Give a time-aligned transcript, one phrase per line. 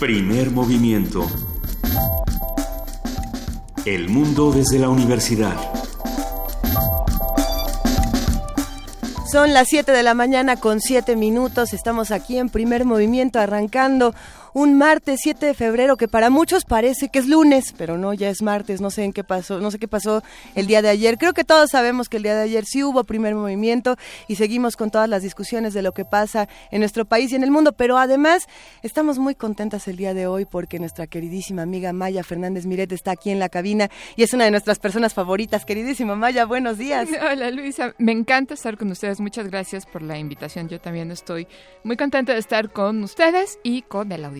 [0.00, 1.26] Primer movimiento.
[3.84, 5.54] El mundo desde la universidad.
[9.30, 11.74] Son las 7 de la mañana con 7 minutos.
[11.74, 14.14] Estamos aquí en primer movimiento arrancando
[14.52, 18.28] un martes 7 de febrero que para muchos parece que es lunes, pero no, ya
[18.28, 20.22] es martes, no sé en qué pasó, no sé qué pasó
[20.54, 21.18] el día de ayer.
[21.18, 23.96] Creo que todos sabemos que el día de ayer sí hubo primer movimiento
[24.28, 27.44] y seguimos con todas las discusiones de lo que pasa en nuestro país y en
[27.44, 28.46] el mundo, pero además
[28.82, 33.12] estamos muy contentas el día de hoy porque nuestra queridísima amiga Maya Fernández Miret está
[33.12, 35.64] aquí en la cabina y es una de nuestras personas favoritas.
[35.64, 37.08] Queridísima Maya, buenos días.
[37.30, 39.20] Hola Luisa, me encanta estar con ustedes.
[39.20, 40.68] Muchas gracias por la invitación.
[40.68, 41.46] Yo también estoy
[41.84, 44.39] muy contenta de estar con ustedes y con el auditorio.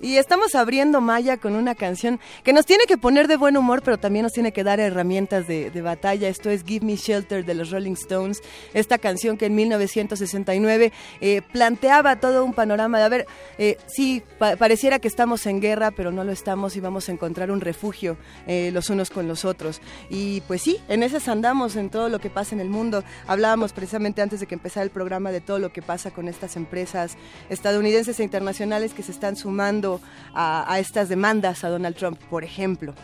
[0.00, 3.82] Y estamos abriendo Maya con una canción que nos tiene que poner de buen humor,
[3.82, 6.28] pero también nos tiene que dar herramientas de, batalla.
[6.28, 8.42] Esto es Give Me Shelter de los Rolling Stones.
[8.74, 13.26] Esta canción que en 1969 eh, planteaba todo un panorama de, a ver,
[13.58, 17.50] eh, sí, pareciera que estamos en guerra, pero no lo estamos y vamos a encontrar
[17.50, 19.80] un refugio eh, los unos con los otros.
[20.10, 23.04] Y pues sí, en esas andamos, en todo lo que pasa en el mundo.
[23.26, 26.56] Hablábamos precisamente antes de que empezara el programa de todo lo que pasa con estas
[26.56, 27.16] empresas
[27.48, 30.00] estadounidenses e internacionales que se están sumando
[30.34, 32.94] a, estas demandas a Donald Trump, por ejemplo.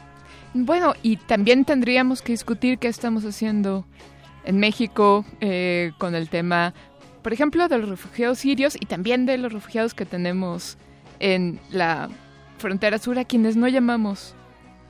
[0.52, 3.84] Bueno, y también tendríamos que discutir qué estamos haciendo
[4.44, 6.74] en México eh, con el tema,
[7.22, 10.76] por ejemplo, de los refugiados sirios y también de los refugiados que tenemos
[11.18, 12.08] en la
[12.58, 14.34] frontera sur, a quienes no llamamos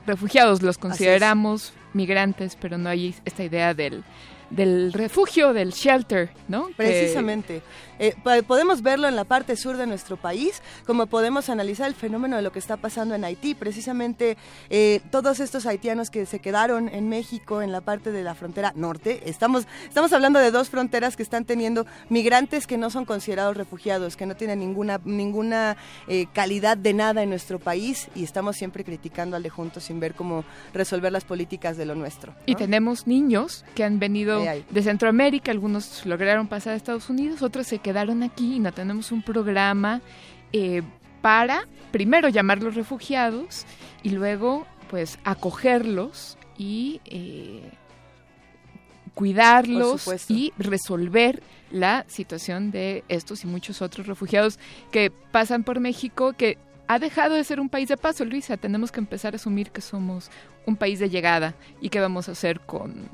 [0.05, 4.03] refugiados, los consideramos migrantes, pero no hay esta idea del,
[4.49, 6.69] del refugio, del shelter, ¿no?
[6.75, 7.61] Precisamente.
[7.99, 8.15] Eh,
[8.47, 12.41] podemos verlo en la parte sur de nuestro país, como podemos analizar el fenómeno de
[12.41, 13.55] lo que está pasando en Haití.
[13.55, 14.37] Precisamente
[14.69, 18.73] eh, todos estos haitianos que se quedaron en México, en la parte de la frontera
[18.75, 23.55] norte, estamos, estamos hablando de dos fronteras que están teniendo migrantes que no son considerados
[23.55, 28.57] refugiados, que no tienen ninguna, ninguna eh, calidad de nada en nuestro país y estamos
[28.57, 32.33] siempre criticando al juntos sin ver cómo resolver las políticas de lo nuestro.
[32.45, 37.67] Y tenemos niños que han venido de Centroamérica, algunos lograron pasar a Estados Unidos, otros
[37.67, 40.01] se quedaron aquí y no tenemos un programa
[40.51, 40.81] eh,
[41.21, 43.67] para primero llamarlos refugiados
[44.01, 47.61] y luego pues acogerlos y eh,
[49.13, 54.57] cuidarlos y resolver la situación de estos y muchos otros refugiados
[54.89, 56.57] que pasan por México que
[56.87, 58.57] ha dejado de ser un país de paso, Luisa.
[58.57, 60.31] Tenemos que empezar a asumir que somos
[60.65, 63.09] un país de llegada y qué vamos a hacer con,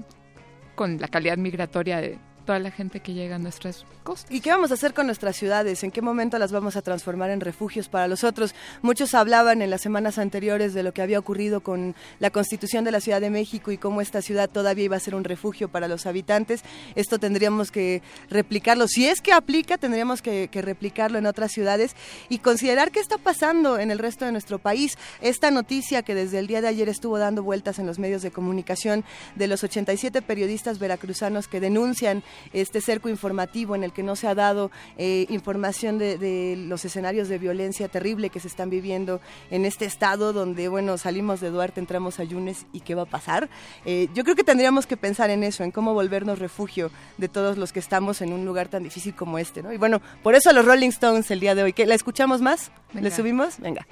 [0.75, 4.31] con la calidad migratoria de, toda la gente que llega a nuestras costas.
[4.31, 5.83] ¿Y qué vamos a hacer con nuestras ciudades?
[5.83, 8.53] ¿En qué momento las vamos a transformar en refugios para los otros?
[8.81, 12.91] Muchos hablaban en las semanas anteriores de lo que había ocurrido con la constitución de
[12.91, 15.87] la Ciudad de México y cómo esta ciudad todavía iba a ser un refugio para
[15.87, 16.63] los habitantes.
[16.95, 18.87] Esto tendríamos que replicarlo.
[18.87, 21.95] Si es que aplica, tendríamos que, replicarlo en otras ciudades
[22.29, 24.97] y considerar qué está pasando en el resto de nuestro país.
[25.21, 28.31] Esta noticia que desde el día de ayer estuvo dando vueltas en los medios de
[28.31, 29.03] comunicación
[29.35, 32.23] de los 87 periodistas veracruzanos que denuncian
[32.53, 37.29] este cerco informativo en el que no se ha dado eh, información de, los escenarios
[37.29, 41.79] de violencia terrible que se están viviendo en este estado donde, bueno, salimos de Duarte,
[41.79, 43.49] entramos a Yunes y qué va a pasar.
[43.85, 47.57] Eh, yo creo que tendríamos que pensar en eso, en cómo volvernos refugio de todos
[47.57, 49.71] los que estamos en un lugar tan difícil como este, ¿no?
[49.73, 51.73] Y bueno, por eso a los Rolling Stones el día de hoy.
[51.73, 52.71] ¿Que ¿La escuchamos más?
[52.93, 53.59] ¿Le subimos?
[53.59, 53.85] Venga.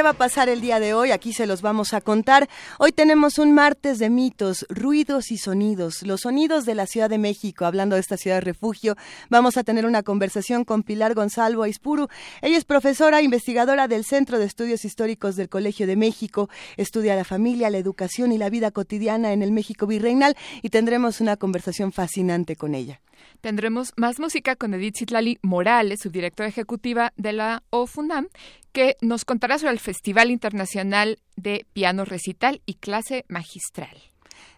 [0.00, 2.48] Qué va a pasar el día de hoy, aquí se los vamos a contar.
[2.78, 7.18] Hoy tenemos un martes de mitos, ruidos y sonidos, los sonidos de la Ciudad de
[7.18, 8.96] México, hablando de esta ciudad de refugio.
[9.28, 12.08] Vamos a tener una conversación con Pilar Gonzalo Aispuru.
[12.40, 16.48] Ella es profesora investigadora del Centro de Estudios Históricos del Colegio de México,
[16.78, 21.20] estudia la familia, la educación y la vida cotidiana en el México virreinal y tendremos
[21.20, 23.02] una conversación fascinante con ella.
[23.40, 28.28] Tendremos más música con Edith Citlali Morales, subdirectora ejecutiva de la OFUNAM,
[28.72, 34.10] que nos contará sobre el Festival Internacional de Piano Recital y Clase Magistral.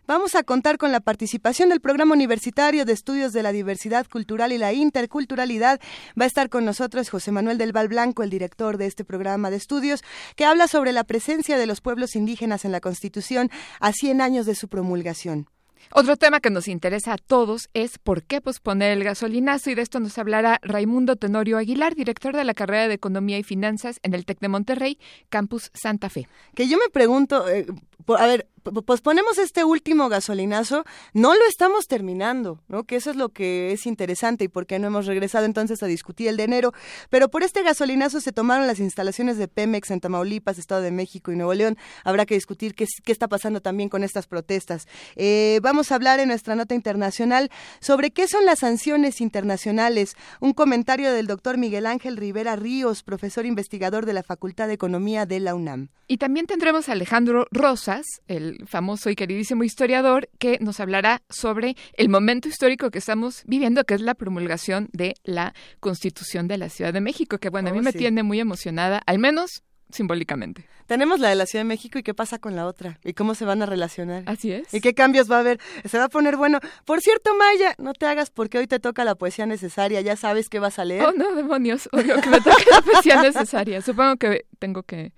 [0.04, 4.52] Vamos a contar con la participación del Programa Universitario de Estudios de la Diversidad Cultural
[4.52, 5.80] y la Interculturalidad.
[6.20, 9.50] Va a estar con nosotros José Manuel del Val Blanco, el director de este programa
[9.50, 10.02] de estudios,
[10.34, 13.48] que habla sobre la presencia de los pueblos indígenas en la Constitución
[13.78, 15.46] a 100 años de su promulgación.
[15.90, 19.82] Otro tema que nos interesa a todos es por qué posponer el gasolinazo y de
[19.82, 24.14] esto nos hablará Raimundo Tenorio Aguilar, director de la carrera de Economía y Finanzas en
[24.14, 24.98] el TEC de Monterrey,
[25.28, 26.28] Campus Santa Fe.
[26.54, 27.66] Que yo me pregunto, eh,
[28.08, 32.84] a ver, posponemos este último gasolinazo, no lo estamos terminando, ¿no?
[32.84, 35.86] Que eso es lo que es interesante y por qué no hemos regresado entonces a
[35.86, 36.72] discutir el de enero.
[37.10, 41.32] Pero por este gasolinazo se tomaron las instalaciones de Pemex en Tamaulipas, Estado de México
[41.32, 41.76] y Nuevo León.
[42.04, 44.86] Habrá que discutir qué, está pasando también con estas protestas.
[45.16, 50.14] Eh, a hablar en nuestra nota internacional sobre qué son las sanciones internacionales.
[50.40, 55.24] Un comentario del doctor Miguel Ángel Rivera Ríos, profesor investigador de la Facultad de Economía
[55.24, 55.88] de la UNAM.
[56.06, 61.74] Y también tendremos a Alejandro Rosas, el famoso y queridísimo historiador, que nos hablará sobre
[61.94, 66.68] el momento histórico que estamos viviendo, que es la promulgación de la Constitución de la
[66.68, 69.62] Ciudad de México, que bueno, a mí oh, me tiene muy emocionada, al menos
[69.92, 70.66] simbólicamente.
[70.86, 73.34] Tenemos la de la Ciudad de México y qué pasa con la otra y cómo
[73.34, 74.24] se van a relacionar.
[74.26, 74.72] Así es.
[74.74, 75.60] Y qué cambios va a haber.
[75.84, 76.58] Se va a poner bueno.
[76.84, 80.00] Por cierto, Maya, no te hagas porque hoy te toca la poesía necesaria.
[80.00, 81.04] Ya sabes qué vas a leer.
[81.04, 81.88] Oh, no, demonios.
[81.92, 83.80] Obvio que me toca la poesía necesaria.
[83.80, 85.12] Supongo que tengo que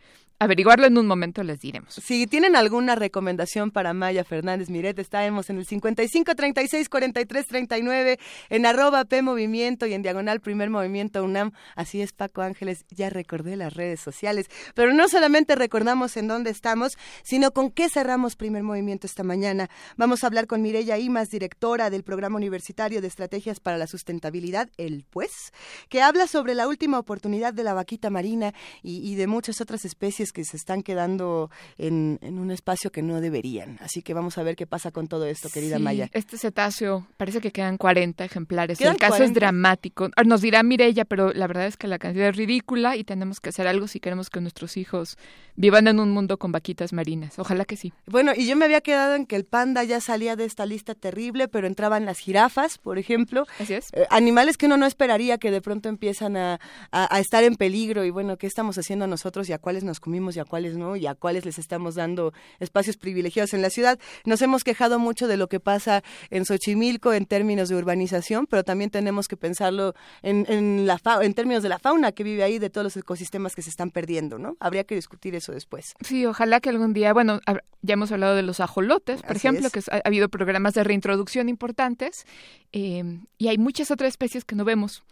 [0.44, 1.94] averiguarlo en un momento les diremos.
[1.94, 8.18] Si tienen alguna recomendación para Maya Fernández Miret, estaremos en el 55 36 43 39
[8.50, 11.52] en arroba P Movimiento y en diagonal Primer Movimiento UNAM.
[11.76, 16.50] Así es, Paco Ángeles, ya recordé las redes sociales, pero no solamente recordamos en dónde
[16.50, 19.70] estamos, sino con qué cerramos Primer Movimiento esta mañana.
[19.96, 24.68] Vamos a hablar con Mireya Imas, directora del Programa Universitario de Estrategias para la Sustentabilidad,
[24.76, 25.52] el PUES,
[25.88, 28.52] que habla sobre la última oportunidad de la vaquita marina
[28.82, 33.22] y, y de muchas otras especies que se están quedando en, un espacio que no
[33.22, 33.78] deberían.
[33.80, 36.10] Así que vamos a ver qué pasa con todo esto, querida Maya.
[36.12, 38.80] Este cetáceo, parece que quedan 40 ejemplares.
[38.80, 40.10] El caso es dramático.
[40.16, 43.40] Ah, nos dirá Mirella, pero la verdad es que la cantidad es ridícula y tenemos
[43.40, 45.16] que hacer algo si queremos que nuestros hijos
[45.56, 47.38] vivan en un mundo con vaquitas marinas.
[47.38, 47.92] Ojalá que sí.
[48.06, 50.94] Bueno, y yo me había quedado en que el panda ya salía de esta lista
[50.94, 53.46] terrible, pero entraban las jirafas, por ejemplo.
[53.60, 53.86] Así es.
[53.92, 56.58] Eh, animales que uno no esperaría que de pronto empiezan a,
[56.90, 60.38] a estar en peligro y bueno, ¿qué estamos haciendo nosotros y a cuáles nos y
[60.38, 63.98] a cuáles no, y a cuáles les estamos dando espacios privilegiados en la ciudad.
[64.24, 68.62] Nos hemos quejado mucho de lo que pasa en Xochimilco en términos de urbanización, pero
[68.62, 72.58] también tenemos que pensarlo en, en, la en términos de la fauna que vive ahí,
[72.58, 74.56] de todos los ecosistemas que se están perdiendo, ¿no?
[74.60, 75.94] Habría que discutir eso después.
[76.00, 77.40] Sí, ojalá que algún día, bueno,
[77.82, 82.24] ya hemos hablado de los ajolotes, por ejemplo, que ha, habido programas de reintroducción importantes,
[82.72, 85.02] eh, y hay muchas otras especies que no vemos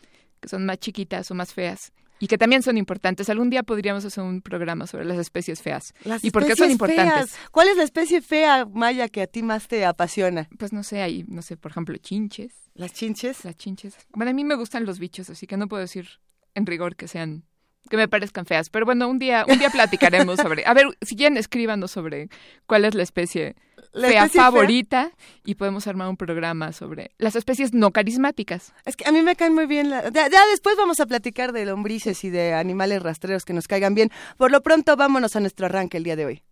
[0.41, 3.29] que son más chiquitas o más feas y que también son importantes.
[3.31, 5.93] Algún día podríamos hacer un programa sobre las especies feas.
[6.23, 7.37] ¿Y por qué son importantes?
[7.51, 10.49] ¿Cuál es la especie fea, Maya, que a ti más te apasiona?
[10.57, 12.55] Pues no sé, hay, no sé, por ejemplo, chinches.
[12.75, 13.45] ¿Las chinches?
[13.45, 13.97] Las chinches.
[14.11, 16.21] Bueno, a mí me gustan los bichos, así que no puedo decir
[16.55, 17.43] en rigor que sean
[17.91, 20.65] que me parezcan feas, pero bueno, un día un día platicaremos sobre.
[20.65, 22.29] A ver, si quieren escríbanos sobre
[22.67, 23.57] cuál es la especie
[23.93, 25.13] fea favorita
[25.45, 28.73] y podemos armar un programa sobre las especies no carismáticas.
[28.85, 29.91] Es que a mí me caen muy bien.
[29.91, 33.95] La, ya, después vamos a platicar de lombrices y de animales rastreros que nos caigan
[33.95, 34.11] bien.
[34.37, 36.43] Por lo pronto, vámonos a nuestro arranque el día de hoy.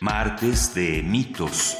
[0.00, 1.76] Martes de mitos.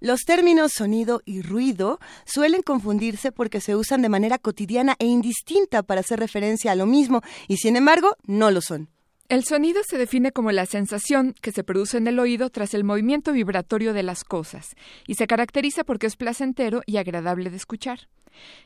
[0.00, 5.84] Los términos sonido y ruido suelen confundirse porque se usan de manera cotidiana e indistinta
[5.84, 8.88] para hacer referencia a lo mismo y sin embargo no lo son.
[9.32, 12.84] El sonido se define como la sensación que se produce en el oído tras el
[12.84, 18.00] movimiento vibratorio de las cosas y se caracteriza porque es placentero y agradable de escuchar.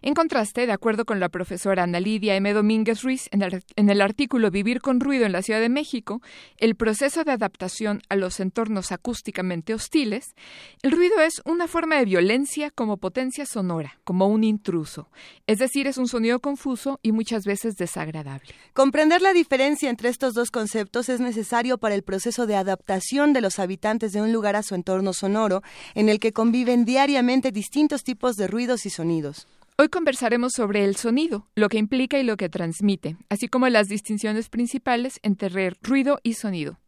[0.03, 2.53] En contraste, de acuerdo con la profesora Ana Lidia M.
[2.53, 3.43] Domínguez Ruiz en
[3.91, 6.21] el, artículo Vivir con ruido en la Ciudad de México,
[6.59, 10.35] el proceso de adaptación a los entornos acústicamente hostiles,
[10.83, 15.09] el ruido es una forma de violencia como potencia sonora, como un intruso,
[15.47, 18.55] es decir, es un sonido confuso y muchas veces desagradable.
[18.73, 23.41] Comprender la diferencia entre estos dos conceptos es necesario para el proceso de adaptación de
[23.41, 25.63] los habitantes de un lugar a su entorno sonoro,
[25.95, 29.47] en el que conviven diariamente distintos tipos de ruidos y sonidos.
[29.78, 33.88] Hoy conversaremos sobre el sonido, lo que implica y lo que transmite, así como las
[33.88, 35.50] distinciones principales entre
[35.83, 36.78] ruido y sonido.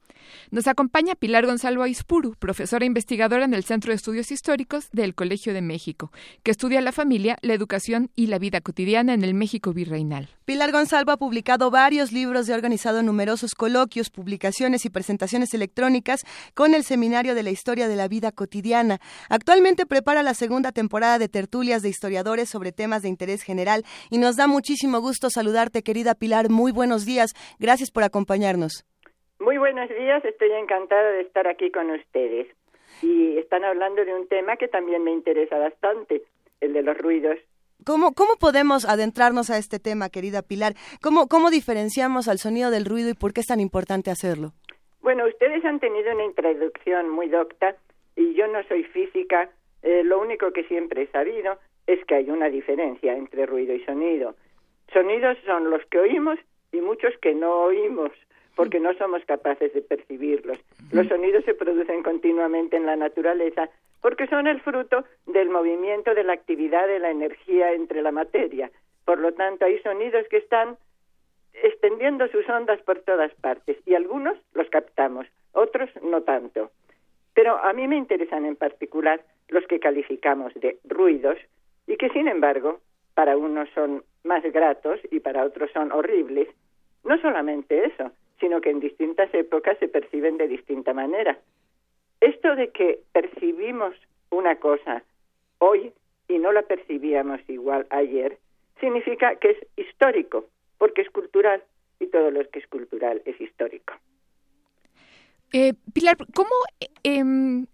[0.50, 5.54] Nos acompaña Pilar Gonzalo Aispuru, profesora investigadora en el Centro de Estudios Históricos del Colegio
[5.54, 9.72] de México, que estudia la familia, la educación y la vida cotidiana en el México
[9.72, 10.28] virreinal.
[10.44, 16.24] Pilar Gonzalo ha publicado varios libros y ha organizado numerosos coloquios, publicaciones y presentaciones electrónicas
[16.54, 19.00] con el Seminario de la Historia de la Vida Cotidiana.
[19.28, 24.18] Actualmente prepara la segunda temporada de tertulias de historiadores sobre temas de interés general y
[24.18, 26.48] nos da muchísimo gusto saludarte, querida Pilar.
[26.48, 27.32] Muy buenos días.
[27.58, 28.84] Gracias por acompañarnos.
[29.40, 32.48] Muy buenos días, estoy encantada de estar aquí con ustedes.
[33.02, 36.22] Y están hablando de un tema que también me interesa bastante,
[36.60, 37.38] el de los ruidos.
[37.86, 40.74] ¿Cómo, ¿Cómo podemos adentrarnos a este tema, querida Pilar?
[41.00, 44.54] ¿Cómo, ¿Cómo diferenciamos al sonido del ruido y por qué es tan importante hacerlo?
[45.02, 47.76] Bueno, ustedes han tenido una introducción muy docta
[48.16, 49.50] y yo no soy física.
[49.82, 53.84] Eh, lo único que siempre he sabido es que hay una diferencia entre ruido y
[53.84, 54.34] sonido.
[54.92, 56.40] Sonidos son los que oímos
[56.72, 58.12] y muchos que no oímos
[58.56, 60.58] porque no somos capaces de percibirlos.
[60.90, 63.70] Los sonidos se producen continuamente en la naturaleza
[64.00, 68.70] porque son el fruto del movimiento de la actividad de la energía entre la materia.
[69.04, 70.76] Por lo tanto, hay sonidos que están
[71.52, 76.70] extendiendo sus ondas por todas partes y algunos los captamos, otros no tanto.
[77.34, 81.38] Pero a mí me interesan en particular los que calificamos de ruidos
[81.86, 82.80] y que, sin embargo,
[83.14, 86.48] para unos son más gratos y para otros son horribles.
[87.04, 91.38] No solamente eso, sino que en distintas épocas se perciben de distinta manera.
[92.20, 93.94] Esto de que percibimos
[94.30, 95.02] una cosa
[95.58, 95.92] hoy
[96.28, 98.38] y no la percibíamos igual ayer,
[98.80, 100.46] significa que es histórico,
[100.78, 101.62] porque es cultural
[101.98, 103.94] y todo lo que es cultural es histórico.
[105.52, 106.50] Eh, Pilar, ¿cómo
[107.02, 107.66] em,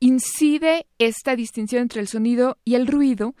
[0.00, 3.34] incide esta distinción entre el sonido y el ruido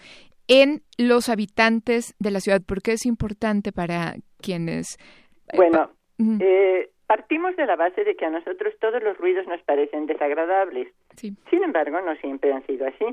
[0.48, 2.60] en los habitantes de la ciudad?
[2.62, 4.98] ¿Por qué es importante para quienes...
[5.48, 5.90] Eh, bueno,
[6.40, 10.88] eh, partimos de la base de que a nosotros todos los ruidos nos parecen desagradables.
[11.16, 13.06] Sin embargo, no siempre han sido así.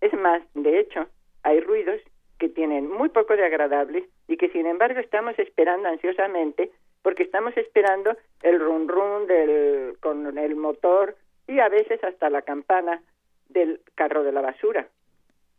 [0.00, 1.06] Es más, de hecho,
[1.42, 2.00] hay ruidos
[2.38, 6.70] que tienen muy poco de agradable y que sin embargo estamos esperando ansiosamente
[7.02, 11.16] porque estamos esperando el run run del con el motor
[11.46, 13.00] y a veces hasta la campana
[13.48, 14.88] del carro de la basura.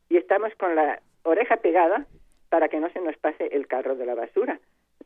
[0.09, 2.05] Y estamos con la oreja pegada
[2.49, 4.59] para que no se nos pase el carro de la basura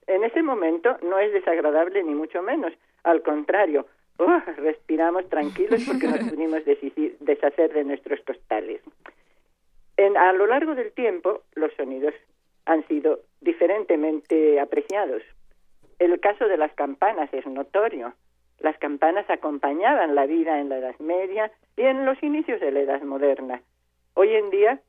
[0.08, 2.74] en ese momento no es desagradable ni mucho menos.
[3.04, 3.86] Al contrario,
[4.20, 8.82] uh, respiramos tranquilos porque nos pudimos deshacer de nuestros costales.
[9.98, 12.14] En, a lo largo del tiempo, los sonidos
[12.66, 15.22] han sido diferentemente apreciados.
[16.00, 18.14] El caso de las campanas es notorio.
[18.60, 22.82] Las campanas acompañaban la vida en la Edad Media y en los inicios de la
[22.82, 23.62] Edad Moderna.
[24.14, 24.80] Hoy en día,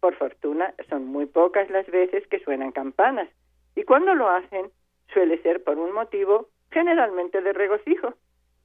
[0.00, 3.28] por fortuna, son muy pocas las veces que suenan campanas,
[3.76, 4.70] y cuando lo hacen
[5.12, 8.14] suele ser por un motivo generalmente de regocijo.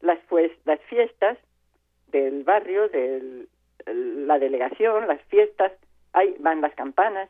[0.01, 0.19] Las,
[0.65, 1.37] las fiestas
[2.07, 3.45] del barrio, de
[3.85, 5.71] la delegación, las fiestas,
[6.13, 7.29] ahí van las campanas,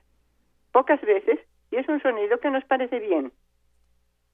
[0.72, 3.32] pocas veces, y es un sonido que nos parece bien.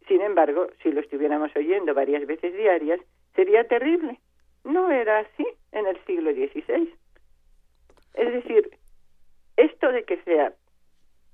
[0.07, 2.99] Sin embargo, si lo estuviéramos oyendo varias veces diarias,
[3.35, 4.19] sería terrible.
[4.63, 6.93] No era así en el siglo XVI.
[8.13, 8.69] Es decir,
[9.57, 10.53] esto de que sea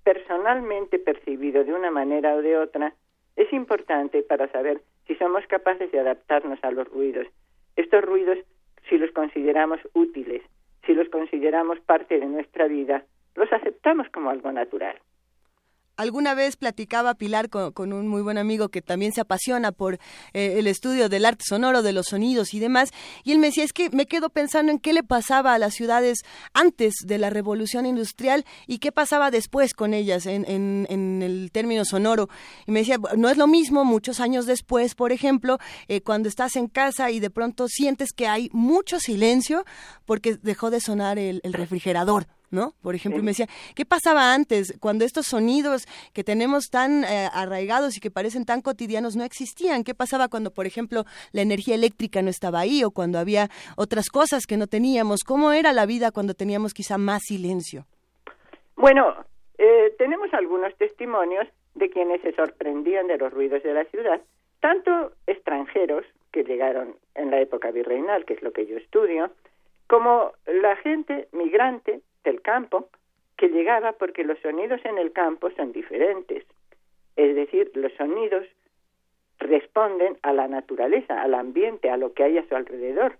[0.03, 2.93] personalmente percibido de una manera o de otra
[3.35, 7.27] es importante para saber si somos capaces de adaptarnos a los ruidos.
[7.75, 8.37] Estos ruidos,
[8.89, 10.41] si los consideramos útiles,
[10.85, 13.03] si los consideramos parte de nuestra vida,
[13.35, 14.97] los aceptamos como algo natural.
[15.95, 19.99] Alguna vez platicaba Pilar con, un muy buen amigo que también se apasiona por
[20.33, 22.89] eh, el estudio del arte sonoro, de los sonidos y demás,
[23.23, 25.75] y él me decía, es que me quedo pensando en qué le pasaba a las
[25.75, 26.23] ciudades
[26.53, 31.85] antes de la revolución industrial y qué pasaba después con ellas en, en, el término
[31.85, 32.27] sonoro.
[32.65, 36.55] Y me decía, no es lo mismo muchos años después, por ejemplo, eh, cuando estás
[36.55, 39.63] en casa y de pronto sientes que hay mucho silencio
[40.05, 42.73] porque dejó de sonar el refrigerador ¿no?
[42.81, 47.97] Por ejemplo, me decía, ¿qué pasaba antes cuando estos sonidos que tenemos tan eh, arraigados
[47.97, 49.83] y que parecen tan cotidianos no existían?
[49.83, 54.09] ¿Qué pasaba cuando, por ejemplo, la energía eléctrica no estaba ahí o cuando había otras
[54.09, 55.23] cosas que no teníamos?
[55.25, 57.85] ¿Cómo era la vida cuando teníamos quizá más silencio?
[58.75, 59.15] Bueno,
[59.57, 64.21] eh, tenemos algunos testimonios de quienes se sorprendían de los ruidos de la ciudad,
[64.59, 69.31] tanto extranjeros que llegaron en la época virreinal, que es lo que yo estudio,
[69.87, 72.89] como la gente migrante del campo
[73.37, 76.45] que llegaba porque los sonidos en el campo son diferentes.
[77.15, 78.45] Es decir, los sonidos
[79.39, 83.17] responden a la naturaleza, al ambiente, a lo que hay a su alrededor.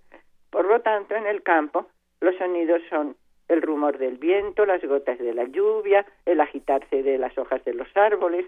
[0.50, 1.88] Por lo tanto, en el campo
[2.22, 3.16] los sonidos son
[3.50, 7.74] el rumor del viento, las gotas de la lluvia, el agitarse de las hojas de
[7.74, 8.46] los árboles,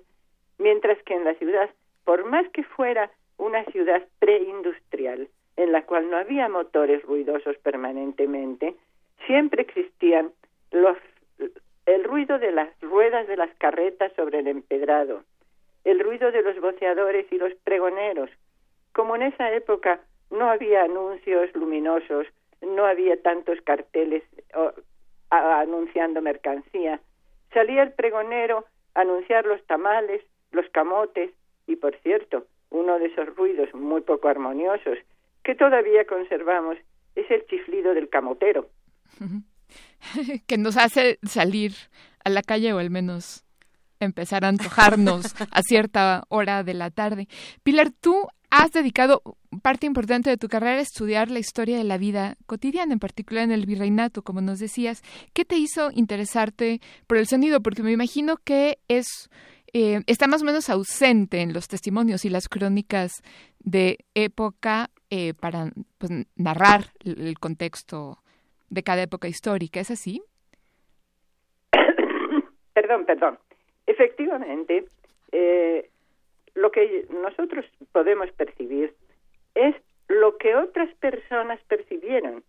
[0.58, 1.70] mientras que en la ciudad,
[2.06, 8.76] por más que fuera una ciudad preindustrial, en la cual no había motores ruidosos permanentemente,
[9.26, 10.32] siempre existían
[10.72, 10.98] los,
[11.86, 15.24] el ruido de las ruedas de las carretas sobre el empedrado,
[15.84, 18.30] el ruido de los voceadores y los pregoneros.
[18.94, 20.00] Como en esa época
[20.32, 22.28] no había anuncios luminosos,
[22.62, 24.24] no había tantos carteles
[25.30, 27.00] anunciando mercancía,
[27.54, 31.32] salía el pregonero a anunciar los tamales, los camotes
[31.68, 34.98] y, por cierto, uno de esos ruidos muy poco armoniosos
[35.44, 36.78] que todavía conservamos
[37.16, 38.68] es el chiflido del camotero.
[40.48, 41.76] que nos hace salir
[42.24, 43.44] a la calle o al menos
[44.00, 47.28] empezar a antojarnos a cierta hora de la tarde.
[47.64, 49.22] Pilar, tú has dedicado
[49.62, 53.44] parte importante de tu carrera a estudiar la historia de la vida cotidiana, en particular
[53.44, 55.02] en el virreinato, como nos decías.
[55.34, 57.62] ¿Qué te hizo interesarte por el sonido?
[57.62, 59.30] Porque me imagino que es
[59.74, 63.12] eh, está más o menos ausente en los testimonios y las crónicas
[63.60, 68.24] de época eh, para pues, narrar el contexto
[68.76, 69.80] de cada época histórica.
[69.80, 70.22] ¿Es así?
[72.74, 73.40] perdón, perdón.
[73.88, 74.86] Efectivamente,
[75.32, 75.90] eh,
[76.54, 78.94] lo que nosotros podemos percibir
[79.56, 79.76] es
[80.08, 82.44] lo que otras personas percibieron.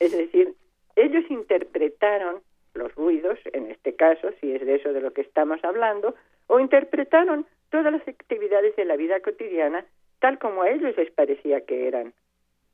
[0.00, 0.54] Es decir,
[0.96, 2.40] ellos interpretaron
[2.72, 6.14] los ruidos, en este caso, si es de eso de lo que estamos hablando,
[6.46, 9.84] o interpretaron todas las actividades de la vida cotidiana
[10.20, 12.14] tal como a ellos les parecía que eran.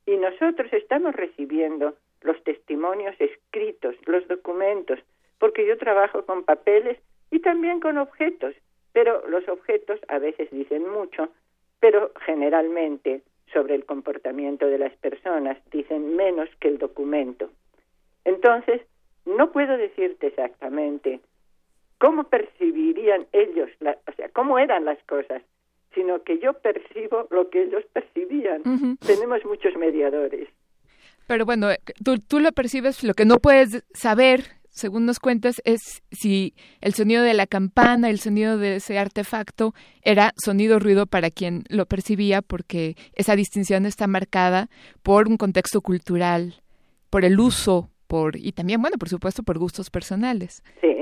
[0.05, 4.99] Y nosotros estamos recibiendo los testimonios escritos, los documentos,
[5.39, 6.97] porque yo trabajo con papeles
[7.31, 8.55] y también con objetos,
[8.93, 11.29] pero los objetos a veces dicen mucho,
[11.79, 13.21] pero generalmente
[13.53, 17.49] sobre el comportamiento de las personas dicen menos que el documento.
[18.23, 18.81] Entonces,
[19.25, 21.19] no puedo decirte exactamente
[21.99, 25.41] cómo percibirían ellos, o sea, cómo eran las cosas,
[25.93, 28.63] sino que yo percibo lo que ellos percibían.
[29.05, 30.49] Tenemos muchos mediadores.
[31.27, 31.69] Pero bueno,
[32.03, 36.93] tú, tú lo percibes, lo que no puedes saber, según nos cuentas, es si el
[36.93, 41.85] sonido de la campana, el sonido de ese artefacto era sonido ruido para quien lo
[41.85, 44.69] percibía, porque esa distinción está marcada
[45.01, 46.61] por un contexto cultural,
[47.09, 50.63] por el uso, por y también, bueno, por supuesto, por gustos personales.
[50.81, 50.94] Sí.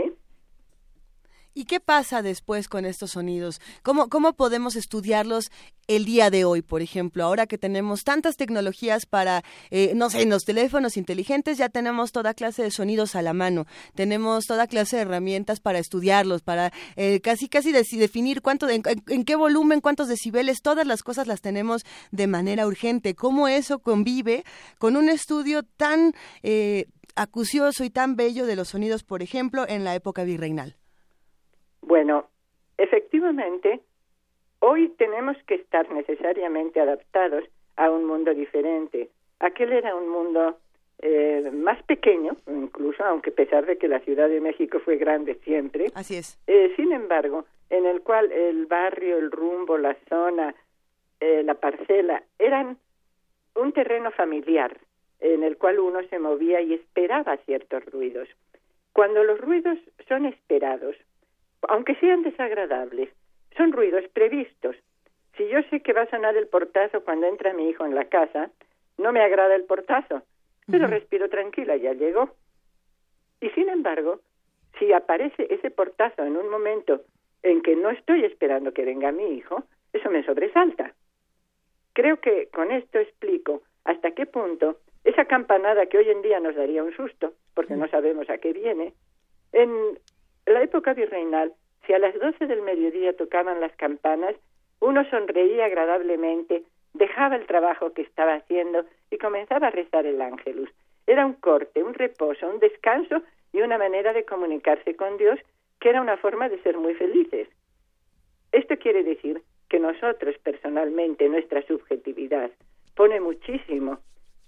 [1.55, 3.61] ¿Y qué pasa después con estos sonidos?
[3.83, 5.51] ¿Cómo, ¿Cómo podemos estudiarlos
[5.85, 7.23] el día de hoy, por ejemplo?
[7.23, 12.11] Ahora que tenemos tantas tecnologías para, eh, no sé, en los teléfonos inteligentes ya tenemos
[12.11, 16.73] toda clase de sonidos a la mano, tenemos toda clase de herramientas para estudiarlos, para
[16.95, 21.83] eh, casi, casi definir cuánto, en, qué volumen, cuántos decibeles, todas las cosas las tenemos
[22.09, 23.13] de manera urgente.
[23.13, 24.43] ¿Cómo eso convive
[24.79, 29.83] con un estudio tan eh, acucioso y tan bello de los sonidos, por ejemplo, en
[29.83, 30.77] la época virreinal?
[31.86, 32.26] Bueno,
[32.78, 33.82] efectivamente,
[34.60, 37.43] hoy tenemos que estar necesariamente adaptados
[37.76, 39.10] a un mundo diferente.
[39.39, 40.58] Aquel era un mundo
[41.00, 45.36] eh, más pequeño, incluso, aunque a pesar de que la Ciudad de México fue grande
[45.43, 45.91] siempre.
[45.93, 46.39] Así es.
[46.48, 50.56] Eh, sin embargo, en el cual el barrio, el rumbo, la zona,
[51.19, 52.78] eh, la parcela eran
[53.56, 54.78] un terreno familiar
[55.19, 58.28] en el cual uno se movía y esperaba ciertos ruidos.
[58.93, 60.96] Cuando los ruidos son esperados,
[61.69, 63.10] aunque sean desagradables,
[63.58, 64.76] son ruidos previstos.
[65.38, 68.06] Si yo sé que va a sonar el portazo cuando entra mi hijo en la
[68.06, 68.52] casa,
[68.97, 70.21] no me agrada el portazo,
[70.69, 72.36] pero respiro tranquila, ya llegó.
[73.41, 74.19] Y sin embargo,
[74.80, 77.02] si aparece ese portazo en un momento
[77.41, 80.93] en que no estoy esperando que venga mi hijo, eso me sobresalta.
[81.93, 86.56] Creo que con esto explico hasta qué punto esa campanada que hoy en día nos
[86.56, 88.93] daría un susto, porque no sabemos a qué viene,
[89.52, 89.99] en
[90.45, 91.53] la época virreinal,
[91.86, 94.36] si a las doce del mediodía tocaban las campanas,
[94.79, 100.69] uno sonreía agradablemente, dejaba el trabajo que estaba haciendo y comenzaba a rezar el ángelus.
[101.08, 105.39] Era un corte, un reposo, un descanso y una manera de comunicarse con Dios
[105.79, 107.47] que era una forma de ser muy felices.
[108.51, 112.51] Esto quiere decir que nosotros personalmente, nuestra subjetividad,
[112.95, 113.99] pone muchísimo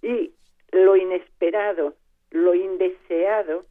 [0.02, 0.32] y
[0.72, 1.96] lo inesperado,
[2.32, 3.66] lo indeseado,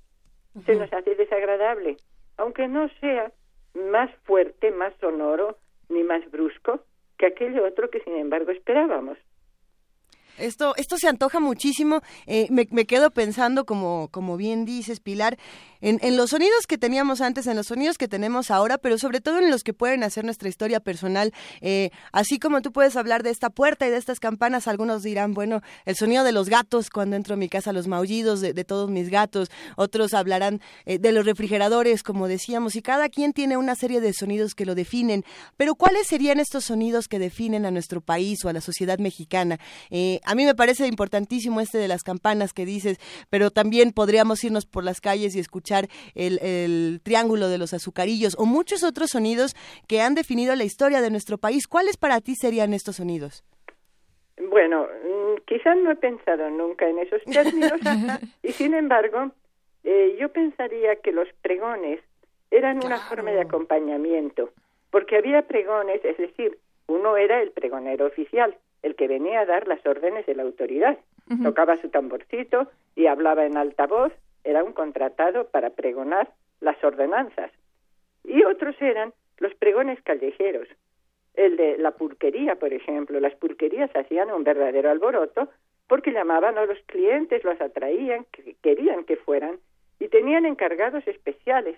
[0.66, 1.96] se nos hace desagradable
[2.36, 3.32] aunque no sea
[3.74, 5.56] más fuerte, más sonoro
[5.88, 6.80] ni más brusco
[7.18, 9.18] que aquello otro que sin embargo esperábamos.
[10.38, 12.02] Esto, esto se antoja muchísimo.
[12.26, 15.38] Eh, me, me, quedo pensando, como, como bien dices, Pilar,
[15.86, 19.38] en, los sonidos que teníamos antes, en los sonidos que tenemos ahora, pero sobre todo
[19.38, 21.34] en los que pueden hacer nuestra historia personal.
[21.60, 25.34] Eh, así como tú puedes hablar de esta puerta y de estas campanas, algunos dirán,
[25.34, 28.88] bueno, el sonido de los gatos cuando entro a mi casa, los maullidos de, todos
[28.88, 33.74] mis gatos, otros hablarán eh, de los refrigeradores, como decíamos, y cada quien tiene una
[33.74, 35.22] serie de sonidos que lo definen.
[35.58, 39.60] Pero ¿cuáles serían estos sonidos que definen a nuestro país o a la sociedad mexicana?
[40.24, 42.98] A mí me parece importantísimo este de las campanas que dices,
[43.30, 48.46] pero también podríamos irnos por las calles y escuchar el, triángulo de los azucarillos o
[48.46, 49.54] muchos otros sonidos
[49.87, 51.68] que han definido la historia de nuestro país.
[51.68, 53.44] ¿Cuáles para ti serían estos sonidos?
[54.50, 57.80] Bueno, mm, quizás no he pensado nunca en esos términos
[58.42, 59.30] y sin embargo
[59.84, 62.00] eh, yo pensaría que los pregones
[62.50, 64.50] eran una forma de acompañamiento,
[64.90, 69.66] porque había pregones, es decir, uno era el pregonero oficial, el que venía a dar
[69.66, 70.98] las órdenes de la autoridad,
[71.42, 74.12] tocaba su tamborcito y hablaba en alta voz
[74.44, 77.50] era un contratado para pregonar las ordenanzas.
[78.24, 80.68] Y otros eran los pregones callejeros.
[81.32, 83.18] El de la pulquería, por ejemplo.
[83.20, 85.48] Las pulquerías hacían un verdadero alboroto
[85.88, 88.26] porque llamaban a los clientes, los atraían,
[88.62, 89.58] querían que fueran
[89.98, 91.76] y tenían encargados especiales.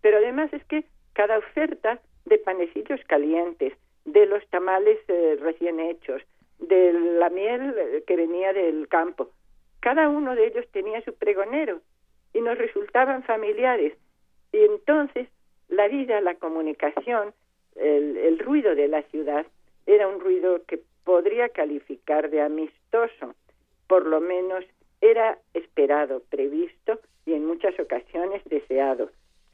[0.00, 3.74] Pero además es que cada oferta de panecillos calientes,
[4.06, 6.22] de los tamales eh, recién hechos,
[6.58, 9.30] de la miel eh, que venía del campo,
[9.80, 11.80] cada uno de ellos tenía su pregonero
[12.34, 13.94] y nos resultaban familiares.
[14.52, 15.28] Y entonces
[15.68, 17.32] la vida, la comunicación,
[17.76, 19.46] el, ruido de la ciudad
[19.86, 23.34] era un ruido que podría calificar de amistoso,
[23.86, 24.64] por lo menos
[25.00, 29.10] era esperado, previsto y en muchas ocasiones deseado.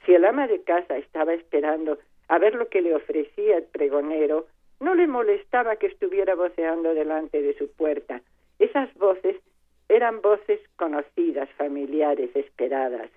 [0.07, 4.47] Si el ama de casa estaba esperando a ver lo que le ofrecía el pregonero,
[4.81, 8.21] no le molestaba que estuviera voceando delante de su puerta.
[8.59, 9.37] Esas voces
[9.89, 13.11] eran voces conocidas, familiares, esperadas,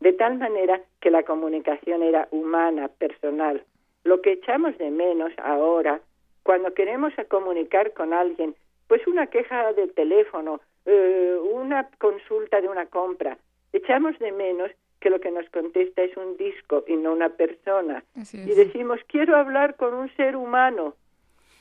[0.00, 3.64] de tal manera que la comunicación era humana, personal.
[4.04, 6.00] Lo que echamos de menos ahora,
[6.42, 8.54] cuando queremos comunicar con alguien,
[8.86, 13.36] pues una queja del teléfono, eh, una consulta de una compra,
[13.72, 18.04] echamos de menos que lo que nos contesta es un disco y no una persona.
[18.32, 20.94] Y decimos, quiero hablar con un ser humano.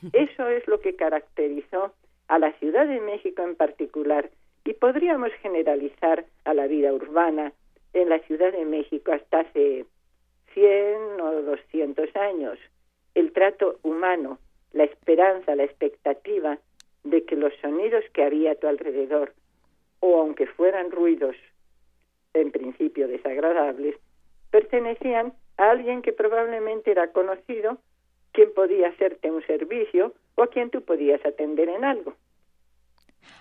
[0.14, 1.94] Eso es lo que caracterizó
[2.28, 4.30] a la Ciudad de México en particular
[4.66, 7.54] y podríamos generalizar a la vida urbana
[7.94, 9.86] en la Ciudad de México hasta hace
[10.54, 12.60] 100 o 200 años.
[13.16, 14.40] El trato humano,
[14.74, 16.58] la esperanza, la expectativa
[17.04, 19.34] de que los sonidos que había a tu alrededor,
[20.00, 21.36] o aunque fueran ruidos
[22.42, 23.96] en principio desagradables,
[24.52, 27.78] pertenecían a alguien que probablemente era conocido,
[28.32, 32.14] quien podía hacerte un servicio o a quien tú podías atender en algo.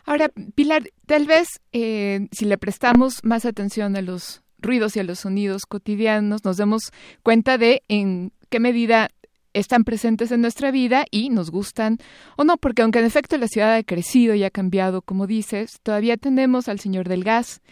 [0.05, 5.05] Ahora, Pilar, tal vez eh, si le prestamos más atención a los ruidos y a
[5.05, 9.11] los sonidos cotidianos, nos demos cuenta de en qué medida
[9.53, 11.99] están presentes en nuestra vida y nos gustan
[12.37, 15.81] o no, porque aunque en efecto la ciudad ha crecido y ha cambiado, como dices,
[15.83, 17.63] todavía tenemos al señor del gas,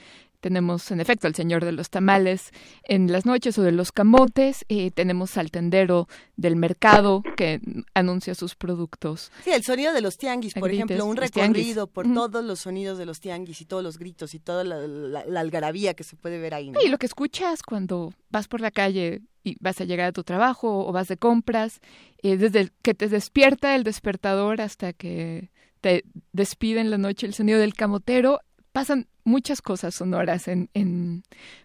[0.45, 2.51] tenemos, en efecto, al señor de los tamales
[2.83, 4.67] en las noches o de los camotes.
[4.69, 7.63] Eh, tenemos al tendero del mercado que
[7.95, 9.33] anuncia sus productos.
[9.43, 13.07] Sí, el sonido de los tianguis, por ejemplo, un recorrido por todos los sonidos de
[13.07, 16.73] los tianguis y todos los gritos y toda la, algarabía que se puede ver ahí.
[16.85, 20.25] Y lo que escuchas cuando vas por la calle y vas a llegar a tu
[20.25, 21.81] trabajo o vas de compras,
[22.23, 25.49] eh, desde que te despierta el despertador hasta que
[25.81, 28.41] te despide en la noche el sonido del camotero,
[28.73, 31.23] pasan muchas cosas sonoras en, en,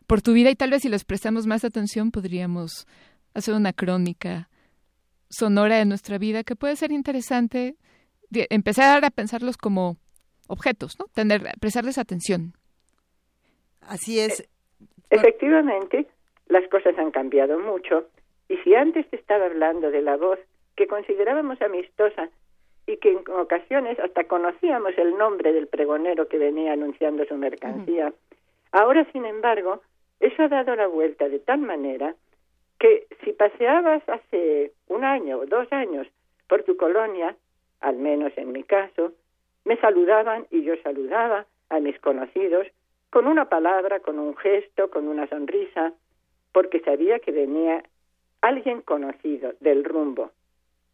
[0.07, 2.87] por tu vida y tal vez si les prestamos más atención podríamos
[3.33, 4.49] hacer una crónica
[5.29, 7.75] sonora de nuestra vida que puede ser interesante
[8.31, 9.97] empezar a pensarlos como
[10.47, 11.05] objetos, ¿no?
[11.13, 12.53] Tener, prestarles atención.
[13.81, 14.41] Así es.
[14.41, 14.47] E,
[15.15, 16.07] efectivamente,
[16.47, 18.07] las cosas han cambiado mucho
[18.47, 20.39] y si antes te estaba hablando de la voz
[20.75, 22.29] que considerábamos amistosa
[22.89, 28.11] y que en ocasiones hasta conocíamos el nombre del pregonero que venía anunciando su mercancía.
[28.71, 29.81] Ahora, sin embargo,
[30.19, 32.15] eso ha dado la vuelta de tal manera
[32.79, 36.07] que si paseabas hace un año o dos años
[36.47, 37.35] por tu colonia,
[37.79, 39.13] al menos en mi caso,
[39.65, 42.65] me saludaban y yo saludaba a mis conocidos
[43.11, 45.93] con una palabra, con un gesto, con una sonrisa,
[46.53, 47.83] porque sabía que venía
[48.41, 50.31] alguien conocido del rumbo.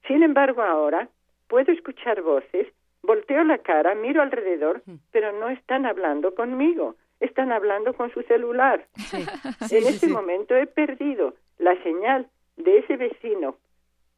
[0.08, 1.08] Sin embargo, ahora
[1.47, 2.67] puedo escuchar voces,
[3.03, 4.81] volteo la cara, miro alrededor,
[5.12, 8.86] pero no están hablando conmigo, están hablando con su celular.
[9.71, 12.27] en ese momento he perdido la señal
[12.58, 13.58] de ese vecino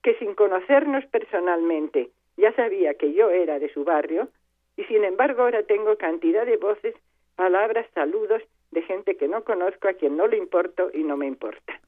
[0.01, 4.29] que sin conocernos personalmente ya sabía que yo era de su barrio
[4.77, 6.95] y sin embargo ahora tengo cantidad de voces,
[7.35, 11.25] palabras, saludos de gente que no conozco, a quien no le importo y no me
[11.25, 11.79] importa.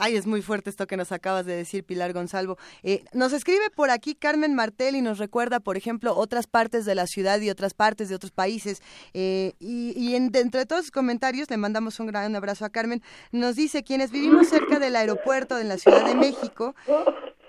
[0.00, 2.56] Ay, es muy fuerte esto que nos acabas de decir, Pilar Gonzalvo.
[2.84, 6.94] Eh, nos escribe por aquí Carmen Martel y nos recuerda, por ejemplo, otras partes de
[6.94, 8.80] la ciudad y otras partes de otros países.
[9.12, 13.02] Eh, y, entre todos sus comentarios, le mandamos un gran abrazo a Carmen.
[13.32, 16.76] Nos dice, quienes vivimos cerca del aeropuerto en la Ciudad de México,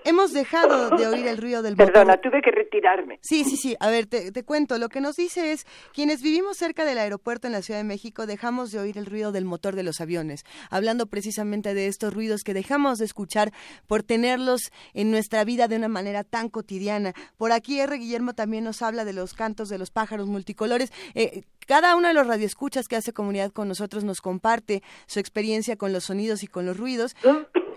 [0.04, 1.92] Hemos dejado de oír el ruido del motor.
[1.92, 3.18] Perdona, tuve que retirarme.
[3.22, 3.76] Sí, sí, sí.
[3.80, 4.78] A ver, te, te, cuento.
[4.78, 8.26] Lo que nos dice es, quienes vivimos cerca del aeropuerto en la Ciudad de México,
[8.26, 10.44] dejamos de oír el ruido del motor de los aviones.
[10.70, 13.52] Hablando precisamente de estos ruidos que dejamos de escuchar
[13.86, 17.12] por tenerlos en nuestra vida de una manera tan cotidiana.
[17.36, 17.96] Por aquí R.
[17.96, 20.92] Guillermo también nos habla de los cantos de los pájaros multicolores.
[21.14, 25.76] Eh, cada uno de los radioescuchas que hace comunidad con nosotros nos comparte su experiencia
[25.76, 27.14] con los sonidos y con los ruidos.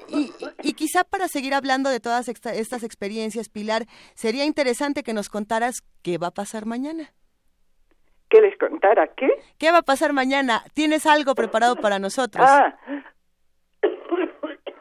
[0.09, 3.83] Y, quizá para seguir hablando de todas estas experiencias, Pilar,
[4.15, 7.11] sería interesante que nos contaras qué va a pasar mañana.
[8.29, 9.29] ¿Que les contara qué?
[9.57, 10.63] ¿Qué va a pasar mañana?
[10.73, 12.45] ¿Tienes algo preparado para nosotros?
[12.47, 12.77] Ah.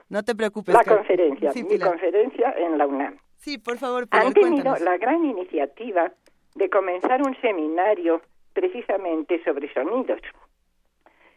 [0.09, 0.75] No te preocupes.
[0.75, 3.19] La conferencia, mi conferencia en la UNAM.
[3.37, 6.13] Sí, por favor, Pilar, Han tenido la gran iniciativa
[6.55, 8.21] de comenzar un seminario
[8.53, 10.21] precisamente sobre sonidos.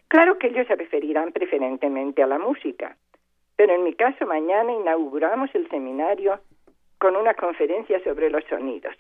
[0.08, 2.98] Claro que ellos se referirán preferentemente a la música,
[3.56, 6.40] pero en mi caso, mañana inauguramos el seminario
[6.98, 8.96] con una conferencia sobre los sonidos.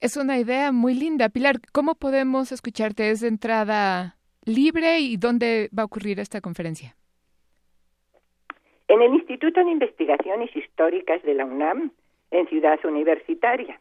[0.00, 1.28] Es una idea muy linda.
[1.28, 3.10] Pilar, ¿cómo podemos escucharte?
[3.10, 6.94] ¿Es de entrada libre y dónde va a ocurrir esta conferencia?
[8.88, 11.90] En el Instituto de Investigaciones Históricas de la UNAM,
[12.30, 13.80] en Ciudad Universitaria.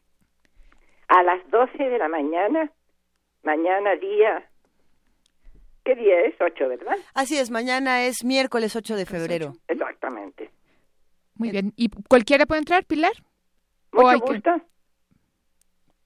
[1.08, 2.72] A las 12 de la mañana,
[3.44, 4.44] mañana día
[5.86, 6.34] ¿Qué día es?
[6.42, 6.98] 8, ¿verdad?
[7.14, 9.54] Así es, mañana es miércoles 8 de febrero.
[9.68, 10.50] Exactamente.
[11.36, 11.74] Muy bien.
[11.76, 13.12] ¿Y cualquiera puede entrar, Pilar?
[13.92, 14.50] Mucho gusto.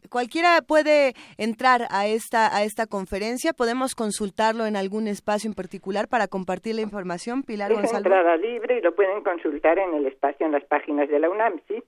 [0.10, 3.54] Cualquiera puede entrar a esta a esta conferencia.
[3.54, 7.44] Podemos consultarlo en algún espacio en particular para compartir la información.
[7.44, 11.20] Pilar es entrada libre y lo pueden consultar en el espacio en las páginas de
[11.20, 11.82] la UNAM, ¿sí?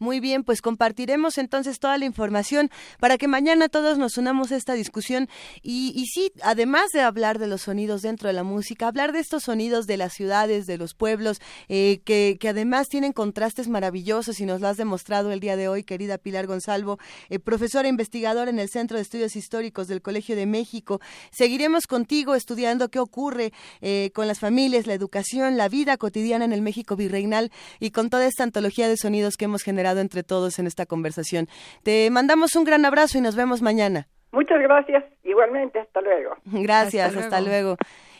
[0.00, 4.56] Muy bien, pues compartiremos entonces toda la información para que mañana todos nos unamos a
[4.56, 5.28] esta discusión
[5.60, 9.42] y, sí, además de hablar de los sonidos dentro de la música, hablar de estos
[9.42, 14.46] sonidos de las ciudades, de los pueblos, eh, que, que, además tienen contrastes maravillosos y
[14.46, 18.60] nos lo has demostrado el día de hoy, querida Pilar Gonzalvo, eh, profesora investigadora en
[18.60, 21.00] el Centro de Estudios Históricos del Colegio de México.
[21.32, 26.52] Seguiremos contigo estudiando qué ocurre eh, con las familias, la educación, la vida cotidiana en
[26.52, 30.58] el México virreinal y con toda esta antología de sonidos que hemos generado entre todos
[30.58, 31.46] en esta conversación.
[31.82, 34.08] Te mandamos un gran abrazo y nos vemos mañana.
[34.32, 36.36] Muchas gracias, igualmente, hasta luego.
[36.44, 37.76] Gracias, hasta luego.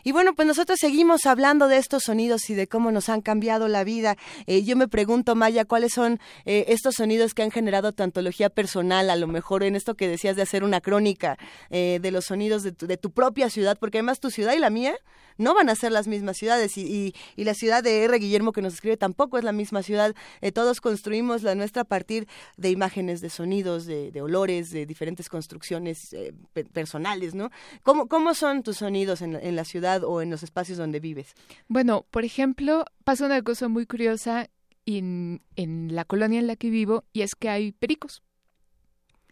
[0.09, 3.69] Y bueno, pues nosotros seguimos hablando de estos sonidos y de cómo nos han cambiado
[3.69, 4.17] la vida.
[4.47, 8.49] Eh, yo me pregunto, Maya, ¿cuáles son eh, estos sonidos que han generado tu antología
[8.49, 9.11] personal?
[9.11, 11.37] A lo mejor en esto que decías de hacer una crónica
[11.69, 14.61] eh, de los sonidos de tu, de tu propia ciudad, porque además tu ciudad y
[14.61, 14.95] la mía
[15.37, 18.19] no van a ser las mismas ciudades y, y, la ciudad de R.
[18.19, 20.17] Guillermo que nos escribe tampoco es la misma ciudad.
[20.53, 26.17] Todos construimos la nuestra a partir de imágenes, de sonidos, de, olores, de diferentes construcciones
[26.73, 27.53] personales, ¿no?
[27.85, 31.35] ¿Cómo, ¿Cómo son tus sonidos en, en la ciudad o en los espacios donde vives?
[31.69, 34.49] Bueno, por ejemplo, pasa una cosa muy curiosa
[34.87, 38.23] en, en la colonia en la que vivo y es que hay pericos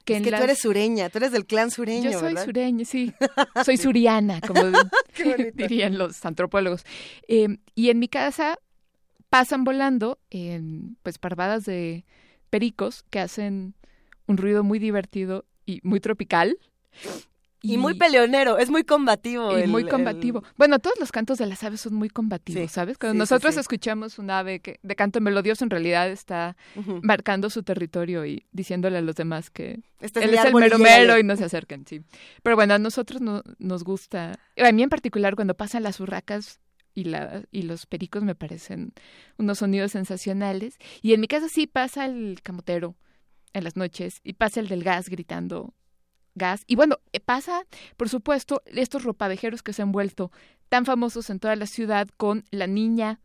[0.07, 3.13] que, tú eres sureña, tú eres del clan sureño, Yo soy sureña, sí.
[3.65, 4.63] Soy suriana, como
[5.55, 6.85] dirían los antropólogos.
[7.27, 8.59] Em, y en mi casa
[9.29, 12.05] pasan volando en pues parvadas de
[12.51, 13.75] pericos que hacen
[14.29, 16.57] un ruido muy divertido y muy tropical.
[17.73, 19.59] Y, muy peleonero, es muy combativo.
[19.59, 20.43] Y muy combativo.
[20.57, 22.99] Bueno, todos los cantos de las aves son muy combativos, ¿sabes?
[22.99, 26.57] Cuando nosotros escuchamos un ave que de canto melodioso en realidad está
[27.03, 31.19] marcando su territorio y diciéndole a los demás que este él es el mero mero
[31.19, 32.03] y no se acerquen, sí.
[32.43, 36.61] Pero bueno, a nosotros no, nos gusta, a mí en particular cuando pasan las urracas
[36.95, 38.93] y, la, y los pericos me parecen
[39.37, 40.79] unos sonidos sensacionales.
[41.03, 42.97] Y en mi casa sí pasa el camotero
[43.53, 45.75] en las noches y pasa el del gas gritando
[46.37, 46.63] gas.
[46.67, 47.65] Y bueno, eh, pasa,
[47.97, 50.31] por supuesto, estos ropavejeros que se han vuelto
[50.69, 53.21] tan famosos en toda la ciudad con la niña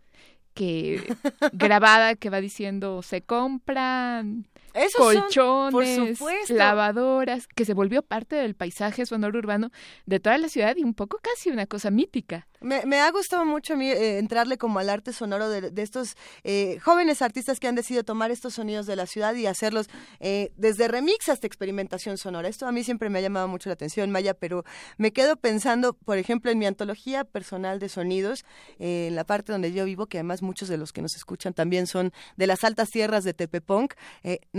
[0.54, 1.02] que
[1.54, 4.48] grabada que va diciendo se compran
[4.96, 9.72] colchones, lavadoras, que se volvió parte del paisaje sonoro urbano
[10.06, 12.48] de toda la ciudad y un poco casi una cosa mítica.
[12.62, 15.82] Me, me ha gustado mucho a mí eh, entrarle como al arte sonoro de, de
[15.82, 19.90] estos eh, jóvenes artistas que han decidido tomar estos sonidos de la ciudad y hacerlos
[20.20, 22.48] eh, desde remix hasta experimentación sonora.
[22.48, 24.64] Esto a mí siempre me ha llamado mucho la atención, Maya, pero
[24.98, 28.46] me quedo pensando, por ejemplo, en mi antología personal de sonidos,
[28.78, 31.88] en la parte donde yo vivo, que además muchos de los que nos escuchan también
[31.88, 33.94] son de las altas tierras de Tepeponc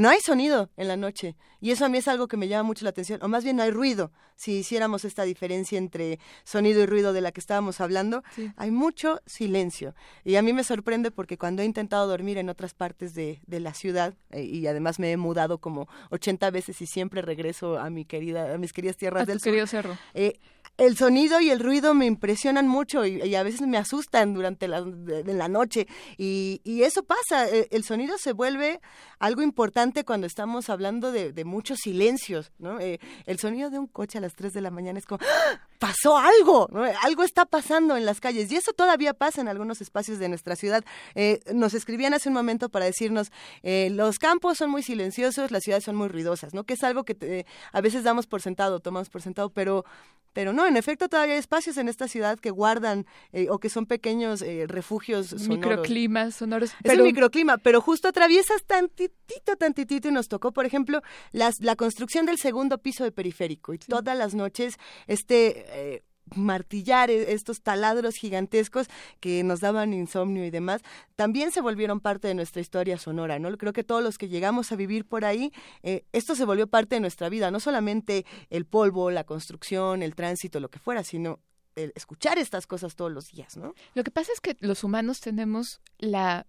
[0.03, 1.37] no hay sonido en la noche.
[1.61, 3.23] Y eso a mí es algo que me llama mucho la atención.
[3.23, 4.11] O más bien no hay ruido.
[4.35, 8.25] Si hiciéramos esta diferencia entre sonido y ruido de la que estábamos hablando,
[8.57, 9.95] hay mucho silencio.
[10.25, 13.75] Y a mí me sorprende porque cuando he intentado dormir en otras partes de, la
[13.75, 18.05] ciudad, eh, y además me he mudado como 80 veces y siempre regreso a mi
[18.05, 19.97] querida, a mis queridas tierras del querido cerro.
[20.15, 20.41] Eh,
[20.79, 24.81] el sonido y el ruido me impresionan mucho y, a veces me asustan durante la,
[24.81, 25.87] la noche.
[26.17, 28.81] Y, eso pasa, e, el, sonido se vuelve
[29.19, 32.53] algo importante cuando estamos hablando de, muchos silencios.
[32.59, 32.81] ¿no?
[32.81, 35.61] Eh, el sonido de un coche a las 3 de la mañana es como, ¡Ah!
[35.83, 36.69] Pasó algo,
[37.03, 38.53] algo está pasando en las calles.
[38.53, 40.85] Y eso todavía pasa en algunos espacios de nuestra ciudad.
[41.17, 43.33] Eh, nos escribían hace un momento para decirnos,
[43.65, 46.63] eh, los campos son muy silenciosos, las ciudades son muy ruidosas, ¿no?
[46.63, 49.85] que es algo que a veces damos por sentado, tomamos por sentado, pero
[50.33, 53.69] pero no, en efecto todavía hay espacios en esta ciudad que guardan eh, o que
[53.69, 55.49] son pequeños eh, refugios sonoros.
[55.49, 56.73] Microclimas sonoros.
[56.83, 61.77] Es un microclima, pero justo atraviesas tantitito, tantitito y nos tocó, por ejemplo, las, la
[61.77, 65.67] construcción del segundo piso de periférico y todas las noches este...
[65.73, 66.03] Eh,
[66.35, 68.89] martillar e, estos taladros gigantescos
[69.21, 70.83] que nos daban insomnio y demás,
[71.17, 73.57] también se volvieron parte de nuestra historia sonora, ¿no?
[73.59, 76.97] Creo que todos los que llegamos a vivir por ahí, eh, esto se volvió parte
[76.97, 81.41] de nuestra vida, no solamente el polvo, la construcción, el tránsito, lo que fuera, sino
[81.75, 83.75] el escuchar estas cosas todos los días, ¿no?
[83.95, 86.47] Lo que pasa es que los humanos tenemos la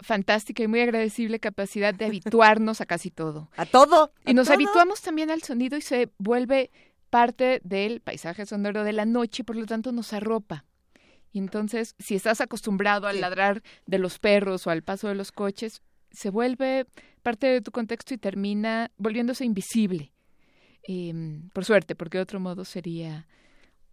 [0.00, 3.48] fantástica y muy agradecible capacidad de habituarnos a casi todo.
[3.56, 4.12] A todo.
[4.26, 6.70] y nos habituamos también al sonido y se vuelve
[7.14, 10.64] parte del paisaje sonoro de la noche y por lo tanto nos arropa.
[11.30, 15.30] Y entonces, si estás acostumbrado al ladrar de los perros o al paso de los
[15.30, 16.86] coches, se vuelve
[17.22, 20.12] parte de tu contexto y termina volviéndose invisible.
[20.82, 23.28] Em, por suerte, porque de otro modo sería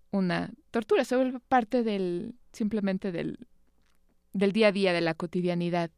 [0.10, 3.38] una tortura, se vuelve parte del, simplemente del,
[4.34, 5.92] del día a día, de la cotidianidad.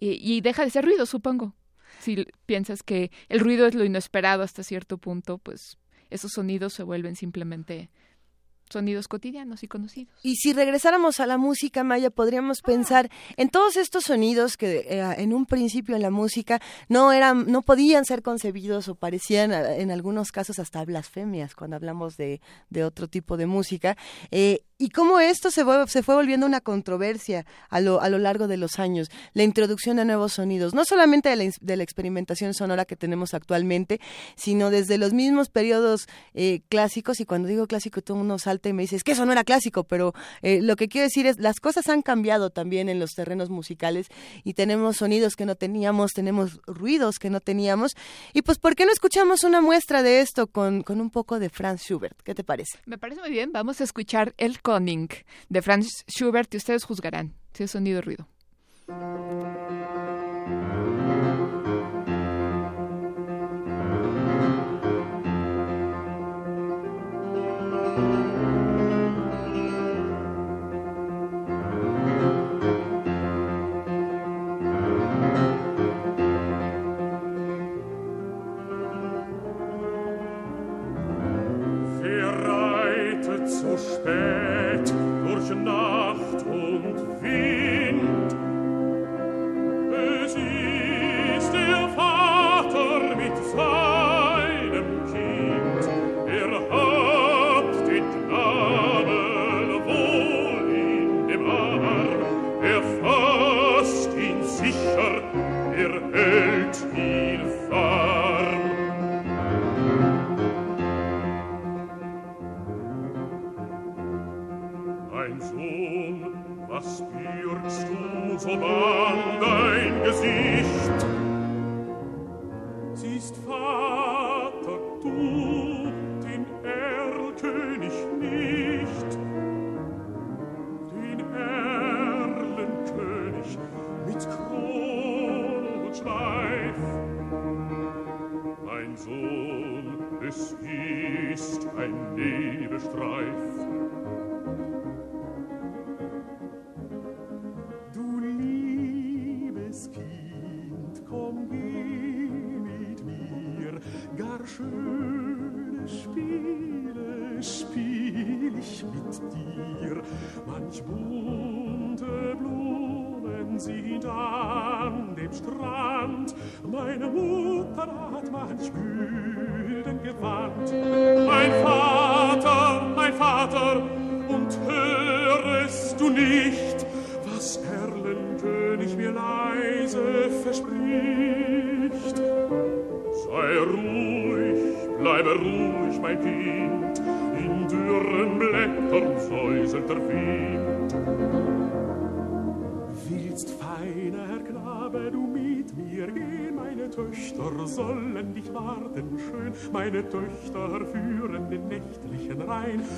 [0.00, 1.54] y deja de ser ruido, supongo.
[2.00, 5.78] Si piensas que el ruido es lo inesperado hasta cierto punto, pues
[6.10, 7.90] esos sonidos se vuelven simplemente
[8.70, 10.14] sonidos cotidianos y conocidos.
[10.22, 12.66] Y si regresáramos a la música, Maya, podríamos ah.
[12.66, 17.50] pensar en todos estos sonidos que eh, en un principio en la música no eran,
[17.50, 22.40] no podían ser concebidos o parecían eh, en algunos casos hasta blasfemias cuando hablamos de,
[22.70, 23.96] de otro tipo de música.
[24.30, 28.18] Eh, y cómo esto se fue, se fue volviendo una controversia a lo, a lo
[28.18, 32.84] largo de los años, la introducción de nuevos sonidos, no solamente de la, experimentación sonora
[32.84, 34.00] que tenemos actualmente,
[34.36, 38.72] sino desde los mismos periodos eh, clásicos, y cuando digo clásico todo uno salta y
[38.72, 41.38] me dice, es que eso no era clásico, pero eh, lo que quiero decir es,
[41.38, 44.08] las cosas han cambiado también en los terrenos musicales
[44.42, 47.92] y tenemos sonidos que no teníamos, tenemos ruidos que no teníamos,
[48.32, 51.82] y pues ¿por qué no escuchamos una muestra de esto con un poco de Franz
[51.82, 52.20] Schubert?
[52.22, 52.78] ¿Qué te parece?
[52.86, 55.10] Me parece muy bien, vamos a escuchar el Conning
[55.50, 58.26] de Franz Schubert y ustedes juzgarán si es sonido ruido.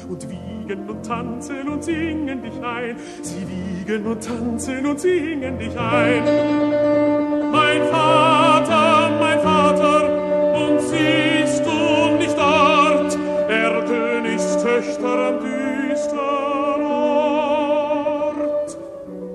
[0.08, 5.78] Und wiegen und tanzen und singen dich ein, sie wiegen und tanzen und singen dich
[5.78, 6.22] ein.
[7.50, 18.36] Mein Vater, mein Vater, und siehst du nicht dort, der Königstöchter am düsteren Ort?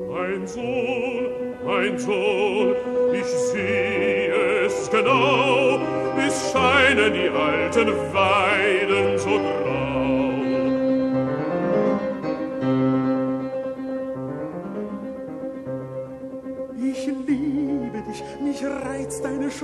[0.10, 1.28] Mein Sohn,
[1.66, 2.76] mein Sohn,
[3.14, 5.80] ich sehe es genau,
[6.26, 8.51] es scheinen die alten Weiden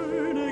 [0.08, 0.47] burning.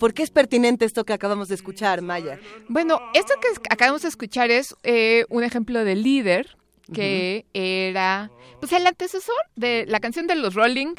[0.00, 2.40] Por qué es pertinente esto que acabamos de escuchar, Maya?
[2.68, 6.56] Bueno, esto que acabamos de escuchar es eh, un ejemplo de líder
[6.92, 10.94] que era pues el antecesor de la canción de los Rolling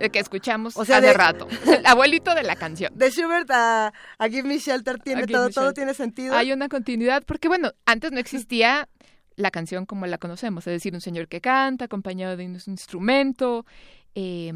[0.00, 1.48] eh, que escuchamos O sea, hace de- rato.
[1.66, 2.92] El abuelito de la canción.
[2.96, 5.74] De Schubert a, a Give Me Shelter tiene todo, todo Shelter.
[5.74, 6.34] tiene sentido.
[6.34, 8.88] Hay una continuidad porque bueno, antes no existía
[9.36, 13.66] la canción como la conocemos, es decir, un señor que canta acompañado de un instrumento.
[14.14, 14.52] eh,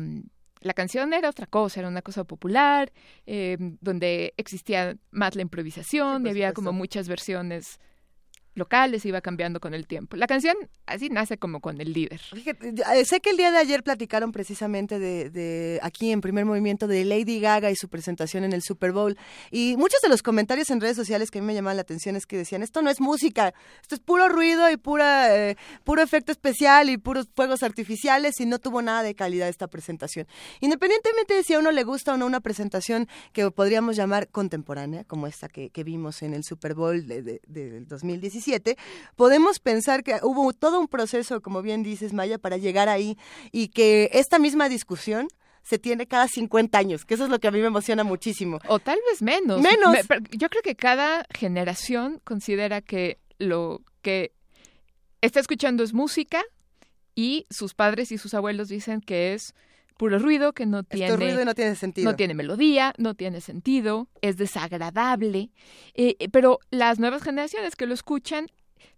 [0.61, 2.93] la canción era otra cosa, era una cosa popular,
[3.27, 7.79] eh, donde existía más la improvisación y había como muchas versiones
[8.57, 10.17] locales, iba cambiando con el tiempo.
[10.17, 12.21] La canción así nace como con el líder.
[12.35, 16.87] Eh, sé que el día de ayer platicaron precisamente de, de aquí en primer movimiento
[16.89, 19.17] de Lady Gaga y su presentación en el Super Bowl.
[19.51, 22.17] Y muchos de los comentarios en redes sociales que a mí me llamaban la atención
[22.17, 26.03] es que decían, esto no es música, esto es puro ruido y pura, eh, puro
[26.03, 30.27] efecto especial y puros fuegos artificiales y no tuvo nada de calidad esta presentación.
[30.61, 35.05] Independientemente de si a uno le gusta o no una presentación que podríamos llamar contemporánea,
[35.05, 37.87] como esta que, que vimos en el Super Bowl de- de- del
[38.47, 38.77] 2017,
[39.17, 43.17] podemos pensar que hubo todo un proceso, como bien dices, Maya, para llegar ahí
[43.53, 45.29] y que esta misma discusión
[45.63, 48.61] se tiene cada 50 años, que eso es lo que a mí me emociona muchísimo.
[48.69, 49.61] O tal vez menos.
[49.61, 49.93] Menos.
[50.09, 54.33] Me- yo creo que cada generación considera que lo que
[55.21, 56.43] está escuchando es música
[57.17, 59.55] y sus padres y sus abuelos dicen que es
[59.97, 62.11] puro ruido, que no tiene, ruido y no tiene sentido.
[62.11, 65.51] no tiene melodía, no tiene sentido, es desagradable.
[65.95, 68.49] Eh, eh, pero las nuevas generaciones que lo escuchan,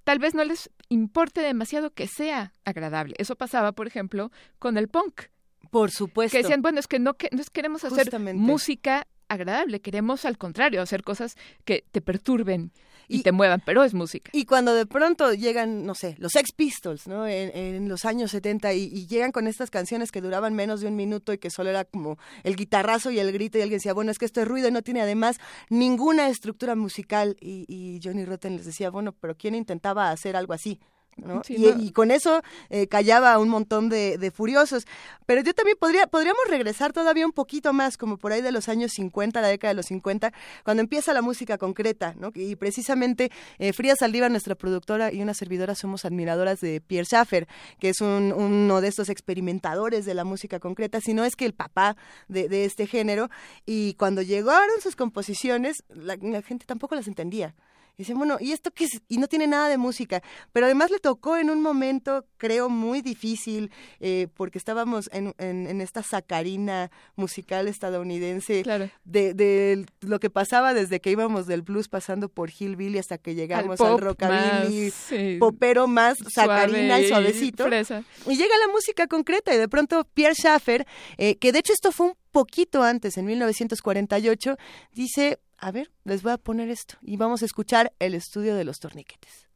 [0.04, 3.14] tal vez no les importe demasiado que sea agradable.
[3.18, 5.22] Eso pasaba, por ejemplo, con el punk.
[5.70, 6.36] Por supuesto.
[6.36, 8.40] Que decían, bueno, es que no, que, no queremos hacer Justamente.
[8.40, 12.72] música agradable, queremos al contrario, hacer cosas que te perturben
[13.08, 14.30] y, Y- te muevan, pero es música.
[14.34, 17.26] Y cuando de pronto llegan, no sé, los Sex Pistols, ¿no?
[17.26, 20.88] En, en los años 70 y, y llegan con estas canciones que duraban menos de
[20.88, 23.92] un minuto y que solo era como el guitarrazo y el grito y alguien decía,
[23.94, 25.38] bueno, es que esto es ruido y no tiene además
[25.70, 30.52] ninguna estructura musical y, y Johnny Rotten les decía, bueno, pero ¿quién intentaba hacer algo
[30.52, 30.78] así?
[31.24, 31.42] ¿No?
[31.44, 31.82] Sí, y, no.
[31.82, 34.84] y con eso eh, callaba a un montón de, de furiosos.
[35.26, 38.68] Pero yo también podría, podríamos regresar todavía un poquito más, como por ahí de los
[38.68, 40.32] años 50, la década de los 50,
[40.64, 42.30] cuando empieza la música concreta, ¿no?
[42.34, 47.46] Y precisamente eh, Frida Saldívar, nuestra productora y una servidora, somos admiradoras de Pierre Schaffer,
[47.78, 51.44] que es un- uno de estos experimentadores de la música concreta, si no es que
[51.44, 51.96] el papá
[52.28, 53.28] de, de este género.
[53.66, 57.54] Y cuando llegaron sus composiciones, la, la gente tampoco las entendía.
[57.98, 59.02] Y dicen, bueno, ¿y esto qué es?
[59.08, 60.22] Y no tiene nada de música.
[60.52, 65.66] Pero además le tocó en un momento, creo, muy difícil, eh, porque estábamos en, en,
[65.66, 68.88] en esta sacarina musical estadounidense Claro.
[69.04, 73.34] de, de lo que pasaba desde que íbamos del blues pasando por Hillbilly hasta que
[73.34, 77.64] llegamos al, pop rockabilly, más, sí, popero más sacarina y suavecito.
[77.66, 78.04] fresa.
[78.28, 80.86] Y llega la música concreta y de pronto Pierre Schaffer,
[81.16, 84.56] eh, que de hecho esto fue un poquito antes, en 1948,
[84.92, 88.64] dice, a ver, les voy a poner esto y vamos a escuchar el estudio de
[88.64, 89.48] los torniquetes.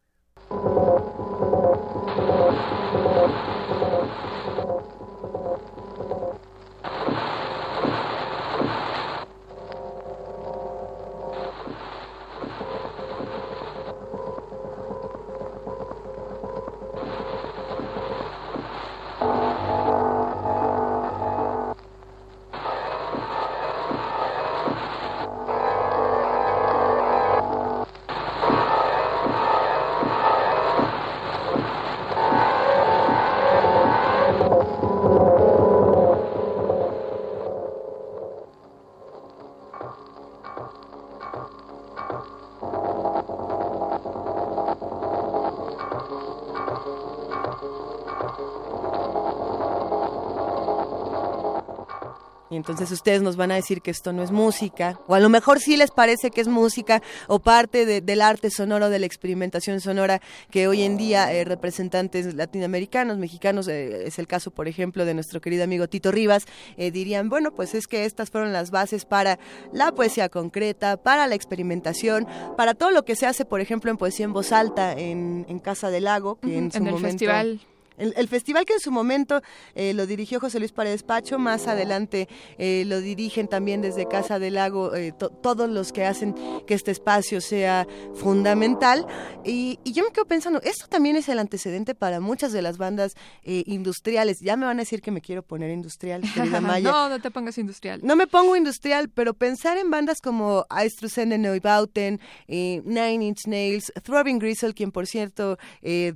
[52.52, 55.30] Y entonces ustedes nos van a decir que esto no es música, o a lo
[55.30, 59.80] mejor sí les parece que es música o parte del arte sonoro, de la experimentación
[59.80, 65.06] sonora que hoy en día eh, representantes latinoamericanos, mexicanos, eh, es el caso, por ejemplo,
[65.06, 66.44] de nuestro querido amigo Tito Rivas,
[66.76, 69.38] eh, dirían, bueno, pues es que estas fueron las bases para
[69.72, 72.26] la poesía concreta, para la experimentación,
[72.58, 75.88] para todo lo que se hace, por ejemplo, en poesía en voz alta en, Casa
[75.88, 77.08] del Lago, que en su el momento...
[77.08, 77.60] festival
[78.02, 79.42] el, festival que en su momento
[79.74, 82.28] eh, lo dirigió José Luis Paredes Pacho, más adelante
[82.58, 86.34] eh, lo dirigen también desde Casa del Lago eh, todos los que hacen
[86.66, 89.06] que este espacio sea fundamental.
[89.44, 93.14] Y, yo me quedo pensando, esto también es el antecedente para muchas de las bandas
[93.44, 94.40] industriales.
[94.40, 96.90] Ya me van a decir que me quiero poner industrial, querida Maya.
[96.90, 98.00] no, no te pongas industrial.
[98.02, 104.38] No me pongo industrial, pero pensar en bandas como Eistrusen Neubauten, Nine Inch Nails, Throbbing
[104.38, 105.58] Gristle, quien por cierto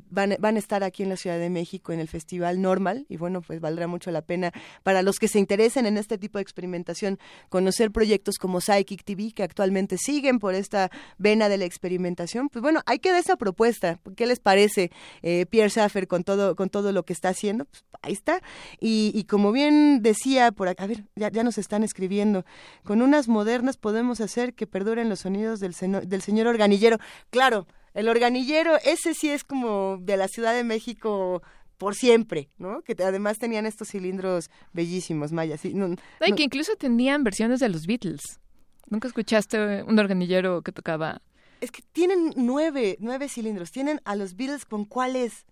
[0.08, 3.16] van, van a estar aquí en la Ciudad de México en el Festival Normal y
[3.16, 4.52] bueno, pues valdrá mucho la pena
[4.82, 7.18] para los que se interesen en este tipo de experimentación
[7.48, 12.48] conocer proyectos como Psychic TV que actualmente siguen por esta vena de la experimentación.
[12.48, 14.00] Pues bueno, hay que dar esa propuesta.
[14.16, 14.90] ¿Qué les parece
[15.22, 17.66] eh, Pierre Schaffer con todo, con todo lo que está haciendo?
[17.66, 18.42] Pues ahí está.
[18.80, 22.44] Y, como bien decía por acá, a ver, ya, ya, nos están escribiendo,
[22.84, 25.74] con unas modernas podemos hacer que perduren los sonidos del,
[26.08, 26.98] del señor organillero.
[27.30, 31.42] Claro, el organillero, ese sí es como de la Ciudad de México
[31.78, 32.82] por siempre, ¿no?
[32.82, 35.56] Que además tenían estos cilindros bellísimos, Maya.
[35.56, 38.40] Sí, no, y que incluso tenían versiones de los Beatles.
[38.88, 41.20] ¿Nunca escuchaste un organillero que tocaba?
[41.60, 43.72] Es que tienen nueve, nueve cilindros.
[43.72, 45.46] Tienen a los Beatles con cuáles.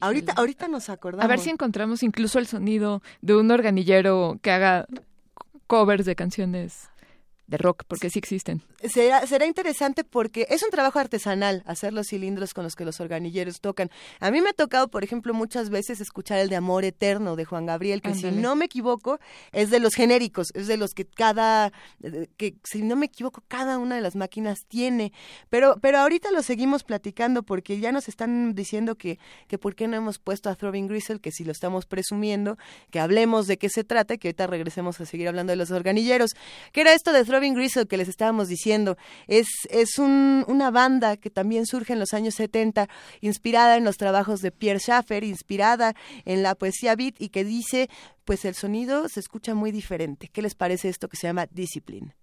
[0.00, 1.24] Ahorita, ahorita nos acordamos.
[1.24, 4.86] A ver si encontramos incluso el sonido de un organillero que haga
[5.66, 6.91] covers de canciones
[7.52, 8.62] de rock, porque sí existen.
[8.82, 12.98] Será, será interesante porque es un trabajo artesanal hacer los cilindros con los que los
[12.98, 13.90] organilleros tocan.
[14.20, 17.44] A mí me ha tocado, por ejemplo, muchas veces escuchar el de Amor Eterno de
[17.44, 19.20] Juan Gabriel, que si no me equivoco,
[19.52, 21.72] es de los genéricos, es de los que cada,
[22.38, 25.12] que si no me equivoco, cada una de las máquinas tiene.
[25.50, 29.88] Pero, pero ahorita lo seguimos platicando porque ya nos están diciendo que, que por qué
[29.88, 32.56] no hemos puesto a Throbbing Gristle, que si lo estamos presumiendo,
[32.90, 35.70] que hablemos de qué se trata y que ahorita regresemos a seguir hablando de los
[35.70, 36.30] organilleros.
[36.72, 38.96] ¿Qué era esto de Throbbing Gristle que les estábamos diciendo?
[39.26, 42.88] Es, es una banda que también surge en los años 70,
[43.20, 47.90] inspirada en los trabajos de Pierre Schaffer, inspirada en la poesía beat y que dice,
[48.24, 50.28] pues el sonido se escucha muy diferente.
[50.28, 52.14] ¿Qué les parece esto que se llama Discipline?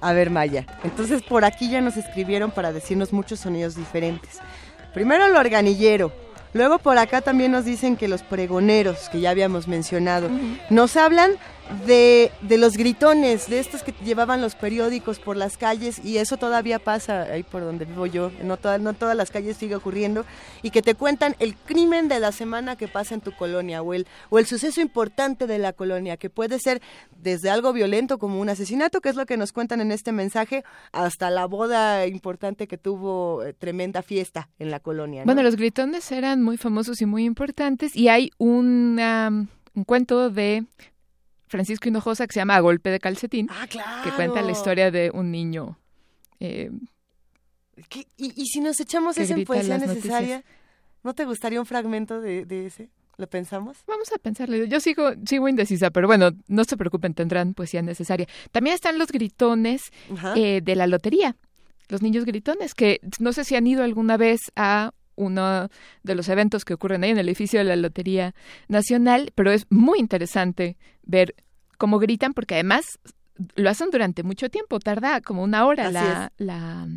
[0.00, 0.64] A ver, Maya.
[0.84, 4.38] Entonces por aquí ya nos escribieron para decirnos muchos sonidos diferentes.
[4.94, 6.12] Primero el organillero.
[6.54, 10.30] Luego por acá también nos dicen que los pregoneros, que ya habíamos mencionado,
[10.70, 11.32] nos hablan
[11.86, 16.36] de, de, los gritones, de estos que llevaban los periódicos por las calles, y eso
[16.36, 20.24] todavía pasa ahí por donde vivo yo, no, toda, no todas las calles sigue ocurriendo,
[20.62, 23.94] y que te cuentan el crimen de la semana que pasa en tu colonia, o
[23.94, 26.80] el, o el suceso importante de la colonia, que puede ser
[27.22, 30.64] desde algo violento como un asesinato, que es lo que nos cuentan en este mensaje,
[30.92, 35.24] hasta la boda importante que tuvo eh, tremenda fiesta en la colonia.
[35.24, 39.48] Bueno, los gritones eran muy famosos y muy importantes, y hay un
[39.86, 40.64] cuento de
[41.48, 45.10] Francisco Hinojosa que se llama A Golpe de Calcetín, ah, que cuenta la historia de
[45.12, 45.78] un niño.
[46.40, 46.70] Eh,
[48.16, 50.44] y, si nos echamos esa en poesía necesaria,
[51.02, 52.90] ¿no te gustaría un fragmento de, ese?
[53.16, 53.78] ¿Lo pensamos?
[53.86, 54.68] Vamos a pensarle.
[54.68, 58.28] Yo sigo, sigo indecisa, pero bueno, no se preocupen, tendrán poesía necesaria.
[58.52, 59.90] También están los gritones
[60.36, 61.36] eh, de la lotería.
[61.88, 65.68] Los niños gritones, que no sé si han ido alguna vez a uno
[66.02, 68.34] de los eventos que ocurren ahí en el edificio de la Lotería
[68.68, 71.34] Nacional, pero es muy interesante ver
[71.76, 72.98] cómo gritan, porque además
[73.54, 76.88] lo hacen durante mucho tiempo, tarda como una hora la, la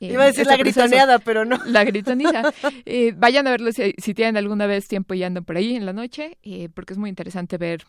[0.00, 1.58] eh, Iba a decir la gritoneada, pero no.
[1.66, 2.52] La gritonita.
[2.84, 5.92] Eh, vayan a verlo si, tienen alguna vez tiempo y andan por ahí en la
[5.92, 7.84] noche, eh, porque es muy interesante ver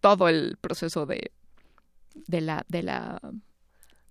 [0.00, 1.30] todo el proceso de,
[2.26, 3.20] de, la, de la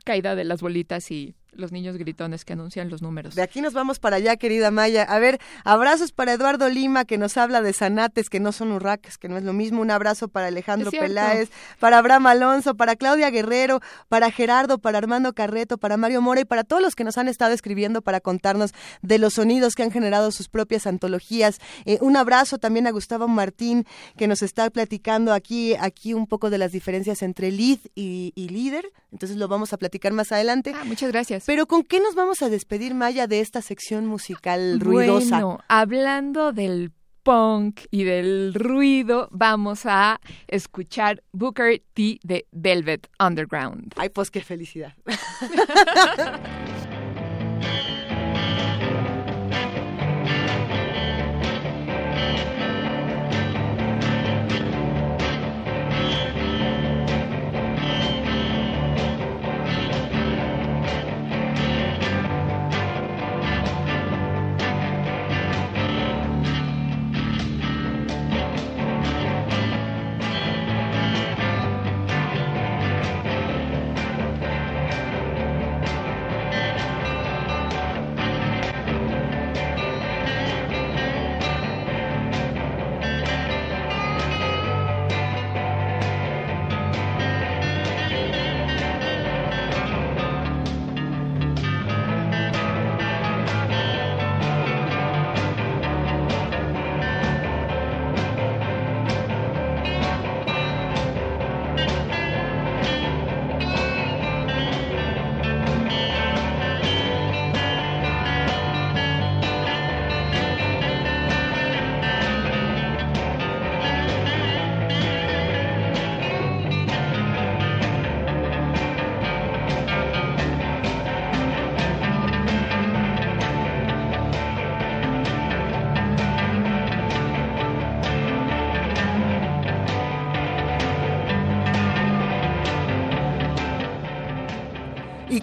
[0.04, 3.36] caída de las bolitas y los niños gritones que anuncian los números.
[3.36, 5.04] De aquí nos vamos para allá, querida Maya.
[5.04, 9.18] A ver, abrazos para Eduardo Lima, que nos habla de zanates, que no son urraques,
[9.18, 9.82] que no es lo mismo.
[9.82, 11.50] Un abrazo para Alejandro Peláez,
[11.80, 16.46] para Abraham Alonso, para Claudia Guerrero, para Gerardo, para Armando Carreto, para Mario Mora y
[16.46, 19.92] para todos los que nos han estado escribiendo para contarnos de los sonidos que han
[19.92, 21.60] generado sus propias antologías.
[21.86, 23.86] Eh, un abrazo también a Gustavo Martín,
[24.18, 28.50] que nos está platicando aquí, aquí un poco de las diferencias entre lead y, y
[28.50, 28.92] líder.
[29.12, 30.74] Entonces lo vamos a platicar más adelante.
[30.76, 31.45] Ah, muchas gracias.
[31.46, 35.42] Pero ¿con qué nos vamos a despedir, Maya, de esta sección musical ruidosa?
[35.42, 36.92] Bueno, hablando del
[37.24, 43.94] punk y del ruido, vamos a escuchar Booker T de Velvet Underground.
[43.98, 44.94] Ay, pues qué felicidad.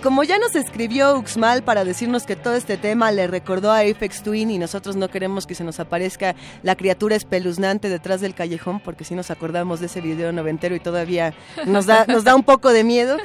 [0.02, 4.24] como ya nos escribió Uxmal para decirnos que todo este tema le recordó a Apex
[4.24, 8.80] Twin y nosotros no queremos que se nos aparezca la criatura espeluznante detrás del callejón,
[8.80, 11.34] porque si nos acordamos de ese video noventero y todavía
[11.66, 13.16] nos da, nos da un poco de miedo,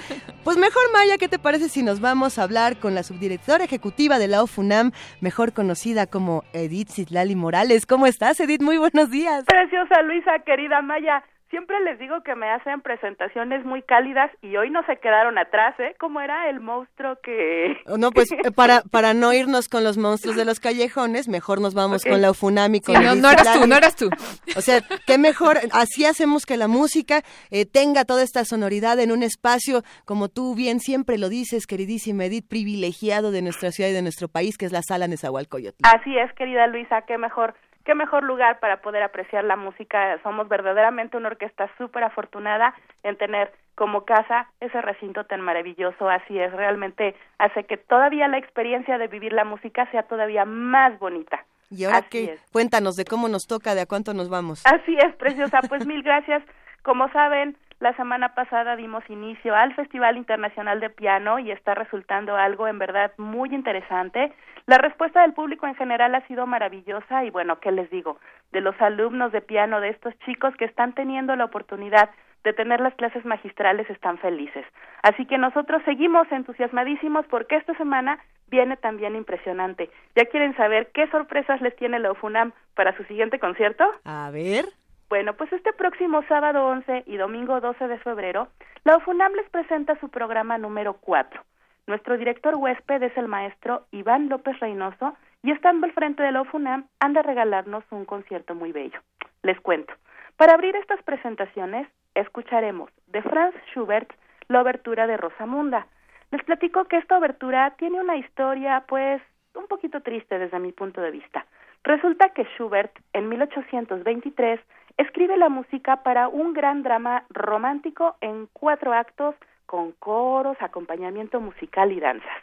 [0.43, 4.19] pues mejor Maya, ¿qué te parece si nos vamos a hablar con la subdirectora ejecutiva
[4.19, 7.87] de la OFUNAM, mejor conocida como Edith Citlali Morales?
[7.87, 8.61] ¿Cómo estás, Edith?
[8.61, 9.45] Muy buenos días.
[9.45, 11.23] Preciosa Luisa, querida Maya.
[11.49, 15.79] Siempre les digo que me hacen presentaciones muy cálidas y hoy no se quedaron atrás,
[15.79, 15.95] ¿eh?
[15.97, 17.77] ¿Cómo era el monstruo que...?
[17.85, 21.73] Oh, no, pues para, para no irnos con los monstruos de los callejones, mejor nos
[21.73, 22.81] vamos con la Ufunami.
[22.81, 24.09] Con no, no eras tú, no eras tú.
[24.57, 29.13] O sea, qué mejor, así hacemos que la música eh, tenga toda esta sonoridad en
[29.13, 33.93] un espacio, como tú bien siempre lo dices, queridísima Edith, privilegiado de nuestra ciudad y
[33.93, 35.83] de nuestro país, que es la sala Nezahualcóyotl.
[35.83, 37.55] Así es, querida Luisa, qué mejor
[37.87, 40.19] qué mejor lugar para poder apreciar la música.
[40.21, 46.09] Somos verdaderamente una orquesta súper afortunada en tener como casa ese recinto tan maravilloso.
[46.09, 50.99] Así es, realmente hace que todavía la experiencia de vivir la música sea todavía más
[50.99, 51.45] bonita.
[51.69, 54.65] Y ahora qué, cuéntanos de cómo nos toca, de a cuánto nos vamos.
[54.65, 55.61] Así es, preciosa.
[55.69, 56.43] Pues mil gracias.
[56.83, 62.35] Como saben, la semana pasada dimos inicio al Festival Internacional de Piano y está resultando
[62.35, 64.33] algo en verdad muy interesante.
[64.65, 68.17] La respuesta del público en general ha sido maravillosa y bueno, ¿qué les digo?
[68.51, 72.09] De los alumnos de piano, de estos chicos que están teniendo la oportunidad
[72.43, 74.65] de tener las clases magistrales están felices.
[75.03, 79.89] Así que nosotros seguimos entusiasmadísimos porque esta semana viene también impresionante.
[80.15, 83.83] ¿Ya quieren saber qué sorpresas les tiene la UFUNAM para su siguiente concierto?
[84.05, 84.65] A ver.
[85.09, 88.49] Bueno, pues este próximo sábado 11 y domingo 12 de febrero,
[88.83, 91.41] la UFUNAM les presenta su programa número 4.
[91.87, 96.41] Nuestro director huésped es el maestro Iván López Reynoso y estando al frente de la
[96.41, 98.99] UFUNAM anda a regalarnos un concierto muy bello.
[99.43, 99.93] Les cuento.
[100.35, 104.11] Para abrir estas presentaciones, escucharemos de Franz Schubert
[104.49, 105.87] la obertura de Rosamunda.
[106.31, 109.21] Les platico que esta obertura tiene una historia, pues,
[109.55, 111.45] un poquito triste desde mi punto de vista.
[111.83, 114.59] Resulta que Schubert, en 1823,
[114.97, 119.35] escribe la música para un gran drama romántico en cuatro actos
[119.65, 122.37] con coros, acompañamiento musical y danzas.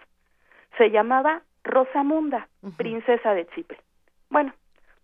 [0.78, 3.78] Se llamaba Rosamunda, princesa de Chipre.
[4.30, 4.52] Bueno,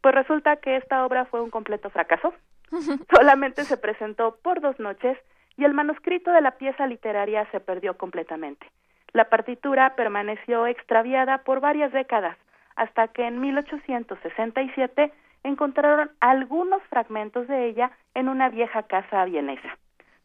[0.00, 2.34] pues resulta que esta obra fue un completo fracaso.
[3.14, 5.18] Solamente se presentó por dos noches
[5.56, 8.66] y el manuscrito de la pieza literaria se perdió completamente.
[9.12, 12.36] La partitura permaneció extraviada por varias décadas,
[12.76, 15.12] hasta que en 1867
[15.44, 19.78] encontraron algunos fragmentos de ella en una vieja casa vienesa.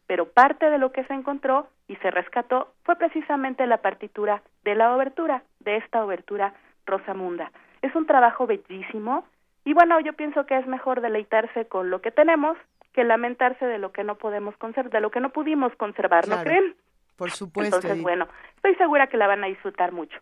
[0.06, 4.74] Pero parte de lo que se encontró y se rescató fue precisamente la partitura de
[4.74, 6.54] la obertura, de esta obertura
[6.86, 7.50] Rosamunda.
[7.82, 9.24] Es un trabajo bellísimo
[9.64, 12.56] y bueno, yo pienso que es mejor deleitarse con lo que tenemos
[12.92, 16.42] que lamentarse de lo que no podemos conservar, de lo que no pudimos conservar, ¿no
[16.42, 16.74] creen?
[17.16, 17.76] Por supuesto.
[17.76, 20.18] Entonces, bueno, estoy segura que la van a disfrutar mucho.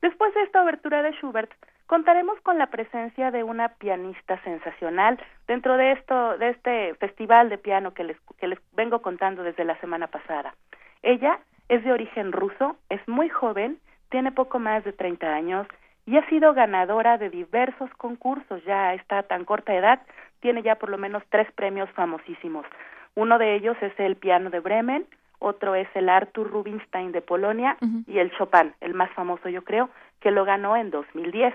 [0.00, 1.50] Después de esta obertura de Schubert,
[1.86, 7.58] contaremos con la presencia de una pianista sensacional dentro de esto de este festival de
[7.58, 10.54] piano que les que les vengo contando desde la semana pasada.
[11.02, 13.78] Ella es de origen ruso, es muy joven,
[14.10, 15.66] tiene poco más de 30 años
[16.06, 20.00] y ha sido ganadora de diversos concursos ya a esta tan corta edad,
[20.40, 22.66] tiene ya por lo menos tres premios famosísimos.
[23.14, 25.06] Uno de ellos es el piano de Bremen,
[25.38, 27.76] otro es el Arthur Rubinstein de Polonia
[28.06, 31.54] y el Chopin, el más famoso yo creo, que lo ganó en 2010.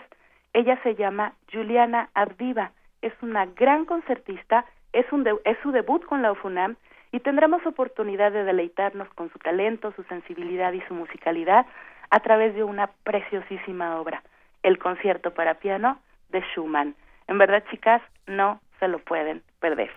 [0.53, 2.71] Ella se llama Juliana Avdiva,
[3.01, 6.75] es una gran concertista, es, un es su debut con la UFUNAM
[7.11, 11.65] y tendremos oportunidad de deleitarnos con su talento, su sensibilidad y su musicalidad
[12.09, 14.23] a través de una preciosísima obra,
[14.63, 16.95] el concierto para piano de Schumann.
[17.27, 19.91] En verdad, chicas, no se lo pueden perder.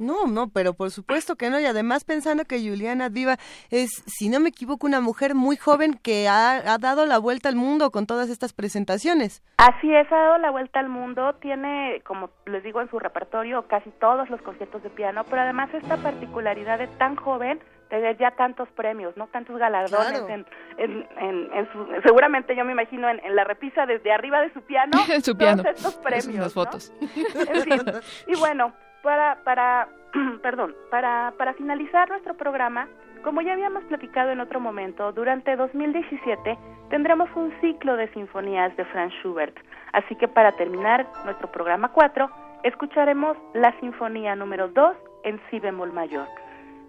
[0.00, 1.60] No, no, pero por supuesto que no.
[1.60, 3.36] Y además pensando que Juliana Diva
[3.70, 7.56] es, si no me equivoco, una mujer muy joven que ha, dado la vuelta al
[7.56, 9.42] mundo con todas estas presentaciones.
[9.58, 11.34] Así es, ha dado la vuelta al mundo.
[11.34, 15.68] Tiene, como les digo, en su repertorio casi todos los conciertos de piano, pero además
[15.74, 19.26] esta particularidad de tan joven tener ya tantos premios, ¿no?
[19.26, 20.46] Tantos galardones en,
[20.78, 21.06] en,
[21.52, 25.36] en, su, seguramente yo me imagino en, la repisa desde arriba de su piano, su
[25.36, 25.62] piano.
[25.62, 26.92] todos estos premios, las fotos.
[27.00, 27.80] En fin.
[28.28, 28.72] Y bueno,
[29.02, 29.88] para, para,
[30.42, 32.88] perdón, para, para finalizar nuestro programa,
[33.22, 38.84] como ya habíamos platicado en otro momento, durante 2017 tendremos un ciclo de sinfonías de
[38.86, 39.56] Franz Schubert.
[39.92, 42.30] Así que para terminar nuestro programa 4,
[42.64, 46.26] escucharemos la sinfonía número 2 en si bemol mayor.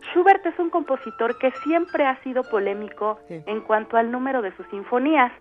[0.09, 4.65] Schubert es un compositor que siempre ha sido polémico en cuanto al número de sus
[4.67, 5.31] sinfonías.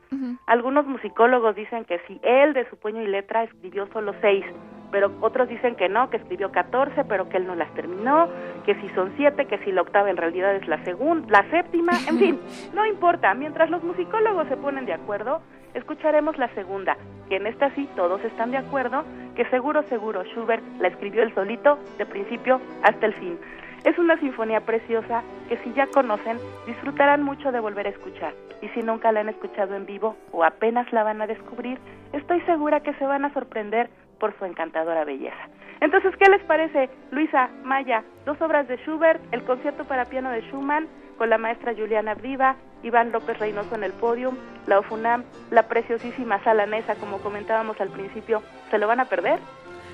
[0.47, 4.45] Algunos musicólogos dicen que si él de su puño y letra escribió solo seis,
[4.91, 8.29] pero otros dicen que no, que escribió catorce, pero que él no las terminó,
[8.65, 11.93] que si son siete, que si la octava en realidad es la segunda, la séptima,
[12.09, 12.41] en fin,
[12.75, 13.33] no importa.
[13.35, 15.41] Mientras los musicólogos se ponen de acuerdo,
[15.75, 16.97] escucharemos la segunda,
[17.29, 19.05] que en esta sí todos están de acuerdo,
[19.37, 23.39] que seguro, seguro Schubert la escribió él solito, de principio hasta el fin.
[23.85, 28.35] Es una sinfonía preciosa que si ya conocen, disfrutarán mucho de volver a escuchar.
[28.61, 31.79] Y si nunca la han escuchado en vivo o apenas la van a descubrir,
[32.13, 35.49] estoy segura que se van a sorprender por su encantadora belleza.
[35.81, 38.05] Entonces, ¿qué les parece, Luisa, Maya?
[38.27, 42.57] Dos obras de Schubert, el concierto para piano de Schumann, con la maestra Juliana Viva,
[42.83, 47.89] Iván López Reynoso en el podium, la OFUNAM, la preciosísima sala Nesa, como comentábamos al
[47.89, 49.39] principio, ¿se lo van a perder?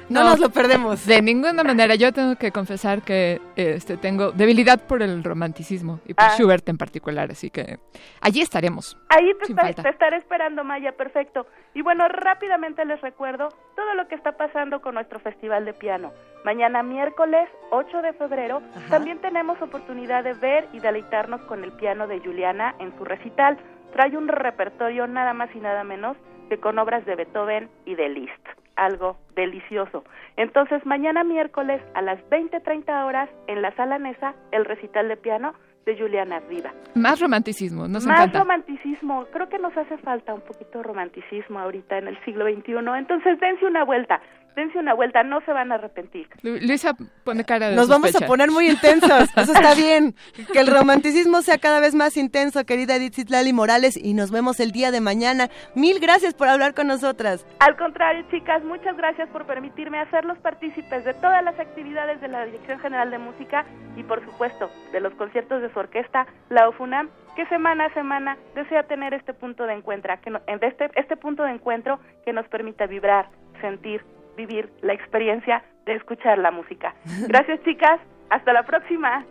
[0.08, 1.04] No, nos lo perdemos.
[1.06, 1.94] De ninguna manera.
[1.96, 6.34] Yo tengo que confesar que este tengo debilidad por el romanticismo y por ah.
[6.36, 7.78] Schubert en particular, así que
[8.20, 8.96] allí estaremos.
[9.08, 11.46] Ahí te, estaré esperando, Maya, perfecto.
[11.74, 16.12] Y bueno, rápidamente les recuerdo todo lo que está pasando con nuestro festival de piano.
[16.44, 22.06] Mañana miércoles 8 de febrero también tenemos oportunidad de ver y deleitarnos con el piano
[22.06, 23.58] de Juliana en su recital.
[23.92, 26.16] Trae un repertorio nada más y nada menos
[26.48, 30.04] que con obras de Beethoven y de Liszt algo delicioso.
[30.36, 35.54] Entonces, mañana miércoles a las 20:30 horas en la sala Nesa, el recital de piano
[35.86, 36.72] de Juliana Riva.
[36.94, 41.98] Más romanticismo, nos Más romanticismo, creo que nos hace falta un poquito de romanticismo ahorita
[41.98, 44.20] en el siglo XXI, entonces dense una vuelta
[44.56, 46.28] dense una vuelta, no se van a arrepentir.
[46.42, 50.14] Luisa pone cara de Nos vamos a poner muy intensos, eso está bien.
[50.52, 54.58] Que el romanticismo sea cada vez más intenso, querida Edith Zitlali Morales, y nos vemos
[54.58, 55.48] el día de mañana.
[55.74, 57.46] Mil gracias por hablar con nosotras.
[57.60, 62.28] Al contrario, chicas, muchas gracias por permitirme hacer los partícipes de todas las actividades de
[62.28, 66.68] la Dirección General de Música y, por supuesto, de los conciertos de su orquesta, la
[66.68, 70.32] OFUNAM, que semana a semana desea tener este punto de encuentro, que
[70.62, 73.28] este, este punto de encuentro que nos permita vibrar,
[73.60, 74.02] sentir,
[74.36, 76.94] vivir la experiencia de escuchar la música.
[77.28, 79.24] Gracias chicas, hasta la próxima.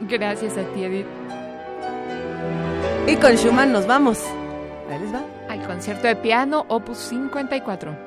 [0.00, 1.06] Gracias a ti Edith.
[3.06, 4.24] Y con Schumann nos vamos.
[4.90, 5.22] Ahí les va.
[5.48, 8.05] Al concierto de piano Opus 54.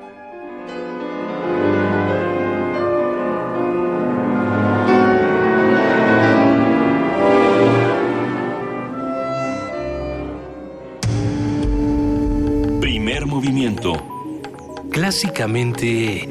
[15.10, 16.28] Clásicamente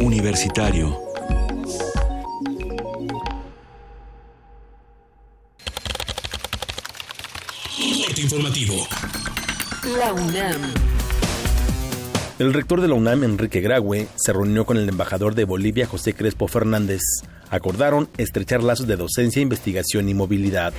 [0.00, 0.98] Universitario.
[8.16, 8.74] informativo.
[9.96, 10.60] La UNAM.
[12.40, 16.12] El rector de la UNAM, Enrique Graue, se reunió con el embajador de Bolivia, José
[16.12, 17.02] Crespo Fernández.
[17.50, 20.72] Acordaron estrechar lazos de docencia, investigación y movilidad.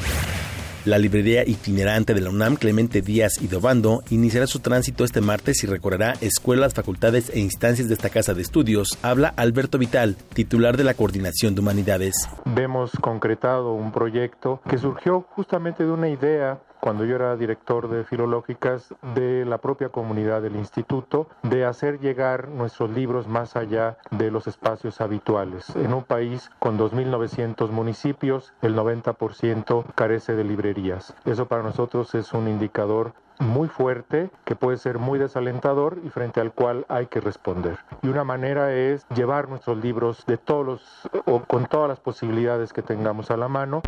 [0.84, 5.64] La librería itinerante de la UNAM, Clemente Díaz y Dobando, iniciará su tránsito este martes
[5.64, 8.98] y recorrerá escuelas, facultades e instancias de esta casa de estudios.
[9.04, 12.16] Habla Alberto Vital, titular de la Coordinación de Humanidades.
[12.46, 18.04] Vemos concretado un proyecto que surgió justamente de una idea cuando yo era director de
[18.04, 24.32] filológicas de la propia comunidad del instituto, de hacer llegar nuestros libros más allá de
[24.32, 25.70] los espacios habituales.
[25.76, 31.14] En un país con 2.900 municipios, el 90% carece de librerías.
[31.24, 36.40] Eso para nosotros es un indicador muy fuerte que puede ser muy desalentador y frente
[36.40, 37.78] al cual hay que responder.
[38.02, 42.82] Y una manera es llevar nuestros libros de todos o con todas las posibilidades que
[42.82, 43.82] tengamos a la mano.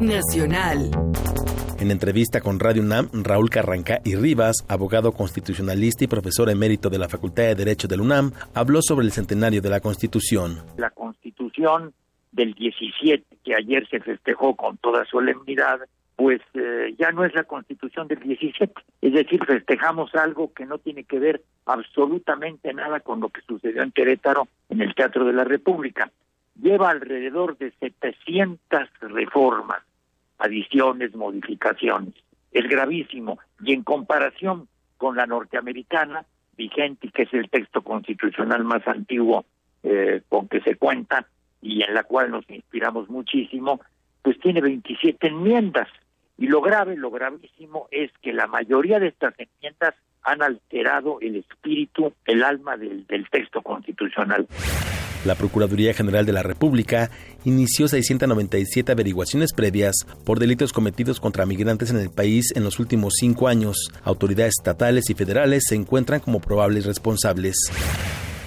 [0.00, 0.90] Nacional.
[1.80, 6.98] En entrevista con Radio UNAM, Raúl Carranca y Rivas, abogado constitucionalista y profesor emérito de
[6.98, 10.58] la Facultad de Derecho del UNAM, habló sobre el centenario de la Constitución.
[10.76, 11.92] La Constitución
[12.30, 15.80] del 17, que ayer se festejó con toda solemnidad,
[16.14, 18.72] pues eh, ya no es la Constitución del 17.
[19.02, 23.82] Es decir, festejamos algo que no tiene que ver absolutamente nada con lo que sucedió
[23.82, 26.12] en Querétaro en el Teatro de la República.
[26.60, 29.87] Lleva alrededor de 700 reformas
[30.38, 32.14] adiciones, modificaciones.
[32.52, 33.38] Es gravísimo.
[33.62, 36.24] Y en comparación con la norteamericana,
[36.56, 39.44] vigente, que es el texto constitucional más antiguo
[39.82, 41.26] eh, con que se cuenta
[41.62, 43.80] y en la cual nos inspiramos muchísimo,
[44.22, 45.88] pues tiene 27 enmiendas.
[46.36, 51.36] Y lo grave, lo gravísimo es que la mayoría de estas enmiendas han alterado el
[51.36, 54.46] espíritu, el alma del, del texto constitucional.
[55.24, 57.10] La Procuraduría General de la República
[57.44, 59.94] inició 697 averiguaciones previas
[60.24, 63.90] por delitos cometidos contra migrantes en el país en los últimos cinco años.
[64.04, 67.56] Autoridades estatales y federales se encuentran como probables responsables.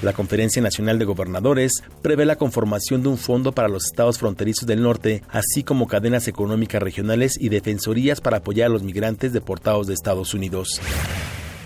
[0.02, 4.66] La Conferencia Nacional de Gobernadores prevé la conformación de un fondo para los estados fronterizos
[4.66, 9.86] del norte, así como cadenas económicas regionales y defensorías para apoyar a los migrantes deportados
[9.86, 10.82] de Estados Unidos.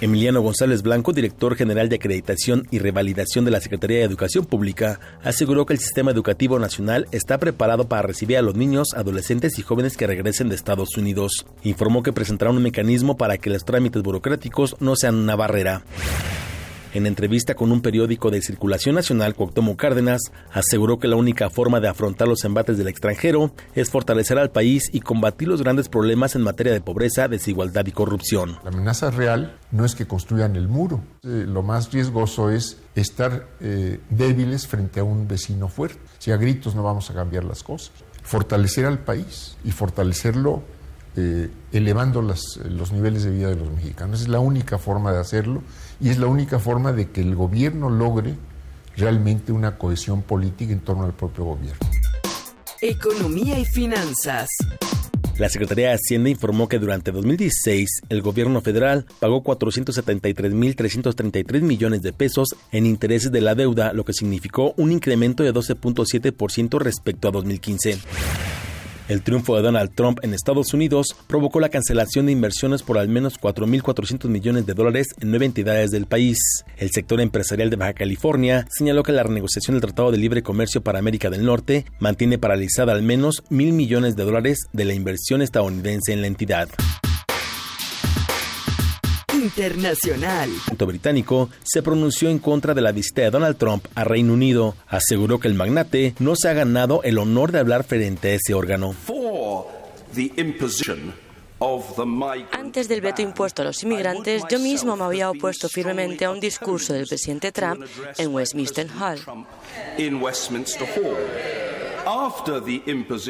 [0.06, 5.00] Emiliano González Blanco, director general de acreditación y revalidación de la Secretaría de Educación Pública,
[5.24, 9.64] aseguró que el sistema educativo nacional está preparado para recibir a los niños, adolescentes y
[9.64, 11.48] jóvenes que regresen de Estados Unidos.
[11.64, 15.82] Informó que presentará un mecanismo para que los trámites burocráticos no sean una barrera.
[16.96, 21.82] En entrevista con un periódico de circulación nacional, Cuauhtémoc Cárdenas aseguró que la única forma
[21.82, 26.38] de afrontar los embates del extranjero es fortalecer al país y combatir los grandes problemas
[26.38, 28.60] en materia de pobreza, desigualdad y corrupción.
[28.64, 31.04] La amenaza real no es que construyan el muro.
[31.24, 36.00] Eh, lo más riesgoso es estar eh, débiles frente a un vecino fuerte.
[36.20, 37.92] Si a gritos no vamos a cambiar las cosas.
[38.24, 40.64] Fortalecer al país y fortalecerlo
[41.18, 44.22] eh, elevando los niveles de vida de los mexicanos.
[44.22, 45.62] Es la única forma de hacerlo
[46.00, 48.36] y es la única forma de que el gobierno logre
[48.98, 51.80] realmente una cohesión política en torno al propio gobierno.
[52.82, 54.50] Economía y finanzas.
[55.38, 62.14] La Secretaría de Hacienda informó que durante 2016 el gobierno federal pagó 473.333 millones de
[62.14, 67.32] pesos en intereses de la deuda, lo que significó un incremento de 12.7% respecto a
[67.32, 67.98] 2015.
[69.08, 73.08] El triunfo de Donald Trump en Estados Unidos provocó la cancelación de inversiones por al
[73.08, 76.40] menos 4.400 millones de dólares en nueve entidades del país.
[76.78, 80.82] El sector empresarial de Baja California señaló que la renegociación del Tratado de Libre Comercio
[80.82, 85.44] para América del Norte mantiene paralizada al menos mil millones de dólares de la inversión
[85.44, 86.70] estadounidense en la entidad
[89.46, 90.50] internacional.
[90.78, 94.76] El británico se pronunció en contra de la visita de Donald Trump a Reino Unido.
[94.88, 98.54] Aseguró que el magnate no se ha ganado el honor de hablar frente a ese
[98.54, 98.96] órgano.
[102.52, 106.40] Antes del veto impuesto a los inmigrantes, yo mismo me había opuesto firmemente a un
[106.40, 107.86] discurso del presidente Trump
[108.18, 109.20] en Westminster Hall.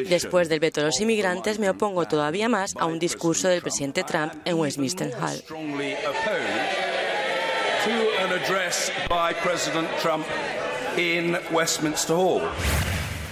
[0.09, 4.03] Después del veto a los inmigrantes, me opongo todavía más a un discurso del presidente
[4.03, 5.41] Trump en Westminster Hall.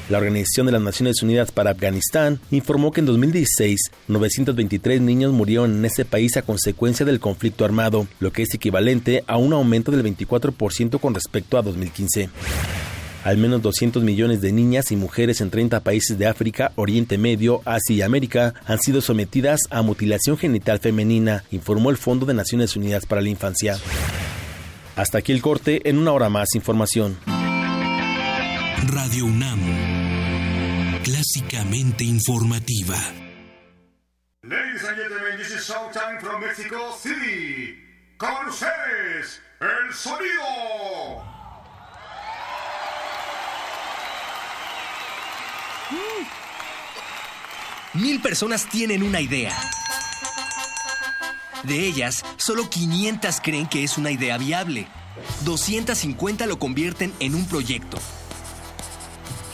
[0.10, 3.80] La Organización de las Naciones Unidas para Afganistán informó que en 2016
[4.10, 9.24] 923 niños murieron en ese país a consecuencia del conflicto armado, lo que es equivalente
[9.28, 12.30] a un aumento del 24% con respecto a 2015.
[13.24, 17.62] Al menos 200 millones de niñas y mujeres en 30 países de África, Oriente Medio,
[17.64, 22.76] Asia y América han sido sometidas a mutilación genital femenina, informó el Fondo de Naciones
[22.76, 23.78] Unidas para la Infancia.
[24.97, 27.18] Hasta aquí el corte, en una hora más información.
[28.88, 29.60] Radio UNAM,
[31.04, 32.96] clásicamente informativa.
[34.42, 37.78] Ladies and gentlemen, this is Showtime from Mexico City.
[38.18, 41.24] Con ustedes, el sonido.
[47.94, 49.56] Mil personas tienen una idea.
[51.64, 54.88] De ellas, solo 500 creen que es una idea viable.
[55.46, 58.00] 250 lo convierten en un proyecto.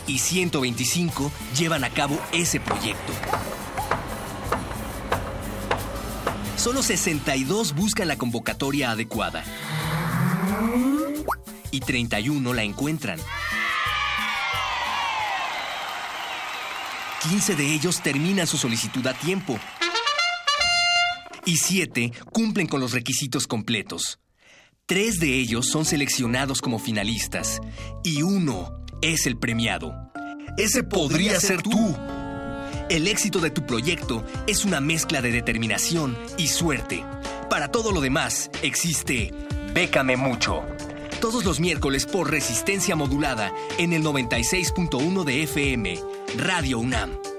[0.09, 3.13] Y 125 llevan a cabo ese proyecto.
[6.57, 9.43] Solo 62 buscan la convocatoria adecuada.
[11.69, 13.19] Y 31 la encuentran.
[17.29, 19.59] 15 de ellos terminan su solicitud a tiempo.
[21.45, 24.19] Y 7 cumplen con los requisitos completos.
[24.87, 27.61] Tres de ellos son seleccionados como finalistas.
[28.03, 29.93] Y uno es el premiado.
[30.57, 31.95] Ese podría ser tú.
[32.89, 37.03] El éxito de tu proyecto es una mezcla de determinación y suerte.
[37.49, 39.33] Para todo lo demás, existe
[39.73, 40.63] Bécame Mucho.
[41.21, 45.99] Todos los miércoles por resistencia modulada en el 96.1 de FM,
[46.37, 47.38] Radio UNAM.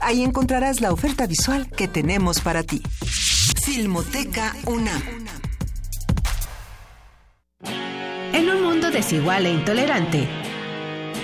[0.00, 2.82] Ahí encontrarás la oferta visual que tenemos para ti.
[3.64, 5.02] Filmoteca UNAM.
[8.32, 10.26] En un mundo desigual e intolerante,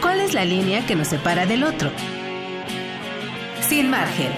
[0.03, 1.91] ¿cuál es la línea que nos separa del otro?
[3.66, 4.33] Sin margen.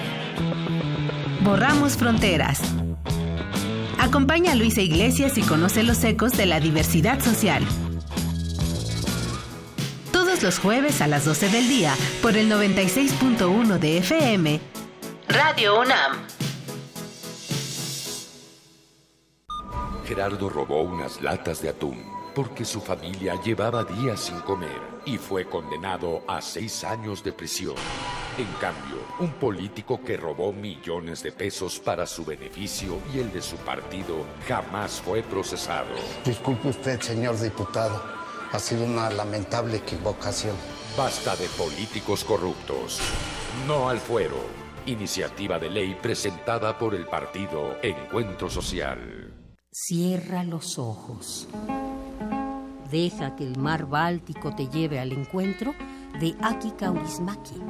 [1.41, 2.61] Borramos fronteras.
[3.99, 7.63] Acompaña a Luisa Iglesias y conoce los ecos de la diversidad social.
[10.39, 14.61] Todos los jueves a las 12 del día por el 96.1 de FM.
[15.27, 16.25] Radio UNAM.
[20.05, 22.01] Gerardo robó unas latas de atún
[22.33, 27.75] porque su familia llevaba días sin comer y fue condenado a seis años de prisión.
[28.37, 33.41] En cambio, un político que robó millones de pesos para su beneficio y el de
[33.41, 35.89] su partido jamás fue procesado.
[36.23, 38.18] Disculpe usted, señor diputado.
[38.51, 40.55] Ha sido una lamentable equivocación.
[40.97, 42.99] Basta de políticos corruptos.
[43.67, 44.37] No al fuero.
[44.87, 49.33] Iniciativa de ley presentada por el partido Encuentro Social.
[49.71, 51.47] Cierra los ojos.
[52.89, 55.75] Deja que el mar Báltico te lleve al encuentro
[56.19, 57.61] de Aki Kaurismaki.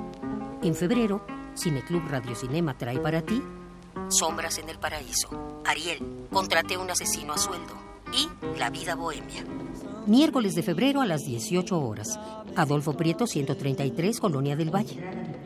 [0.63, 1.25] En febrero,
[1.57, 3.43] Cineclub Radio Cinema trae para ti
[4.07, 9.45] Sombras en el Paraíso, Ariel, Contraté un asesino a sueldo y La vida bohemia.
[10.05, 12.19] Miércoles de febrero a las 18 horas.
[12.55, 14.99] Adolfo Prieto 133, Colonia del Valle.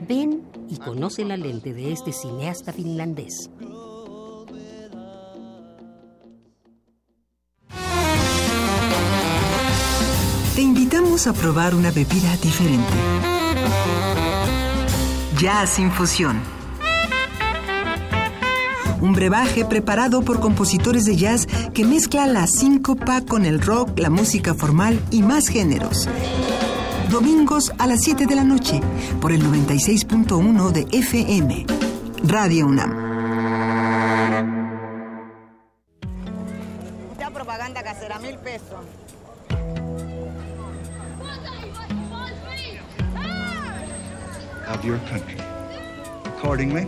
[0.08, 3.50] Ven y conoce la lente de este cineasta finlandés.
[10.56, 12.94] Te invitamos a probar una bebida diferente.
[15.40, 16.63] Jazz Infusión.
[19.04, 24.10] Un brebaje preparado por compositores de jazz que mezcla la síncopa con el rock, la
[24.10, 26.08] música formal y más géneros.
[27.12, 28.80] Domingos a las 7 de la noche
[29.20, 31.66] por el 96.1 de FM.
[32.24, 32.94] Radio UNAM.
[37.12, 38.86] Esta propaganda casera, mil pesos.
[44.70, 45.38] of your country.
[46.24, 46.88] Accordingly,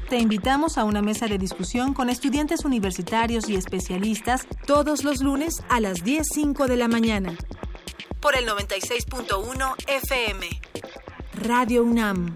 [0.11, 5.63] Te invitamos a una mesa de discusión con estudiantes universitarios y especialistas todos los lunes
[5.69, 7.37] a las 10.05 de la mañana.
[8.19, 10.47] Por el 96.1 FM.
[11.35, 12.35] Radio UNAM.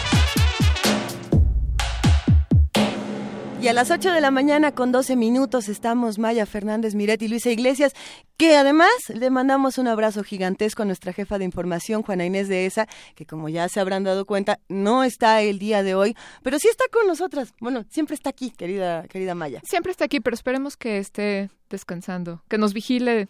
[3.61, 7.27] Y a las 8 de la mañana con 12 minutos estamos Maya Fernández Miret y
[7.27, 7.93] Luisa Iglesias,
[8.35, 12.65] que además le mandamos un abrazo gigantesco a nuestra jefa de información, Juana Inés de
[12.65, 16.57] ESA, que como ya se habrán dado cuenta, no está el día de hoy, pero
[16.57, 17.53] sí está con nosotras.
[17.59, 19.61] Bueno, siempre está aquí, querida, querida Maya.
[19.63, 23.27] Siempre está aquí, pero esperemos que esté descansando, que nos vigile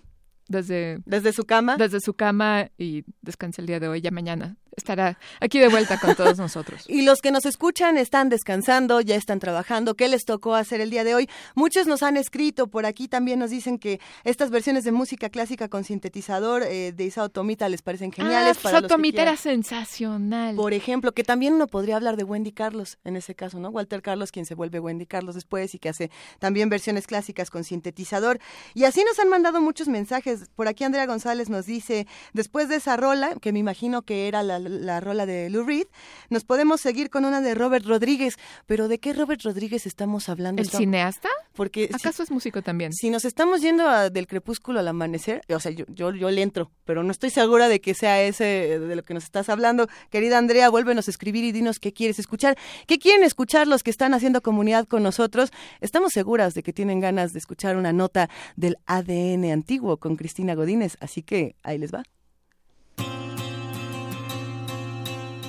[0.48, 1.76] desde, desde su cama.
[1.76, 6.00] Desde su cama y descanse el día de hoy, ya mañana estará aquí de vuelta
[6.00, 6.86] con todos nosotros.
[6.88, 9.96] y los que nos escuchan están descansando, ya están trabajando.
[9.96, 11.30] ¿Qué les tocó hacer el día de hoy?
[11.56, 15.68] Muchos nos han escrito, por aquí también nos dicen que estas versiones de música clásica
[15.68, 18.58] con sintetizador eh, de Isao Tomita les parecen geniales.
[18.64, 20.56] Ah, Isao Tomita era sensacional.
[20.56, 23.70] Por ejemplo, que también uno podría hablar de Wendy Carlos en ese caso, ¿no?
[23.70, 27.64] Walter Carlos, quien se vuelve Wendy Carlos después y que hace también versiones clásicas con
[27.64, 28.40] sintetizador.
[28.74, 30.50] Y así nos han mandado muchos mensajes.
[30.56, 34.44] Por aquí Andrea González nos dice, después de esa rola, que me imagino que era
[34.44, 35.88] la la rola de Lou Reed,
[36.30, 38.38] nos podemos seguir con una de Robert Rodríguez.
[38.66, 40.62] Pero ¿de qué Robert Rodríguez estamos hablando?
[40.62, 41.30] ¿El cineasta?
[41.54, 42.94] Porque ¿Acaso es músico también?
[42.94, 46.72] Si nos estamos yendo del crepúsculo al amanecer, o sea, yo, yo, yo le entro,
[46.86, 49.88] pero no estoy segura de que sea ese de lo que nos estás hablando.
[50.10, 52.58] Querida Andrea, vuélvenos a escribir y dinos qué quieres escuchar.
[52.88, 55.52] ¿Qué quieren escuchar los que están haciendo comunidad con nosotros?
[55.80, 60.56] Estamos seguras de que tienen ganas de escuchar una nota del ADN antiguo con Cristina
[60.56, 62.04] Godínez, así que ahí les va.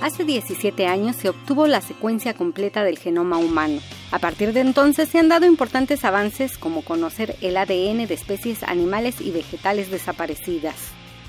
[0.02, 3.80] Hace 17 años se obtuvo la secuencia completa del genoma humano.
[4.10, 8.64] A partir de entonces se han dado importantes avances como conocer el ADN de especies
[8.64, 10.74] animales y vegetales desaparecidas.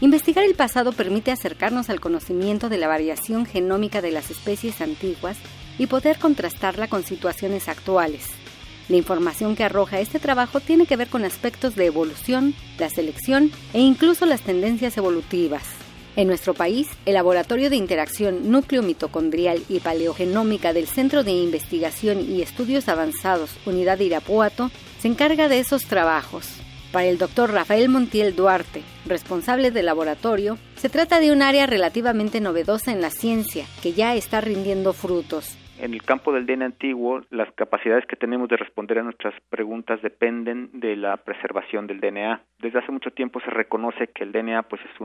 [0.02, 5.38] Investigar el pasado permite acercarnos al conocimiento de la variación genómica de las especies antiguas
[5.78, 8.26] y poder contrastarla con situaciones actuales.
[8.90, 13.52] La información que arroja este trabajo tiene que ver con aspectos de evolución, la selección
[13.72, 15.83] e incluso las tendencias evolutivas.
[16.16, 22.22] En nuestro país, el Laboratorio de Interacción Núcleo Mitocondrial y Paleogenómica del Centro de Investigación
[22.22, 26.48] y Estudios Avanzados Unidad de Irapuato se encarga de esos trabajos.
[26.92, 32.40] Para el doctor Rafael Montiel Duarte, responsable del laboratorio, se trata de un área relativamente
[32.40, 35.58] novedosa en la ciencia que ya está rindiendo frutos.
[35.80, 40.02] En el campo del DNA antiguo, las capacidades que tenemos de responder a nuestras preguntas
[40.02, 42.42] dependen de la preservación del DNA.
[42.60, 45.02] Desde hace mucho tiempo se reconoce que el DNA pues es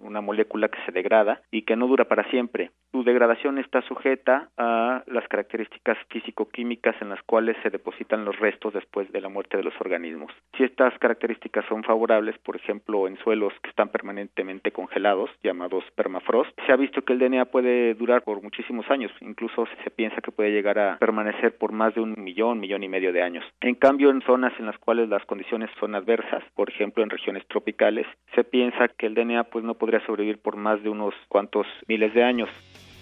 [0.00, 2.70] una molécula que se degrada y que no dura para siempre.
[2.92, 8.72] Su degradación está sujeta a las características físico-químicas en las cuales se depositan los restos
[8.72, 10.32] después de la muerte de los organismos.
[10.56, 16.50] Si estas características son favorables, por ejemplo, en suelos que están permanentemente congelados, llamados permafrost,
[16.66, 20.32] se ha visto que el DNA puede durar por muchísimos años, incluso se piensa que
[20.32, 23.44] puede llegar a permanecer por más de un millón, millón y medio de años.
[23.60, 27.46] En cambio, en zonas en las cuales las condiciones son adversas, por ejemplo en regiones
[27.48, 31.66] tropicales, se piensa que el DNA pues no podría sobrevivir por más de unos cuantos
[31.86, 32.48] miles de años.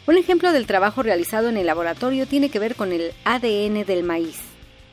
[0.07, 4.03] Un ejemplo del trabajo realizado en el laboratorio tiene que ver con el ADN del
[4.03, 4.50] maíz.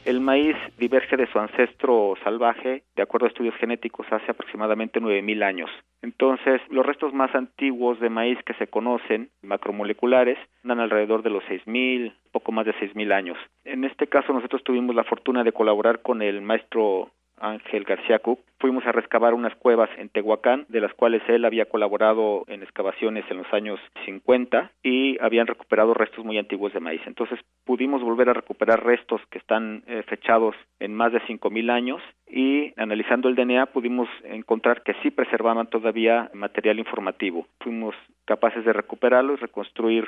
[0.08, 5.44] El maíz diverge de su ancestro salvaje, de acuerdo a estudios genéticos, hace aproximadamente 9.000
[5.44, 5.70] años.
[6.02, 11.44] Entonces, los restos más antiguos de maíz que se conocen, macromoleculares, andan alrededor de los
[11.44, 13.38] 6.000, poco más de 6.000 años.
[13.66, 18.40] En este caso, nosotros tuvimos la fortuna de colaborar con el maestro Ángel García Cook,
[18.60, 23.26] fuimos a rescavar unas cuevas en Tehuacán, de las cuales él había colaborado en excavaciones
[23.30, 27.02] en los años 50 y habían recuperado restos muy antiguos de maíz.
[27.06, 32.02] Entonces pudimos volver a recuperar restos que están eh, fechados en más de 5.000 años
[32.28, 37.48] y analizando el DNA pudimos encontrar que sí preservaban todavía material informativo.
[37.60, 37.96] Fuimos
[38.26, 40.08] capaces de recuperarlo y reconstruir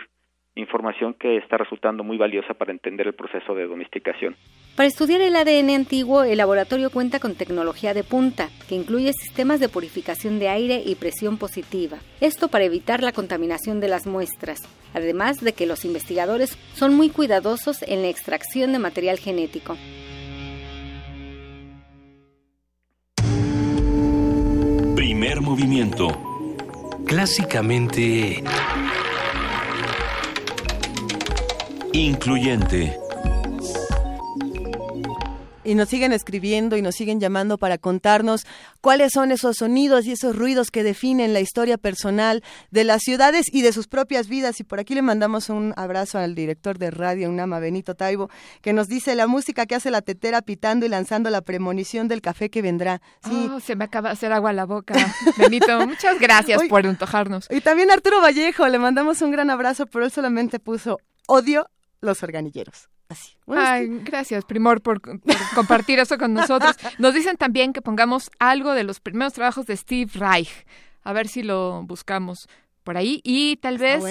[0.59, 4.35] información que está resultando muy valiosa para entender el proceso de domesticación.
[4.75, 9.59] Para estudiar el ADN antiguo, el laboratorio cuenta con tecnología de punta, que incluye sistemas
[9.59, 11.97] de purificación de aire y presión positiva.
[12.21, 14.59] Esto para evitar la contaminación de las muestras,
[14.93, 19.75] además de que los investigadores son muy cuidadosos en la extracción de material genético.
[24.95, 26.07] Primer movimiento.
[27.05, 28.43] Clásicamente...
[31.93, 32.99] Incluyente.
[35.63, 38.45] Y nos siguen escribiendo y nos siguen llamando para contarnos
[38.81, 43.47] cuáles son esos sonidos y esos ruidos que definen la historia personal de las ciudades
[43.51, 44.59] y de sus propias vidas.
[44.59, 48.29] Y por aquí le mandamos un abrazo al director de Radio UNAMA, Benito Taibo,
[48.61, 52.21] que nos dice la música que hace la tetera pitando y lanzando la premonición del
[52.21, 53.01] café que vendrá.
[53.27, 53.49] Sí.
[53.51, 54.95] Oh, se me acaba de hacer agua a la boca.
[55.37, 57.47] Benito, muchas gracias por antojarnos.
[57.49, 61.69] Y también Arturo Vallejo, le mandamos un gran abrazo, pero él solamente puso odio
[62.01, 62.89] los organilleros.
[63.09, 63.33] Así.
[63.47, 65.01] Ay, gracias, Primor, por,
[65.55, 66.75] compartir eso con nosotros.
[66.99, 70.65] Nos dicen también que pongamos algo de los primeros trabajos de Steve Reich.
[71.03, 72.47] A ver si lo buscamos
[72.83, 73.19] por ahí.
[73.23, 74.03] Y tal vez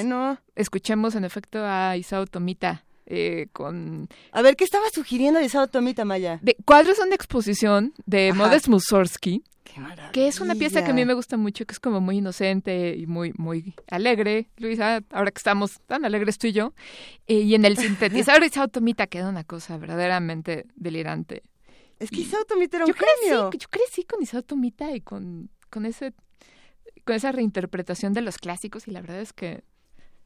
[0.56, 2.84] escuchemos en efecto a Isao Tomita.
[3.06, 4.08] Eh, con...
[4.32, 6.40] A ver, ¿qué estaba sugiriendo Isao Tomita, Maya?
[6.42, 9.42] De cuadros son de exposición de Modest Mussorgsky
[10.12, 12.94] que es una pieza que a mí me gusta mucho, que es como muy inocente
[12.96, 16.72] y muy, muy alegre, Luisa, ahora que estamos tan alegres tú y yo.
[17.26, 21.42] Eh, y en el sintetizador de Isao Tomita queda una cosa verdaderamente delirante.
[21.98, 23.50] Es que Isao Tomita era un yo genio.
[23.50, 26.12] Crecí, yo crecí con Isao Tomita y con, con, ese,
[27.04, 29.64] con esa reinterpretación de los clásicos y la verdad es que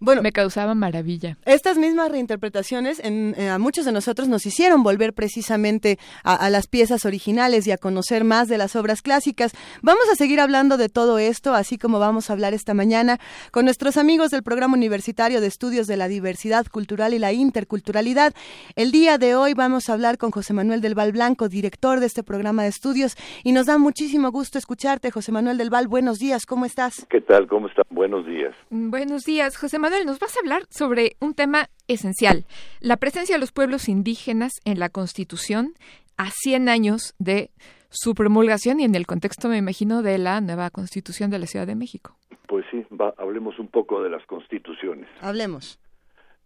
[0.02, 1.36] bueno, me causaba maravilla.
[1.44, 6.66] Estas mismas reinterpretaciones en, eh, a muchos de nosotros nos hicieron volver precisamente a, las
[6.66, 9.52] piezas originales y a conocer más de las obras clásicas.
[9.80, 13.20] Vamos a seguir hablando de todo esto, así como vamos a hablar esta mañana
[13.52, 18.34] con nuestros amigos del Programa Universitario de Estudios de la Diversidad Cultural y la Interculturalidad.
[18.74, 22.06] El día de hoy vamos a hablar con José Manuel del Val Blanco, director de
[22.06, 25.86] este programa de estudios, y nos da muchísimo gusto escucharte, José Manuel del Val.
[25.86, 27.06] Buenos días, ¿cómo estás?
[27.08, 27.46] ¿Qué tal?
[27.46, 27.84] ¿Cómo están?
[27.90, 28.52] Buenos días.
[28.70, 32.44] Buenos días, José Manuel nos vas a hablar sobre un tema esencial,
[32.80, 35.74] la presencia de los pueblos indígenas en la Constitución
[36.16, 37.50] a 100 años de
[37.90, 41.66] su promulgación y en el contexto, me imagino, de la nueva Constitución de la Ciudad
[41.66, 42.16] de México.
[42.48, 42.84] Pues sí,
[43.18, 45.08] hablemos un poco de las constituciones.
[45.20, 45.78] Hablemos.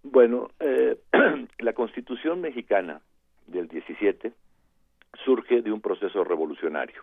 [0.02, 0.98] Bueno, eh,
[1.58, 3.00] la Constitución mexicana
[3.46, 4.32] del 17
[5.24, 7.02] surge de un proceso revolucionario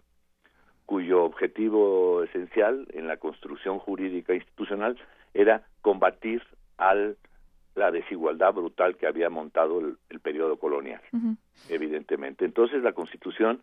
[0.86, 4.98] cuyo objetivo esencial en la construcción jurídica institucional
[5.34, 6.44] era combatir
[6.78, 7.18] al
[7.76, 11.02] la desigualdad brutal que había montado el, periodo colonial,
[11.70, 12.46] evidentemente.
[12.46, 13.62] Entonces la Constitución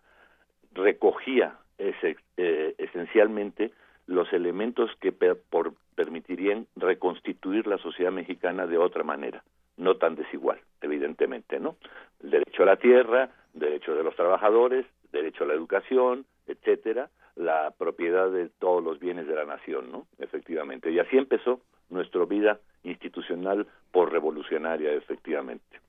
[0.73, 3.73] recogía ese, eh, esencialmente
[4.07, 9.45] los elementos que por, permitirían reconstituir la sociedad mexicana de otra manera,
[9.77, 11.77] no tan desigual, evidentemente, ¿no?
[12.23, 17.73] El derecho a la tierra, derecho de los trabajadores, derecho a la educación, etcétera, la
[17.77, 20.07] propiedad de todos los bienes de la nación, ¿no?
[20.19, 20.91] Efectivamente.
[20.91, 25.81] Y así empezó nuestra vida institucional por revolucionaria, efectivamente.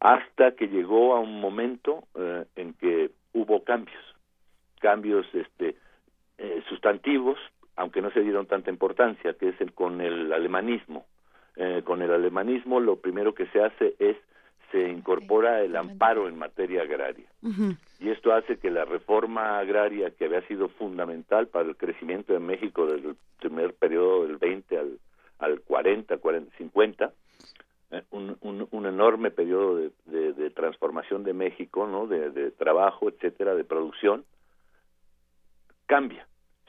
[0.00, 4.02] Hasta que llegó a un momento eh, en que hubo cambios,
[4.80, 5.76] cambios este,
[6.38, 7.38] eh, sustantivos,
[7.76, 11.06] aunque no se dieron tanta importancia, que es el con el alemanismo.
[11.56, 14.16] Eh, con el alemanismo lo primero que se hace es
[14.70, 17.26] se incorpora el amparo en materia agraria.
[18.00, 22.40] Y esto hace que la reforma agraria, que había sido fundamental para el crecimiento de
[22.40, 24.98] México desde el primer periodo del 20 al,
[25.38, 27.12] al 40, 40 50,
[28.10, 32.06] un, un, enorme periodo de, de, transformación de México, ¿no?
[32.06, 34.24] De, de trabajo, etcétera, de producción,
[35.86, 36.26] cambia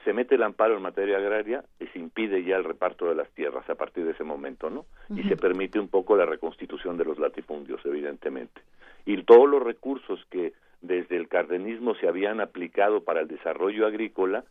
[0.08, 3.28] se mete el amparo en materia agraria y se impide ya el reparto de las
[3.32, 4.86] tierras a partir de ese momento, ¿no?
[5.14, 8.58] Y se permite un poco la reconstitución de los latifundios, evidentemente.
[9.04, 14.44] Y todos los recursos que desde el cardenismo se habían aplicado para el desarrollo agrícola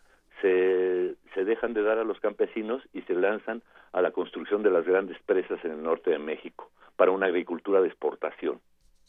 [0.43, 3.63] se, se dejan de dar a los campesinos y se lanzan
[3.93, 7.81] a la construcción de las grandes presas en el norte de México para una agricultura
[7.81, 8.59] de exportación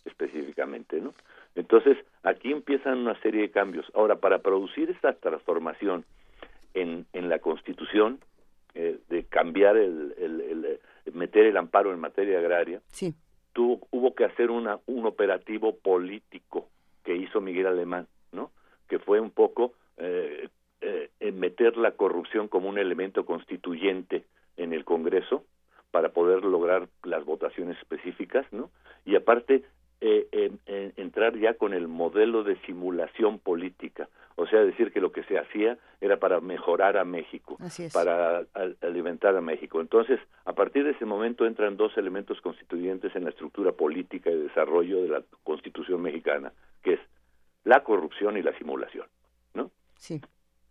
[0.07, 1.13] específicamente, ¿no?
[1.57, 3.85] Entonces, aquí empiezan una serie de cambios.
[3.95, 6.07] Ahora, para producir esta transformación
[6.81, 8.21] en, en la Constitución
[8.75, 10.81] eh, de cambiar el, el, eh,
[11.13, 13.15] meter el amparo en materia agraria, sí.
[13.53, 16.69] tuvo, hubo que hacer una, un operativo político
[17.05, 18.51] que hizo Miguel Alemán, ¿no?
[18.89, 20.49] Que fue un poco eh,
[20.81, 24.25] eh, meter la corrupción como un elemento constituyente
[24.57, 25.45] en el Congreso
[25.91, 28.71] para poder lograr las votaciones específicas, ¿no?
[29.05, 29.65] Y aparte
[30.01, 35.25] eh, entrar ya con el modelo de simulación política, o sea, decir que lo que
[35.25, 37.59] se hacía era para mejorar a México,
[37.93, 38.45] para
[38.83, 39.81] alimentar a México.
[39.81, 44.39] Entonces, a partir de ese momento entran dos elementos constituyentes en la estructura política y
[44.39, 46.53] desarrollo de la Constitución mexicana,
[46.85, 47.01] que es
[47.65, 49.07] la corrupción y la simulación,
[49.55, 49.73] ¿no?
[49.97, 50.21] Sí.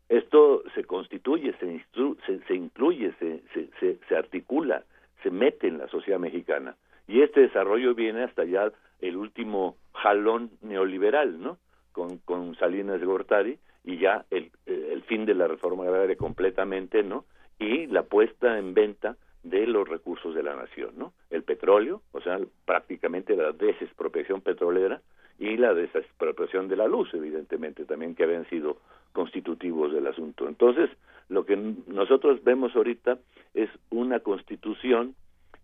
[0.07, 1.85] Esto se constituye, se,
[2.25, 3.41] se, se incluye, se,
[3.81, 4.85] se, se articula,
[5.21, 6.77] se mete en la sociedad mexicana.
[7.05, 8.71] Y este desarrollo viene hasta ya
[9.01, 11.57] el último jalón neoliberal, ¿no?
[11.91, 17.03] Con, con Salinas de Gortari y ya el, el fin de la reforma agraria completamente,
[17.03, 17.25] ¿no?
[17.59, 21.13] Y la puesta en venta de los recursos de la nación, ¿no?
[21.29, 25.01] El petróleo, o sea, prácticamente la desexpropiación petrolera
[25.39, 28.77] y la desapropiación de la luz, evidentemente, también que habían sido
[29.13, 30.47] constitutivos del asunto.
[30.47, 30.89] Entonces,
[31.29, 31.55] lo que
[31.87, 33.19] nosotros vemos ahorita
[33.53, 35.15] es una constitución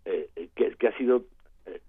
[0.05, 1.23] eh, que, que, ha sido
[1.65, 1.81] eh,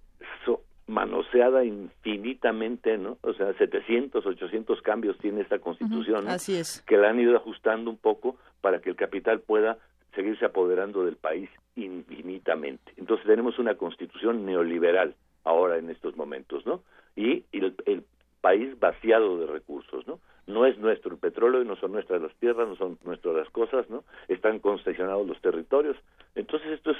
[0.87, 3.17] manoseada infinitamente, ¿no?
[3.21, 6.81] O sea, 700, 800 cambios tiene esta constitución, Así es.
[6.81, 9.79] que la han ido ajustando un poco para que el capital pueda
[10.13, 12.93] seguirse apoderando del país infinitamente.
[12.97, 16.81] Entonces tenemos una constitución neoliberal ahora en estos momentos, ¿no?
[17.15, 18.03] Y, el, el,
[18.41, 20.19] país vaciado de recursos, ¿no?
[20.45, 23.89] No es nuestro el petróleo, no son nuestras las tierras, no son nuestras las cosas,
[23.89, 24.03] ¿no?
[24.27, 25.97] Están concesionados los territorios.
[26.35, 26.97] Entonces esto es,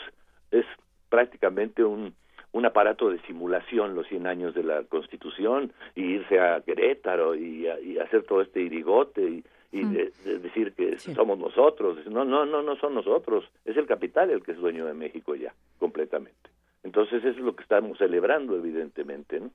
[0.49, 0.65] es
[1.07, 2.15] prácticamente un,
[2.55, 7.67] un aparato de simulación los 100 años de la Constitución y irse a Querétaro y,
[7.83, 11.13] y hacer todo este irigote y, y de, de decir que sí.
[11.13, 11.97] somos nosotros.
[12.07, 13.43] No, no, no, no son nosotros.
[13.65, 16.49] Es el capital el que es dueño de México ya, completamente.
[16.81, 19.51] Entonces eso es lo que estamos celebrando, evidentemente, ¿no?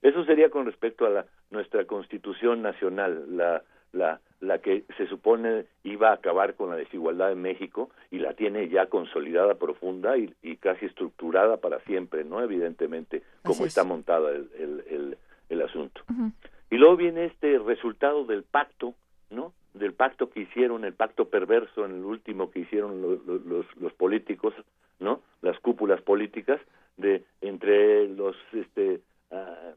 [0.00, 3.62] Eso sería con respecto a la, nuestra Constitución Nacional, la,
[3.96, 8.34] la, la que se supone iba a acabar con la desigualdad en México y la
[8.34, 12.42] tiene ya consolidada, profunda y, y casi estructurada para siempre, ¿no?
[12.42, 15.18] Evidentemente, como está montada el, el, el,
[15.48, 16.02] el asunto.
[16.10, 16.32] Uh -huh.
[16.70, 18.94] Y luego viene este resultado del pacto,
[19.30, 19.52] ¿no?
[19.74, 23.92] Del pacto que hicieron, el pacto perverso en el último que hicieron los, los, los
[23.92, 24.54] políticos,
[24.98, 25.20] ¿no?
[25.42, 26.60] Las cúpulas políticas
[26.96, 29.00] de entre los este
[29.30, 29.74] uh,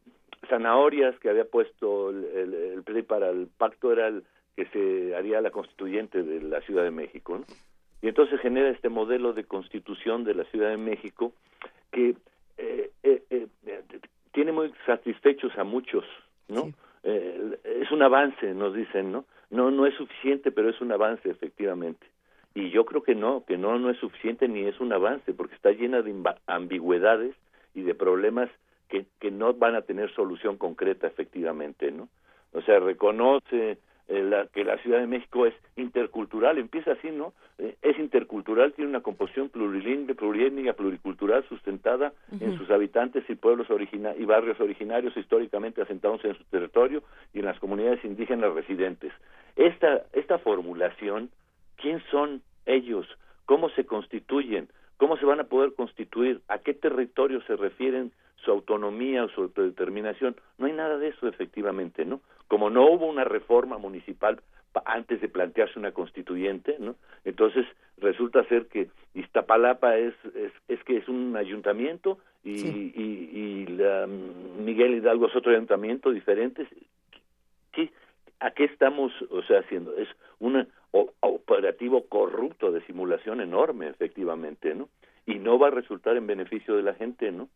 [0.47, 4.23] zanahorias que había puesto el, el, el PRI para el pacto era el
[4.55, 7.45] que se haría la constituyente de la Ciudad de México, ¿no?
[8.01, 11.33] Y entonces genera este modelo de constitución de la Ciudad de México
[11.91, 12.15] que
[12.57, 13.47] eh, eh, eh,
[14.31, 16.05] tiene muy satisfechos a muchos,
[16.47, 16.63] ¿no?
[16.63, 16.75] Sí.
[17.03, 19.25] es un avance, nos dicen, ¿no?
[19.49, 22.05] No, no es suficiente, pero es un avance, efectivamente.
[22.53, 25.55] Y yo creo que no, que no, no es suficiente ni es un avance, porque
[25.55, 26.13] está llena de
[26.47, 27.35] ambigüedades
[27.73, 28.49] y de problemas
[28.89, 32.09] que, que no van a tener solución concreta, efectivamente, ¿no?
[32.51, 37.33] O sea, reconoce eh, la, que la Ciudad de México es intercultural, empieza así, ¿no?
[37.59, 42.41] Eh, es intercultural, tiene una composición plurilingüe, pluriétnica, pluricultural, sustentada uh -huh.
[42.41, 47.03] en sus habitantes y pueblos origina y barrios originarios históricamente asentados en su territorio
[47.33, 49.13] y en las comunidades indígenas residentes.
[49.55, 51.29] Esta, esta formulación,
[51.77, 53.05] ¿quién son ellos?
[53.45, 54.69] ¿Cómo se constituyen?
[54.97, 56.41] ¿Cómo se van a poder constituir?
[56.47, 58.11] ¿A qué territorio se refieren
[58.43, 60.35] su autonomía o su autodeterminación?
[60.57, 62.21] No hay nada de eso, efectivamente, ¿no?
[62.47, 64.41] Como no hubo una reforma municipal
[64.85, 66.95] antes de plantearse una constituyente, ¿no?
[67.25, 67.65] Entonces
[67.97, 72.93] resulta ser que Iztapalapa es, es, es que es un ayuntamiento y, sí.
[72.95, 76.67] y, y la, Miguel Hidalgo es otro ayuntamiento diferente.
[77.71, 77.91] ¿Qué,
[78.39, 79.95] ¿A qué estamos o sea, haciendo?
[79.97, 80.07] Es
[80.39, 80.67] un
[81.19, 84.89] operativo corrupto de simulación enorme, efectivamente, ¿no?
[85.25, 87.49] Y no va a resultar en beneficio de la gente, ¿no?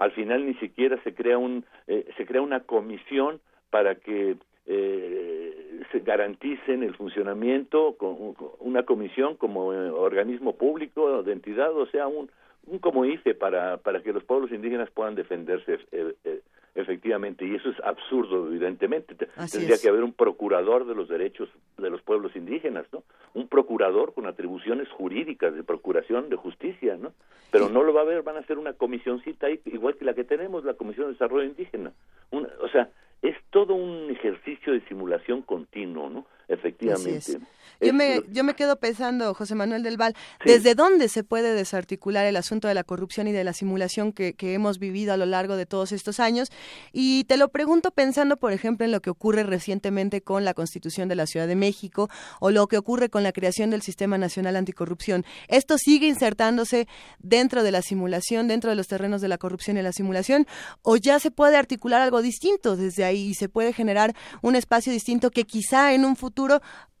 [0.00, 4.36] Al final ni siquiera se crea un eh, se crea una comisión para que
[4.66, 11.86] eh, se garanticen el funcionamiento con una comisión como eh, organismo público de entidad, o
[11.86, 12.30] sea, un,
[12.66, 16.40] un como IFE para, para que los pueblos indígenas puedan defenderse eh,
[16.74, 19.16] efectivamente, y eso es absurdo, evidentemente.
[19.36, 19.82] Así Tendría es.
[19.82, 21.48] que haber un procurador de los derechos
[21.78, 23.02] de los pueblos indígenas, ¿no?
[23.34, 27.12] Un procurador con atribuciones jurídicas de procuración de justicia, ¿no?
[27.50, 30.14] Pero no lo va a haber, van a hacer una comisioncita ahí, igual que la
[30.14, 31.92] que tenemos, la Comisión de Desarrollo Indígena.
[32.30, 32.88] Una, o sea,
[33.22, 36.26] es todo un ejercicio de simulación continuo, ¿no?
[36.50, 37.38] Efectivamente.
[37.80, 40.14] Yo, me, yo me quedo pensando, José Manuel del Val,
[40.44, 40.50] sí.
[40.50, 44.34] ¿desde dónde se puede desarticular el asunto de la corrupción y de la simulación que,
[44.34, 46.50] que, hemos vivido a lo largo de todos estos años?
[46.92, 51.08] Y te lo pregunto pensando, por ejemplo, en lo que ocurre recientemente con la Constitución
[51.08, 52.10] de la Ciudad de México
[52.40, 55.24] o lo que ocurre con la creación del Sistema Nacional Anticorrupción.
[55.48, 56.86] ¿Esto sigue insertándose
[57.20, 60.46] dentro de la simulación, dentro de los terrenos de la corrupción y la simulación?
[60.82, 64.92] ¿O ya se puede articular algo distinto desde ahí y se puede generar un espacio
[64.92, 66.39] distinto que quizá en un futuro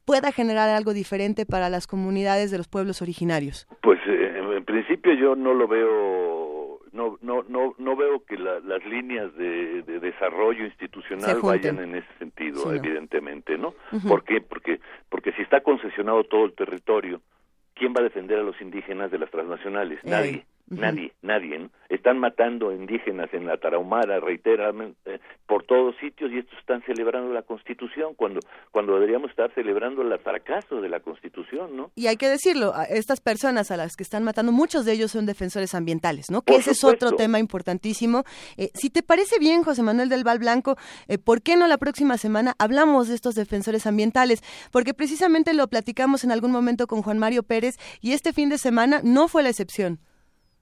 [0.04, 3.66] pueda generar algo diferente para las comunidades de los pueblos originarios?
[3.82, 8.60] Pues eh, en principio yo no lo veo, no no no no veo que la,
[8.60, 13.68] las líneas de, de desarrollo institucional vayan en ese sentido, sí, evidentemente, ¿no?
[13.92, 14.08] Uh -huh.
[14.08, 14.40] ¿Por qué?
[14.40, 17.20] Porque porque si está concesionado todo el territorio,
[17.74, 20.00] ¿quién va a defender a los indígenas de las transnacionales?
[20.04, 20.44] Nadie.
[20.70, 20.80] Uh -huh.
[20.80, 21.58] Nadie, nadie.
[21.58, 21.70] ¿no?
[21.88, 27.42] Están matando indígenas en la Tarahumara, reiteradamente, por todos sitios y estos están celebrando la
[27.42, 28.38] Constitución cuando
[28.70, 31.90] cuando deberíamos estar celebrando el fracaso de la Constitución, ¿no?
[31.96, 35.26] Y hay que decirlo, estas personas a las que están matando, muchos de ellos son
[35.26, 36.42] defensores ambientales, ¿no?
[36.42, 37.06] Que por ese supuesto.
[37.06, 38.22] es otro tema importantísimo.
[38.56, 40.76] Eh, si te parece bien, José Manuel del Val Blanco,
[41.08, 44.42] eh, ¿por qué no la próxima semana hablamos de estos defensores ambientales?
[44.70, 48.58] Porque precisamente lo platicamos en algún momento con Juan Mario Pérez y este fin de
[48.58, 49.98] semana no fue la excepción.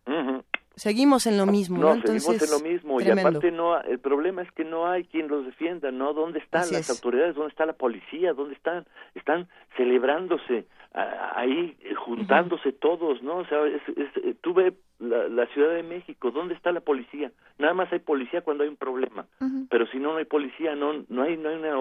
[0.08, 0.44] Uh -huh.
[0.74, 1.78] seguimos en lo mismo.
[1.78, 2.00] No, ¿no?
[2.00, 5.44] seguimos en lo mismo y aparte no, el problema es que no hay quien los
[5.44, 6.14] defienda, ¿no?
[6.14, 7.34] ¿Dónde están las autoridades?
[7.34, 8.32] ¿Dónde está la policía?
[8.32, 8.86] ¿Dónde están?
[9.14, 13.38] Están celebrándose ahí, eh, juntándose todos, ¿no?
[13.38, 17.30] O sea, es, eh, tú ves la, Ciudad de México, ¿dónde está la policía?
[17.58, 19.26] Nada más hay policía cuando hay un problema,
[19.70, 21.74] pero si no, no hay policía, no, no hay, no hay una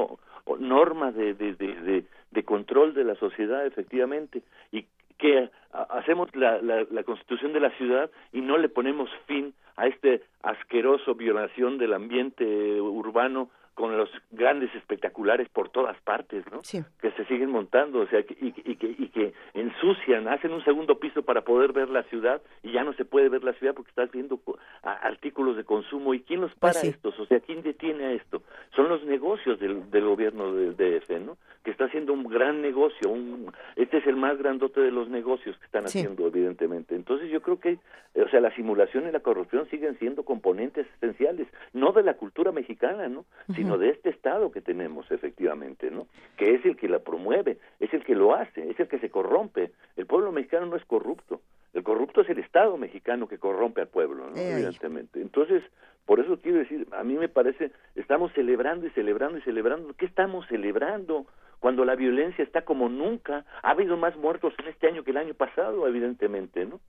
[0.59, 4.85] norma de, de, de, de control de la sociedad, efectivamente, y
[5.17, 10.23] que hacemos la, la, constitución de la ciudad y no le ponemos fin a este
[10.41, 16.61] asqueroso violación del ambiente urbano con los grandes espectaculares por todas partes, ¿no?
[16.99, 20.97] Que se siguen montando, o sea, y, y, que, y que ensucian, hacen un segundo
[20.99, 23.91] piso para poder ver la ciudad y ya no se puede ver la ciudad porque
[23.91, 24.39] estás viendo
[24.81, 26.15] artículos de consumo.
[26.15, 27.19] ¿Y quién los para pues estos?
[27.19, 28.41] O sea, ¿quién detiene a esto?
[28.75, 31.37] Son los negocios del, del gobierno del DF, ¿no?
[31.63, 35.55] Que está haciendo un gran negocio, un, este es el más grandote de los negocios
[35.59, 36.95] que están haciendo, evidentemente.
[36.95, 37.77] Entonces yo creo que,
[38.15, 42.51] o sea, la simulación y la corrupción siguen siendo componentes esenciales, no de la cultura
[42.51, 43.25] mexicana, ¿no?
[43.67, 46.07] Sino de este Estado que tenemos, efectivamente, ¿no?
[46.37, 49.09] Que es el que la promueve, es el que lo hace, es el que se
[49.09, 49.71] corrompe.
[49.95, 51.41] El pueblo mexicano no es corrupto.
[51.73, 54.35] El corrupto es el Estado mexicano que corrompe al pueblo, ¿no?
[54.35, 55.21] evidentemente.
[55.21, 55.63] Entonces,
[56.05, 59.93] por eso quiero decir, a mí me parece, estamos celebrando y celebrando y celebrando.
[59.93, 61.27] ¿Qué estamos celebrando?
[61.59, 63.45] Cuando la violencia está como nunca.
[63.61, 66.79] Ha habido más muertos en este año que el año pasado, evidentemente, ¿no?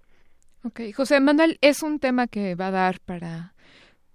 [0.65, 3.55] Ok, José Manuel, es un tema que va a dar para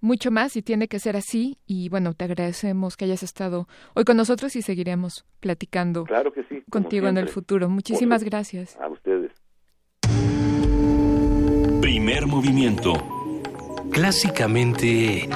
[0.03, 1.57] mucho más y tiene que ser así.
[1.65, 6.43] Y bueno, te agradecemos que hayas estado hoy con nosotros y seguiremos platicando claro que
[6.43, 7.69] sí, contigo en el futuro.
[7.69, 8.77] Muchísimas gracias.
[8.77, 9.31] A ustedes.
[11.81, 12.93] Primer movimiento.
[13.91, 15.29] Clásicamente...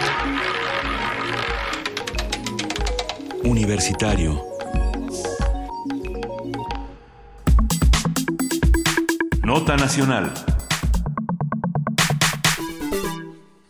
[3.44, 4.44] Universitario.
[9.44, 10.34] Nota Nacional.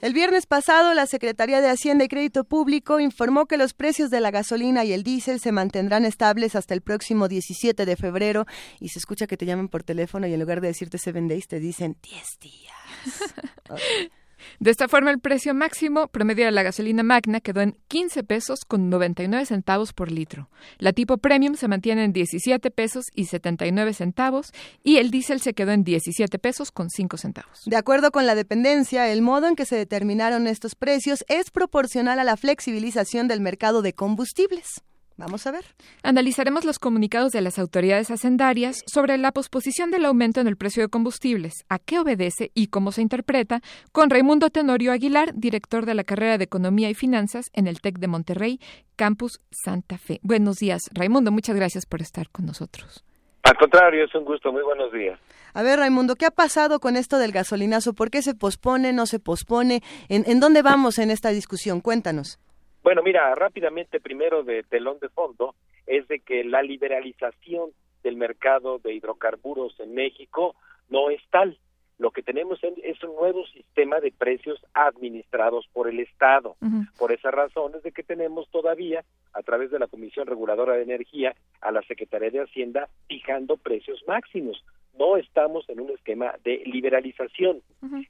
[0.08, 4.22] El viernes pasado, la Secretaría de Hacienda y Crédito Público informó que los precios de
[4.22, 8.46] la gasolina y el diésel se mantendrán estables hasta el próximo 17 de febrero.
[8.80, 11.50] Y se escucha que te llaman por teléfono y en lugar de decirte seven days,
[11.50, 14.12] te dicen 10 días.
[14.60, 18.66] De esta forma, el precio máximo promedio de la gasolina magna quedó en 15 pesos
[18.68, 20.50] con 99 centavos por litro.
[20.80, 24.52] La tipo premium se mantiene en 17 pesos y 79 centavos
[24.84, 27.62] y el diésel se quedó en 17 pesos con 5 centavos.
[27.66, 32.18] De acuerdo con la dependencia, el modo en que se determinaron estos precios es proporcional
[32.18, 34.82] a la flexibilización del mercado de combustibles.
[35.18, 35.65] Vamos a ver.
[36.03, 40.84] Analizaremos los comunicados de las autoridades hacendarias sobre la posposición del aumento en el precio
[40.84, 43.61] de combustibles, a qué obedece y cómo se interpreta,
[43.91, 47.98] con Raimundo Tenorio Aguilar, director de la carrera de Economía y Finanzas en el TEC
[47.98, 48.60] de Monterrey,
[48.95, 50.19] Campus Santa Fe.
[50.22, 53.03] Buenos días, Raimundo, muchas gracias por estar con nosotros.
[53.41, 54.52] Al contrario, es un gusto.
[54.52, 55.18] Muy buenos días.
[55.53, 57.94] A ver, Raimundo, ¿qué ha pasado con esto del gasolinazo?
[57.94, 59.81] ¿Por qué se pospone, no se pospone?
[60.10, 61.80] ¿En, en dónde vamos en esta discusión?
[61.80, 62.39] Cuéntanos.
[62.88, 65.55] Bueno, mira, rápidamente primero de telón de fondo
[65.85, 70.55] es de que la liberalización del mercado de hidrocarburos en México
[70.88, 71.57] no es tal.
[71.97, 76.55] Lo que tenemos es un nuevo sistema de precios administrados por el Estado.
[76.97, 79.03] Por esa razón es de que tenemos todavía,
[79.34, 84.01] a través de la Comisión Reguladora de Energía, a la Secretaría de Hacienda fijando precios
[84.07, 84.64] máximos
[84.98, 87.61] no estamos en un esquema de liberalización.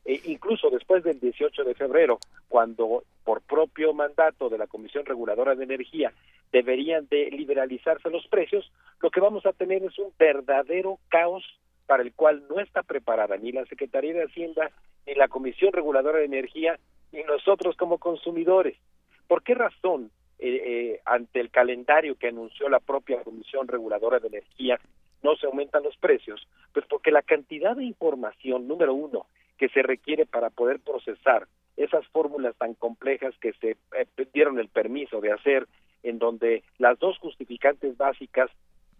[0.06, 5.56] e incluso después del 18 de febrero, cuando por propio mandato de la Comisión Reguladora
[5.56, 6.14] de Energía
[6.52, 11.44] deberían de liberalizarse los precios, lo que vamos a tener es un verdadero caos
[11.86, 14.72] para el cual no está preparada ni la Secretaría de Hacienda,
[15.06, 16.80] ni la Comisión Reguladora de Energía,
[17.12, 18.78] ni nosotros como consumidores.
[19.28, 24.28] ¿Por qué razón, eh, eh, ante el calendario que anunció la propia Comisión Reguladora de
[24.28, 24.80] Energía,
[25.24, 26.48] no se aumentan los precios?
[26.74, 29.28] Pues porque la cantidad de información, número uno,
[29.58, 34.68] que se requiere para poder procesar esas fórmulas tan complejas que se eh, dieron el
[34.68, 35.68] permiso de hacer,
[36.04, 38.50] en donde las dos justificantes básicas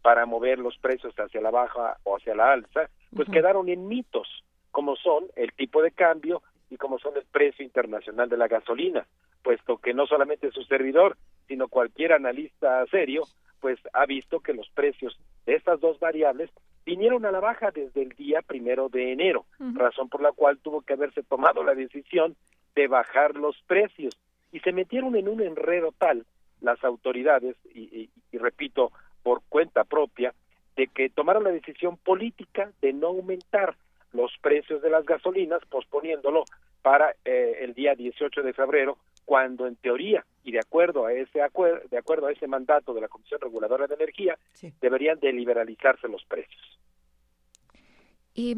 [0.02, 4.44] para mover los precios hacia la baja o hacia la alza, pues quedaron en mitos,
[4.72, 9.06] como son el tipo de cambio y como son el precio internacional de la gasolina,
[9.44, 11.18] puesto que no solamente su servidor,
[11.48, 13.24] sino cualquier analista serio,
[13.60, 16.50] pues ha visto que los precios de estas dos variables
[16.86, 20.82] vinieron a la baja desde el día primero de enero, razón por la cual tuvo
[20.82, 22.36] que haberse tomado la decisión
[22.76, 24.18] de bajar los precios.
[24.52, 26.26] Y se metieron en un enredo tal
[26.62, 28.92] las autoridades y, repito
[29.24, 30.34] por cuenta propia
[30.76, 33.76] de que tomaron la decisión política de no aumentar
[34.14, 36.46] los precios de las gasolinas posponiéndolo
[36.82, 38.98] para eh, el día 18 de febrero
[39.28, 43.02] cuando en teoría y de acuerdo a ese acuerdo, de acuerdo a ese mandato de
[43.02, 44.40] la Comisión Reguladora de Energía,
[44.80, 46.80] deberían de liberalizarse los precios.
[48.34, 48.56] Y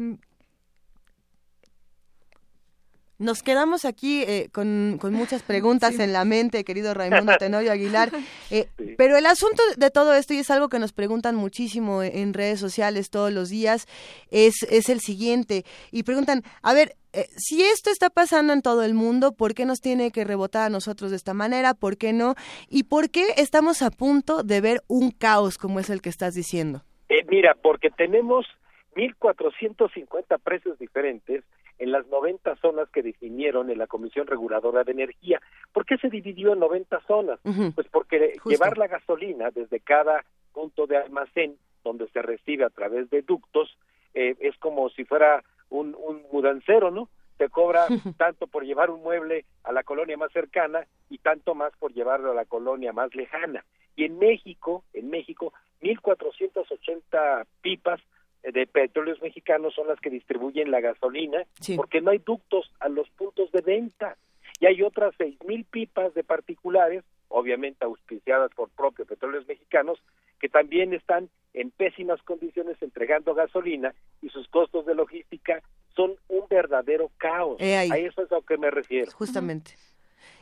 [3.18, 8.10] Nos quedamos aquí eh, con, con, muchas preguntas en la mente, querido Raimundo Tenorio Aguilar.
[8.52, 8.68] Eh,
[8.98, 12.58] pero el asunto de todo esto, y es algo que nos preguntan muchísimo en redes
[12.58, 13.86] sociales todos los días,
[14.32, 15.64] es, es el siguiente.
[15.92, 19.64] Y preguntan, a ver, eh, si esto está pasando en todo el mundo, ¿por qué
[19.64, 21.74] nos tiene que rebotar a nosotros de esta manera?
[21.74, 22.34] ¿Por qué no?
[22.68, 26.34] ¿Y por qué estamos a punto de ver un caos como es el que estás
[26.34, 26.82] diciendo?
[27.28, 28.46] mira, porque tenemos
[28.94, 31.44] 1.450 precios diferentes
[31.78, 35.40] en las 90 zonas que definieron en la Comisión Reguladora de Energía.
[35.72, 37.40] ¿Por qué se dividió en 90 zonas?
[37.74, 43.08] Pues porque llevar la gasolina desde cada punto de almacén donde se recibe a través
[43.08, 43.76] de ductos
[44.12, 47.08] eh, es como si fuera un, un mudancero, ¿no?
[47.36, 47.86] Te cobra
[48.18, 52.32] tanto por llevar un mueble a la colonia más cercana y tanto más por llevarlo
[52.32, 53.64] a la colonia más lejana.
[53.96, 58.00] Y en México, en México, 1.480 pipas
[58.42, 61.44] de petróleos mexicanos son las que distribuyen la gasolina,
[61.76, 64.16] porque no hay ductos a los puntos de venta.
[64.58, 69.98] Y hay otras seis mil pipas de particulares, obviamente auspiciadas por propios petróleos mexicanos,
[70.38, 75.62] que también están en pésimas condiciones entregando gasolina y sus costos de logística
[75.96, 77.60] son un verdadero caos.
[77.60, 79.10] A eso es a lo que me refiero.
[79.12, 79.72] Justamente.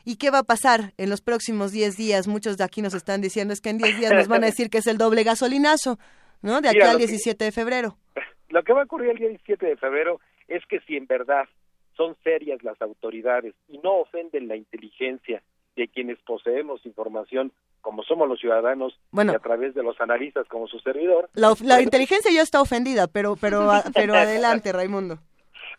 [0.05, 2.27] ¿Y qué va a pasar en los próximos 10 días?
[2.27, 4.69] Muchos de aquí nos están diciendo es que en 10 días nos van a decir
[4.69, 5.97] que es el doble gasolinazo.
[6.41, 6.61] ¿no?
[6.61, 7.97] De aquí al 17 de febrero.
[8.49, 11.47] Lo que va a ocurrir el día 17 de febrero es que si en verdad
[11.95, 15.43] son serias las autoridades y no ofenden la inteligencia
[15.79, 20.67] de quienes poseemos información como somos los ciudadanos y a través de los analistas como
[20.67, 21.29] su servidor.
[21.33, 25.19] La, la inteligencia ya está ofendida, pero pero pero adelante, Raimundo.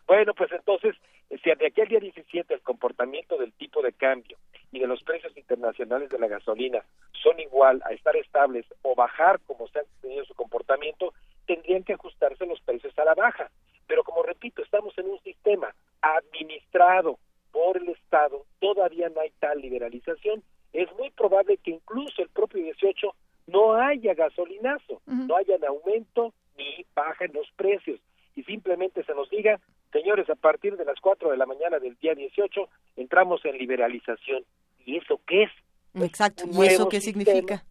[0.07, 0.95] Bueno, pues entonces,
[1.29, 4.37] si de aquí al día 17 el comportamiento del tipo de cambio
[4.71, 6.83] y de los precios internacionales de la gasolina
[7.21, 11.13] son igual a estar estables o bajar como se han tenido su comportamiento,
[11.45, 13.51] tendrían que ajustarse los precios a la baja.
[13.85, 17.19] Pero como repito, estamos en un sistema administrado
[17.51, 20.43] por el Estado, todavía no hay tal liberalización.
[20.73, 23.13] Es muy probable que incluso el propio 18
[23.47, 27.99] no haya gasolinazo, no haya aumento ni baja en los precios
[28.35, 29.59] y simplemente se nos diga,
[29.91, 34.43] señores, a partir de las 4 de la mañana del día 18 entramos en liberalización.
[34.85, 35.51] ¿Y eso qué es?
[35.93, 37.63] Exacto, ¿y eso qué significa?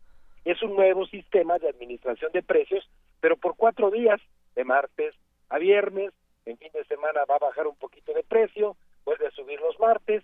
[0.44, 2.88] Es un nuevo sistema de administración de precios,
[3.20, 4.20] pero por cuatro días,
[4.54, 5.14] de martes
[5.48, 6.12] a viernes,
[6.44, 9.78] en fin de semana va a bajar un poquito de precio, vuelve a subir los
[9.78, 10.22] martes,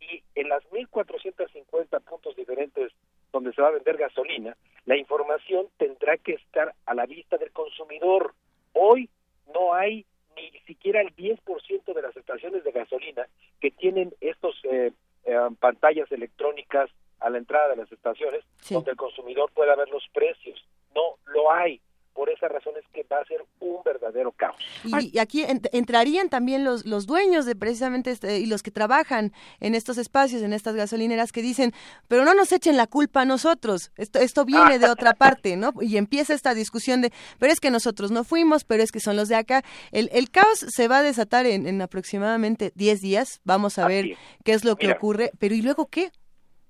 [0.00, 2.92] y en las 1.450 puntos diferentes
[3.32, 4.56] donde se va a vender gasolina,
[4.86, 8.34] la información tendrá que estar a la vista del consumidor.
[8.72, 9.10] Hoy
[9.52, 10.06] no hay
[10.36, 13.26] ni siquiera el 10% de las estaciones de gasolina
[13.60, 14.92] que tienen estos eh,
[15.24, 16.90] eh, pantallas electrónicas
[17.20, 20.64] a la entrada de las estaciones donde el consumidor pueda ver los precios.
[20.94, 21.80] No lo hay
[22.18, 24.56] por esas razones que va a ser un verdadero caos.
[24.84, 29.30] Y, aquí entrarían también los, los dueños de precisamente este, y los que trabajan
[29.60, 31.72] en estos espacios, en estas gasolineras, que dicen,
[32.08, 35.72] pero no nos echen la culpa a nosotros, esto, esto viene de otra parte, ¿no?
[35.80, 39.14] Y empieza esta discusión de, pero es que nosotros no fuimos, pero es que son
[39.14, 39.62] los de acá.
[39.92, 44.54] El, el caos se va a desatar en, aproximadamente 10 días, vamos a ver qué
[44.54, 46.10] es lo que ocurre, pero ¿y luego qué?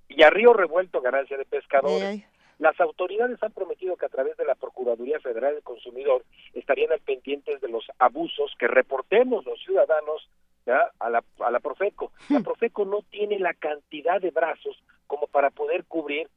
[0.09, 2.23] Y a río revuelto, ganancia de pescadores.
[2.59, 6.99] Las autoridades han prometido que a través de la Procuraduría Federal del Consumidor estarían al
[6.99, 10.29] pendientes de los abusos que reportemos los ciudadanos
[10.99, 12.11] a la, a la Profeco.
[12.29, 12.43] La hmm.
[12.43, 14.77] Profeco no tiene la cantidad de brazos
[15.07, 16.29] como para poder cubrir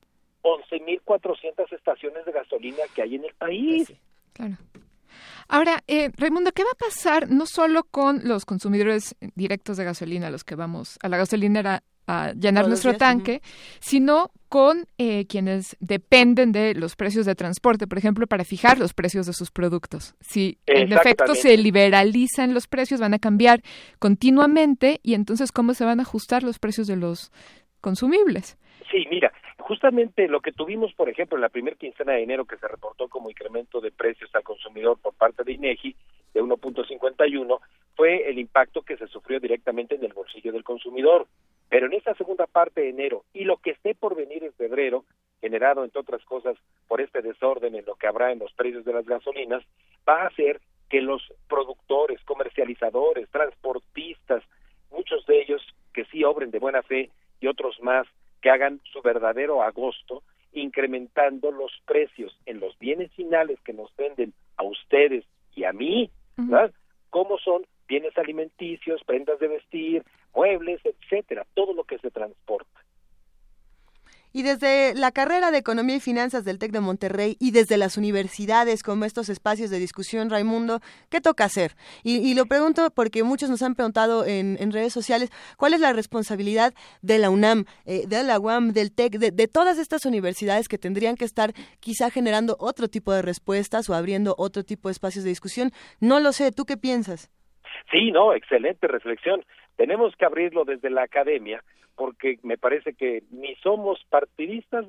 [0.43, 3.89] 11.400 estaciones de gasolina que hay en el país.
[3.89, 4.01] Pues
[4.32, 4.57] claro.
[5.49, 10.31] Ahora, eh, Raimundo, ¿qué va a pasar no solo con los consumidores directos de gasolina,
[10.31, 13.42] los que vamos a la gasolinera a llenar nuestro tanque,
[13.80, 18.92] sino con eh, quienes dependen de los precios de transporte, por ejemplo, para fijar los
[18.92, 20.14] precios de sus productos.
[20.20, 23.62] Si en efecto se liberalizan los precios, van a cambiar
[23.98, 27.32] continuamente y entonces cómo se van a ajustar los precios de los
[27.80, 28.58] consumibles.
[28.90, 29.31] Sí, mira,
[29.73, 33.09] justamente lo que tuvimos, por ejemplo, en la primera quincena de enero que se reportó
[33.09, 35.97] como incremento de precios al consumidor por parte de INEGI
[36.35, 37.59] de 1.51
[37.97, 41.27] fue el impacto que se sufrió directamente en el bolsillo del consumidor.
[41.70, 45.07] Pero en esta segunda parte de enero y lo que esté por venir en febrero,
[45.40, 46.55] generado entre otras cosas
[46.86, 49.62] por este desorden en lo que habrá en los precios de las gasolinas,
[50.07, 54.43] va a hacer que los productores, comercializadores, transportistas,
[54.90, 55.62] muchos de ellos
[55.94, 57.09] que sí obren de buena fe
[57.40, 58.07] y otros más
[58.43, 64.35] que hagan su verdadero agosto, incrementando los precios en los bienes finales que nos venden
[64.56, 65.24] a ustedes
[65.55, 66.73] y a mí, ¿verdad?
[67.09, 70.02] Como son bienes alimenticios, prendas de vestir,
[70.35, 72.81] muebles, etcétera, todo lo que se transporta.
[74.32, 77.96] Y desde la carrera de Economía y Finanzas del TEC de Monterrey y desde las
[77.96, 80.80] universidades como estos espacios de discusión, Raimundo,
[81.10, 81.72] ¿qué toca hacer?
[82.02, 86.72] Y, lo pregunto porque muchos nos han preguntado en, redes sociales, ¿cuál es la responsabilidad
[87.02, 90.78] de la UNAM, eh, de la UAM, del TEC, de, de todas estas universidades que
[90.78, 95.24] tendrían que estar quizá generando otro tipo de respuestas o abriendo otro tipo de espacios
[95.24, 95.72] de discusión?
[96.00, 97.30] No lo sé, ¿tú qué piensas?
[97.90, 99.44] Sí, no, excelente reflexión.
[99.76, 101.62] Tenemos que abrirlo desde la academia
[101.97, 104.86] porque me parece que ni somos partidistas,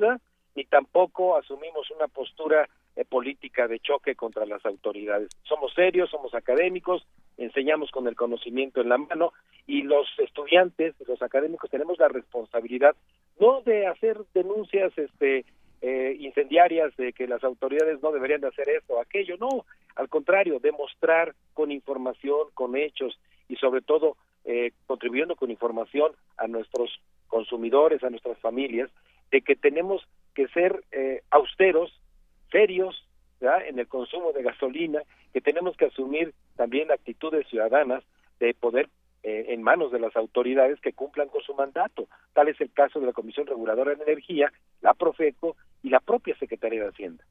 [0.56, 5.30] ni tampoco asumimos una postura eh, política de choque contra las autoridades.
[5.44, 7.06] Somos serios, somos académicos,
[7.38, 9.34] enseñamos con el conocimiento en la mano
[9.66, 12.96] y los estudiantes, los académicos tenemos la responsabilidad
[13.40, 15.46] no de hacer denuncias este
[15.82, 19.66] eh, incendiarias de que las autoridades no deberían de hacer esto o aquello, no,
[19.96, 23.20] al contrario, demostrar con información, con hechos
[23.50, 28.90] y sobre todo eh, contribuyendo con información a nuestros consumidores, a nuestras familias,
[29.32, 30.02] de que tenemos
[30.36, 32.00] que ser eh, austeros,
[32.52, 33.08] serios,
[33.68, 35.02] en el consumo de gasolina,
[35.34, 38.04] que tenemos que asumir también actitudes ciudadanas
[38.40, 38.90] de poder
[39.24, 42.08] eh, en manos de las autoridades que cumplan con su mandato.
[42.34, 44.52] Tal es el caso de la Comisión Reguladora de Energía,
[44.82, 47.24] la Profeco y la propia Secretaría de Hacienda.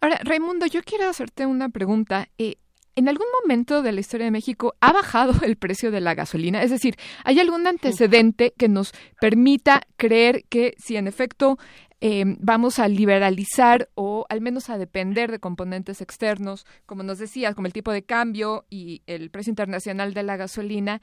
[0.00, 2.26] Ahora, Raimundo, yo quiero hacerte una pregunta.
[2.38, 2.56] Eh,
[2.96, 6.62] ¿En algún momento de la historia de México ha bajado el precio de la gasolina?
[6.62, 6.94] Es decir,
[7.24, 11.56] ¿hay algún antecedente que nos permita creer que si en efecto
[12.00, 17.54] em, vamos a liberalizar o al menos a depender de componentes externos, como nos decías,
[17.54, 21.00] como el tipo de cambio y el precio internacional de la gasolina,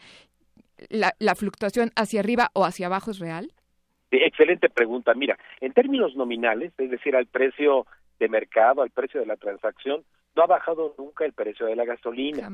[0.89, 3.51] la, la fluctuación hacia arriba o hacia abajo es real?
[4.11, 5.13] excelente pregunta.
[5.13, 7.85] Mira, en términos nominales, es decir, al precio
[8.19, 10.03] de mercado, al precio de la transacción,
[10.35, 12.49] no ha bajado nunca el precio de la gasolina.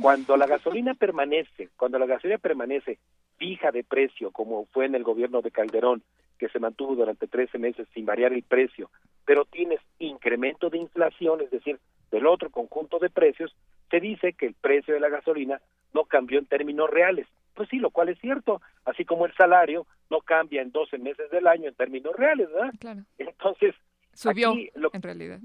[0.00, 2.98] Cuando la gasolina permanece, cuando la gasolina permanece
[3.38, 6.02] fija de precio, como fue en el gobierno de Calderón,
[6.38, 8.90] que se mantuvo durante 13 meses sin variar el precio,
[9.24, 11.78] pero tienes incremento de inflación, es decir,
[12.10, 13.54] del otro conjunto de precios,
[13.90, 15.60] se dice que el precio de la gasolina
[15.92, 17.26] no cambió en términos reales.
[17.54, 21.30] Pues sí, lo cual es cierto, así como el salario no cambia en 12 meses
[21.30, 22.72] del año en términos reales, ¿verdad?
[22.80, 23.02] Claro.
[23.18, 23.74] Entonces,
[24.14, 25.40] subió en realidad.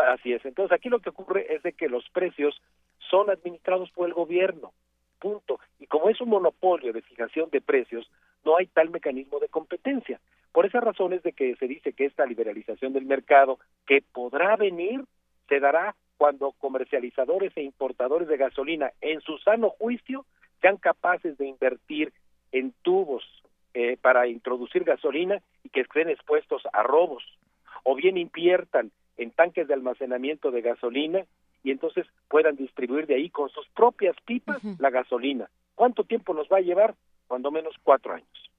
[0.00, 0.44] Así es.
[0.44, 2.60] Entonces aquí lo que ocurre es de que los precios
[3.10, 4.72] son administrados por el gobierno.
[5.18, 5.60] Punto.
[5.78, 8.10] Y como es un monopolio de fijación de precios,
[8.44, 10.20] no hay tal mecanismo de competencia.
[10.52, 14.56] Por esa razón es de que se dice que esta liberalización del mercado, que podrá
[14.56, 15.04] venir,
[15.48, 20.24] se dará cuando comercializadores e importadores de gasolina, en su sano juicio,
[20.60, 22.12] sean capaces de invertir
[22.52, 23.24] en tubos
[23.74, 27.24] eh, para introducir gasolina y que estén expuestos a robos,
[27.84, 31.24] o bien inviertan en tanques de almacenamiento de gasolina
[31.62, 35.48] y entonces puedan distribuir de ahí con sus propias pipas la gasolina.
[35.74, 36.94] ¿Cuánto tiempo nos va a llevar?
[37.28, 38.52] Cuando menos cuatro años.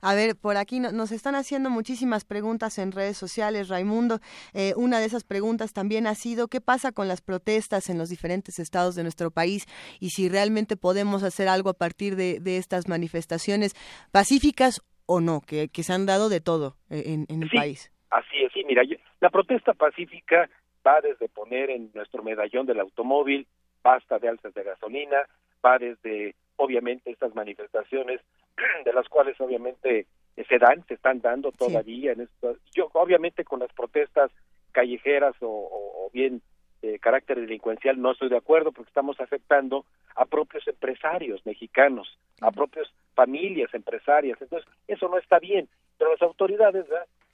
[0.00, 4.20] A ver, por aquí nos están haciendo muchísimas preguntas en redes sociales, Raimundo.
[4.52, 8.08] Eh, una de esas preguntas también ha sido qué pasa con las protestas en los
[8.08, 9.66] diferentes estados de nuestro país
[10.00, 13.74] y si realmente podemos hacer algo a partir de, estas manifestaciones
[14.12, 17.92] pacíficas o no, que, se han dado de todo eh, en, el país.
[18.10, 18.82] Así es, mira,
[19.20, 20.48] la protesta pacífica
[20.86, 23.46] va desde poner en nuestro medallón del automóvil
[23.82, 25.18] basta de alzas de gasolina,
[25.64, 28.20] va desde obviamente estas manifestaciones
[28.84, 30.06] de las cuales obviamente
[30.48, 32.56] se dan, se están dando todavía en esto.
[32.74, 34.30] Yo obviamente con las protestas
[34.72, 36.42] callejeras o, bien
[36.82, 42.50] de carácter delincuencial no estoy de acuerdo porque estamos afectando a propios empresarios mexicanos, a
[42.50, 44.40] propias familias empresarias.
[44.40, 45.68] Entonces, eso no está bien.
[45.96, 46.86] Pero las autoridades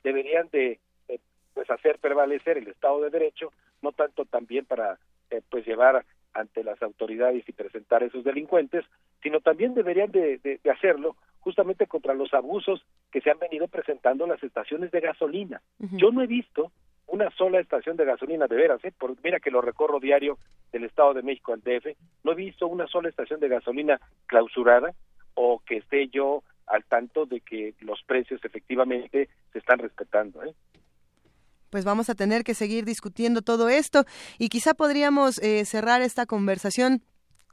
[0.05, 0.79] deberían de
[1.55, 3.53] pues hacer prevalecer el Estado de Derecho,
[3.83, 4.99] no tanto también para
[5.31, 6.05] eh, pues llevar
[6.35, 8.85] ante las autoridades y presentar a esos delincuentes,
[9.23, 14.31] sino también deberían de, hacerlo justamente contra los abusos que se han venido presentando en
[14.31, 15.61] las estaciones de gasolina.
[15.79, 16.73] Yo no he visto
[17.07, 18.93] una sola estación de gasolina de veras, ¿eh?
[18.97, 20.39] Por, mira que lo recorro diario
[20.73, 24.95] del Estado de México al DF, no he visto una sola estación de gasolina clausurada
[25.35, 30.43] o que esté yo al tanto de que los precios efectivamente se están respetando.
[30.43, 30.55] ¿eh?
[31.73, 34.05] Pues vamos a tener que seguir discutiendo todo esto
[34.39, 37.03] y quizá podríamos eh, cerrar esta conversación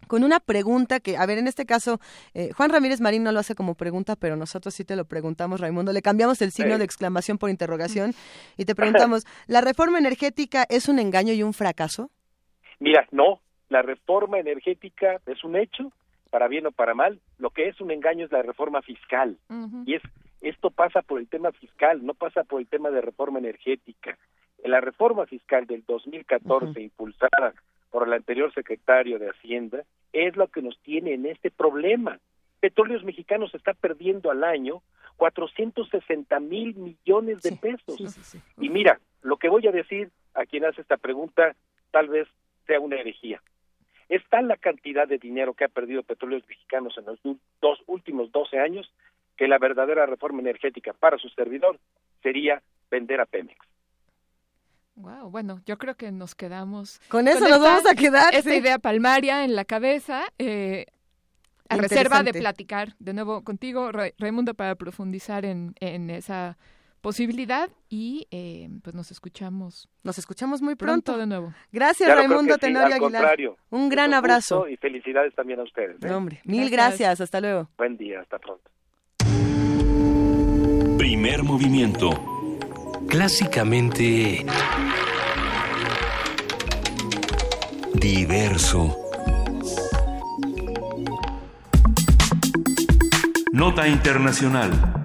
[0.07, 1.99] con una pregunta que, a ver, en este caso,
[2.33, 5.61] eh, Juan Ramírez Marín no lo hace como pregunta, pero nosotros sí te lo preguntamos,
[5.61, 5.93] Raimundo.
[5.93, 8.11] Le cambiamos el signo de exclamación por interrogación
[8.57, 12.11] y te preguntamos, ¿la reforma energética es un engaño y un fracaso?
[12.79, 13.39] Mira, no,
[13.69, 15.93] la reforma energética es un hecho,
[16.29, 17.19] para bien o para mal.
[17.37, 19.37] Lo que es un engaño es la reforma fiscal.
[19.85, 20.01] Y es
[20.41, 24.17] esto pasa por el tema fiscal, no pasa por el tema de reforma energética.
[24.63, 27.53] En la reforma fiscal del 2014, impulsada
[27.89, 29.83] por el anterior secretario de Hacienda,
[30.13, 32.19] es lo que nos tiene en este problema.
[32.59, 34.81] Petróleos Mexicanos está perdiendo al año
[35.17, 37.99] 460 mil millones de pesos.
[38.57, 41.55] Y mira, lo que voy a decir a quien hace esta pregunta
[41.91, 42.27] tal vez
[42.65, 43.41] sea una herejía.
[44.09, 47.19] Es tal la cantidad de dinero que ha perdido Petróleos Mexicanos en los
[47.61, 48.91] dos últimos 12 años
[49.37, 51.79] que la verdadera reforma energética para su servidor
[52.21, 53.57] sería vender a Pemex.
[54.95, 58.35] Wow, bueno, yo creo que nos quedamos con eso nos vamos a quedar.
[58.35, 60.23] Esta idea palmaria en la cabeza.
[60.37, 60.87] Eh,
[61.69, 66.57] a reserva de platicar de nuevo contigo, Raimundo, para profundizar en, en esa
[67.01, 69.89] posibilidad y eh, pues nos escuchamos.
[70.03, 71.53] Nos escuchamos muy pronto, de nuevo.
[71.71, 73.37] Gracias Raimundo Tenorio Aguilar.
[73.69, 74.67] Un gran abrazo.
[74.67, 75.97] Y felicidades también a ustedes.
[76.03, 76.13] ¿eh?
[76.13, 77.21] hombre, mil gracias.
[77.21, 77.69] Hasta luego.
[77.77, 78.69] Buen día, hasta pronto.
[80.97, 82.09] Primer movimiento.
[83.07, 84.45] Clásicamente
[87.93, 88.95] diverso.
[93.51, 94.98] Nota Internacional.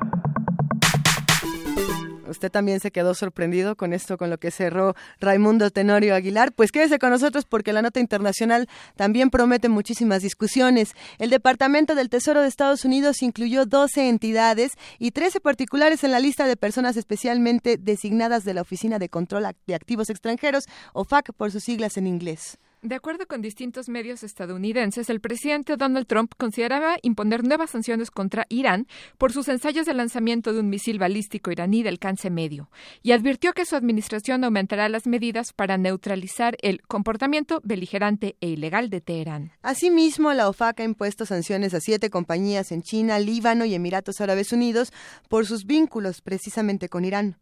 [2.34, 6.52] Usted también se quedó sorprendido con esto, con lo que cerró Raimundo Tenorio Aguilar.
[6.52, 10.94] Pues quédese con nosotros porque la nota internacional también promete muchísimas discusiones.
[11.18, 16.18] El Departamento del Tesoro de Estados Unidos incluyó 12 entidades y 13 particulares en la
[16.18, 21.52] lista de personas especialmente designadas de la Oficina de Control de Activos Extranjeros, OFAC por
[21.52, 22.58] sus siglas en inglés.
[22.84, 28.44] De acuerdo con distintos medios estadounidenses, el presidente Donald Trump consideraba imponer nuevas sanciones contra
[28.50, 32.68] Irán por sus ensayos de lanzamiento de un misil balístico iraní de alcance medio
[33.02, 38.90] y advirtió que su administración aumentará las medidas para neutralizar el comportamiento beligerante e ilegal
[38.90, 39.52] de Teherán.
[39.62, 44.52] Asimismo, la OFAC ha impuesto sanciones a siete compañías en China, Líbano y Emiratos Árabes
[44.52, 44.92] Unidos
[45.30, 47.38] por sus vínculos precisamente con Irán.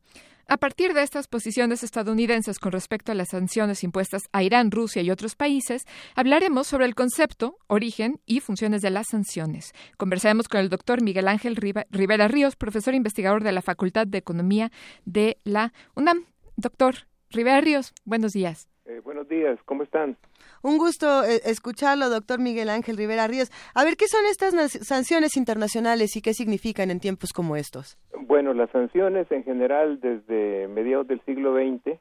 [0.52, 5.00] A partir de estas posiciones estadounidenses con respecto a las sanciones impuestas a Irán, Rusia
[5.00, 9.72] y otros países, hablaremos sobre el concepto, origen y funciones de las sanciones.
[9.96, 14.70] Conversaremos con el doctor Miguel Ángel Rivera Ríos, profesor investigador de la Facultad de Economía
[15.06, 16.26] de la UNAM.
[16.56, 16.96] Doctor
[17.30, 18.68] Rivera Ríos, buenos días.
[18.84, 20.18] Eh, buenos días, ¿cómo están?
[20.62, 23.50] Un gusto eh, escucharlo, doctor Miguel Ángel Rivera Ríos.
[23.74, 24.54] A ver, ¿qué son estas
[24.86, 27.98] sanciones internacionales y qué significan en tiempos como estos?
[28.26, 31.98] Bueno, las sanciones en general desde mediados del siglo XX,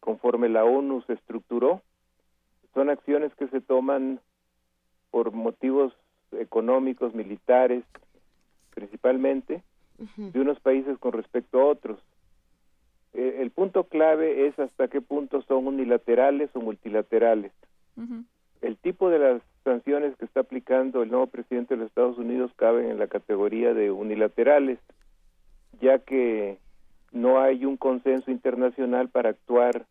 [0.00, 1.82] conforme la ONU se estructuró,
[2.72, 4.20] son acciones que se toman
[5.10, 5.92] por motivos
[6.32, 7.84] económicos, militares,
[8.74, 9.62] principalmente,
[10.16, 12.00] de unos países con respecto a otros.
[13.14, 17.52] Eh, el punto clave es hasta qué punto son unilaterales o multilaterales.
[18.62, 22.50] El tipo de las sanciones que está aplicando el nuevo presidente de los Estados Unidos
[22.56, 24.78] caben en la categoría de unilaterales,
[25.80, 26.58] ya que
[27.10, 29.84] no hay un consenso internacional para actuar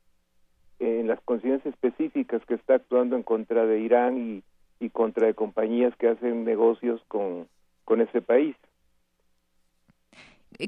[0.79, 4.43] en las condiciones específicas que está actuando en contra de Irán y,
[4.83, 7.47] y contra de compañías que hacen negocios con,
[7.85, 8.55] con ese país.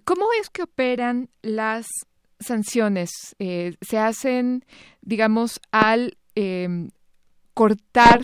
[0.05, 1.87] ¿Cómo es que operan las
[2.43, 4.63] sanciones eh, se hacen,
[5.01, 6.89] digamos, al em,
[7.53, 8.21] cortar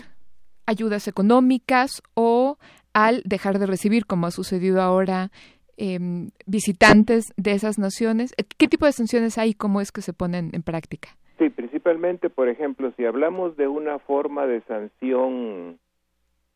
[0.65, 2.57] ayudas económicas o
[2.93, 5.31] al dejar de recibir, como ha sucedido ahora,
[5.77, 8.33] em, visitantes de esas naciones?
[8.57, 11.09] ¿Qué tipo de sanciones hay y cómo es que se ponen en práctica?
[11.37, 15.79] Sí, principalmente, por ejemplo, si hablamos de una forma de sanción,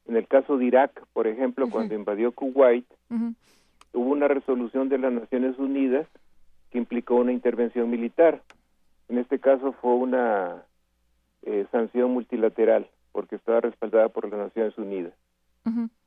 [0.08, 2.86] en el caso de Irak, por ejemplo, cuando invadió Kuwait,
[3.94, 6.08] hubo una resolución de las Naciones Unidas
[6.74, 8.42] que implicó una intervención militar.
[9.08, 10.64] En este caso fue una
[11.44, 15.14] eh, sanción multilateral porque estaba respaldada por las Naciones Unidas.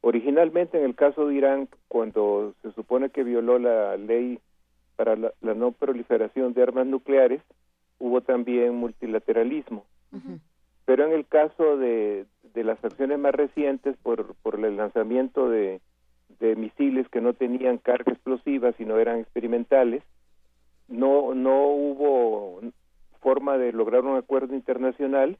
[0.02, 4.38] Originalmente en el caso de Irán, cuando se supone que violó la ley
[4.96, 7.40] para la, no proliferación de armas nucleares,
[7.98, 9.86] hubo también multilateralismo.
[10.84, 15.80] Pero en el caso de, de las acciones más recientes, por, por el lanzamiento de,
[16.40, 20.02] de misiles que no tenían carga explosiva, sino eran experimentales,
[20.88, 22.60] no, no hubo
[23.20, 25.38] forma de lograr un acuerdo internacional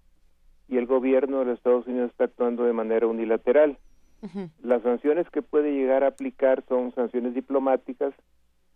[0.69, 3.79] y el gobierno de los Estados Unidos está actuando de manera unilateral.
[4.61, 8.13] Las sanciones que puede llegar a aplicar son sanciones diplomáticas,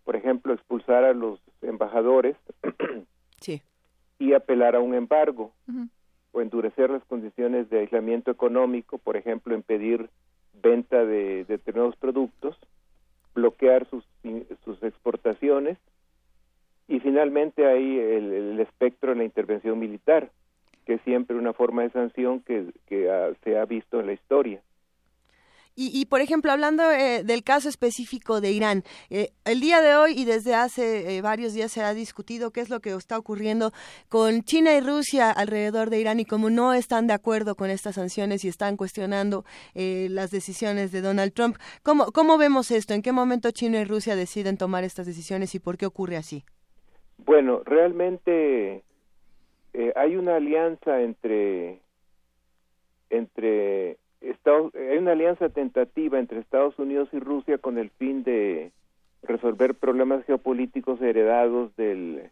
[0.05, 2.37] por ejemplo, expulsar a los embajadores
[4.19, 5.51] y apelar a un embargo
[6.31, 10.09] o endurecer las condiciones de aislamiento económico, por ejemplo, impedir
[10.53, 12.57] venta de determinados productos,
[13.33, 14.05] bloquear sus,
[14.63, 15.77] sus exportaciones
[16.91, 20.29] y finalmente hay el, espectro de la intervención militar,
[20.85, 22.65] que es siempre una forma de sanción que,
[23.43, 24.61] se ha visto en la historia.
[25.73, 30.19] Y, por ejemplo, hablando eh, del caso específico de Irán, eh, el día de hoy
[30.19, 33.71] y desde hace eh, varios días se ha discutido qué es lo que está ocurriendo
[34.09, 37.95] con China y Rusia alrededor de Irán y cómo no están de acuerdo con estas
[37.95, 41.55] sanciones y están cuestionando las decisiones de Donald Trump.
[41.83, 42.93] ¿Cómo, ¿Cómo vemos esto?
[42.93, 46.43] ¿En qué momento China y Rusia deciden tomar estas decisiones y por qué ocurre así?
[47.25, 48.83] Bueno, realmente
[49.95, 51.79] hay una alianza entre
[53.09, 58.71] entre hay una alianza tentativa entre Estados Unidos y Rusia con el fin de
[59.23, 62.29] resolver problemas geopolíticos heredados del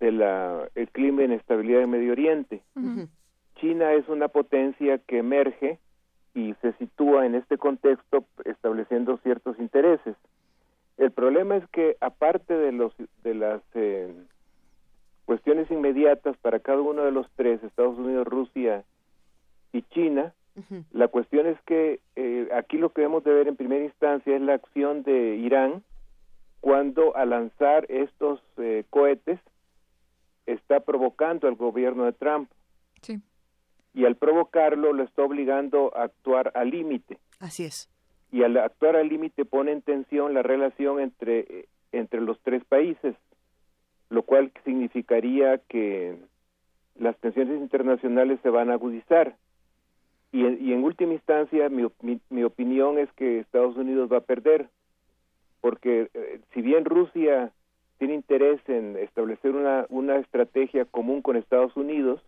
[0.00, 2.62] de la el clima de inestabilidad en Medio Oriente.
[3.56, 5.78] China es una potencia que emerge
[6.34, 10.16] y se sitúa en este contexto estableciendo ciertos intereses.
[11.00, 14.12] El problema es que aparte de los de las eh,
[15.24, 18.84] cuestiones inmediatas para cada uno de los tres, Estados Unidos, Rusia
[19.72, 20.34] y China,
[20.92, 24.42] la cuestión es que eh, aquí lo que debemos de ver en primera instancia es
[24.42, 25.82] la acción de Irán
[26.60, 29.40] cuando al lanzar estos eh, cohetes
[30.44, 32.50] está provocando al gobierno de Trump.
[33.94, 37.16] Y al provocarlo lo está obligando a actuar al límite.
[37.38, 37.88] Así es.
[38.32, 43.14] Y al actuar al límite pone en tensión la relación entre, entre los tres países,
[44.08, 46.16] lo cual significaría que
[46.98, 49.36] las tensiones internacionales se van a agudizar.
[50.32, 51.88] Y, y en última instancia mi,
[52.28, 54.68] mi, opinión es que Estados Unidos va a perder
[55.60, 57.52] porque eh, si bien Rusia
[57.98, 62.20] tiene interés en establecer una, una estrategia común con Estados Unidos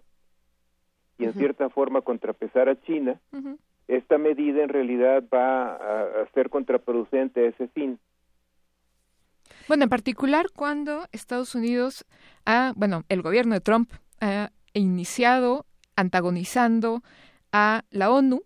[1.19, 3.21] y en cierta forma contrapesar a China,
[3.89, 7.99] esta medida en realidad va a, ser contraproducente a ese fin.
[9.69, 12.05] Bueno, en particular cuando Estados Unidos
[12.45, 17.03] ha, bueno, el gobierno de Trump ha iniciado antagonizando
[17.53, 18.43] a la ONU,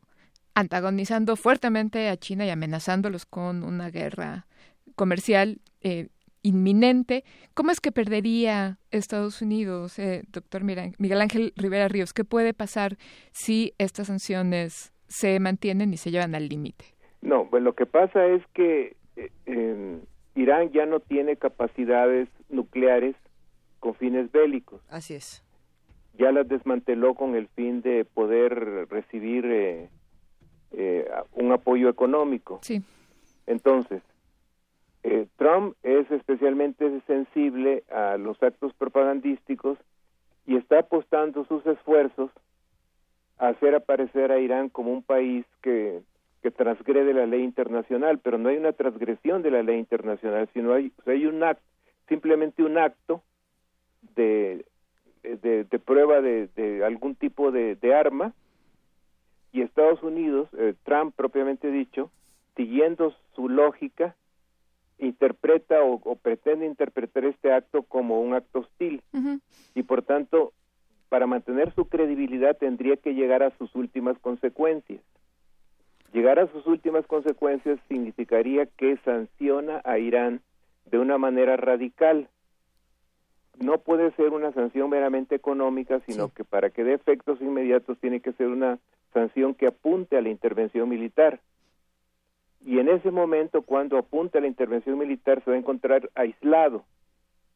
[0.54, 4.46] antagonizando fuertemente a China y amenazándolos con una guerra
[4.94, 6.08] comercial eh,
[6.42, 7.24] inminente.
[7.54, 12.12] ¿Cómo es que perdería Estados Unidos, eh, doctor Miguel Ángel Rivera Ríos?
[12.12, 12.98] ¿Qué puede pasar
[13.32, 16.84] si estas sanciones se mantienen y se llevan al límite?
[17.22, 19.98] No, pues lo que pasa es que eh,
[20.34, 23.16] Irán ya no tiene capacidades nucleares
[23.80, 24.80] con fines bélicos.
[24.88, 25.42] Así es
[26.18, 29.88] ya las desmanteló con el fin de poder recibir eh,
[30.72, 32.58] eh, un apoyo económico.
[32.62, 32.82] Sí.
[33.46, 34.02] Entonces,
[35.02, 39.78] eh, Trump es especialmente sensible a los actos propagandísticos
[40.46, 42.30] y está apostando sus esfuerzos
[43.38, 46.00] hacer aparecer a Irán como un país que,
[46.42, 50.72] que transgrede la ley internacional, pero no hay una transgresión de la ley internacional, sino
[50.72, 51.62] hay, hay un acto,
[52.08, 53.22] simplemente un acto
[54.14, 54.64] de
[55.34, 58.32] de, prueba de, algún tipo de, arma.
[59.52, 62.10] Y Estados Unidos, eh, Trump propiamente dicho,
[62.56, 64.14] siguiendo su lógica,
[64.98, 69.02] interpreta o, pretende interpretar este acto como un acto hostil.
[69.74, 70.52] Y por tanto
[71.08, 75.00] para mantener su credibilidad tendría que llegar a sus últimas consecuencias.
[76.12, 80.40] Llegar a sus últimas consecuencias significaría que sanciona a Irán
[80.86, 82.28] de una manera radical
[83.58, 88.20] no puede ser una sanción meramente económica, sino que para que dé efectos inmediatos tiene
[88.20, 88.78] que ser una
[89.14, 91.40] sanción que apunte a la intervención militar.
[92.64, 96.84] Y en ese momento, cuando apunte a la intervención militar, se va a encontrar aislado.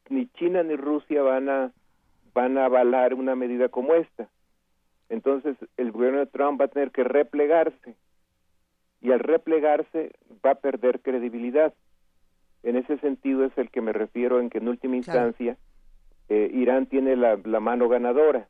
[0.09, 1.73] Ni China ni Rusia van a
[2.35, 4.29] van a avalar una medida como esta.
[5.09, 7.97] Entonces, el gobierno de Trump va a tener que replegarse.
[9.01, 10.13] Y al replegarse
[10.45, 11.75] va a perder credibilidad.
[12.63, 15.57] En ese sentido es el que me refiero en que en última instancia
[16.29, 18.49] eh, Irán tiene la, mano ganadora.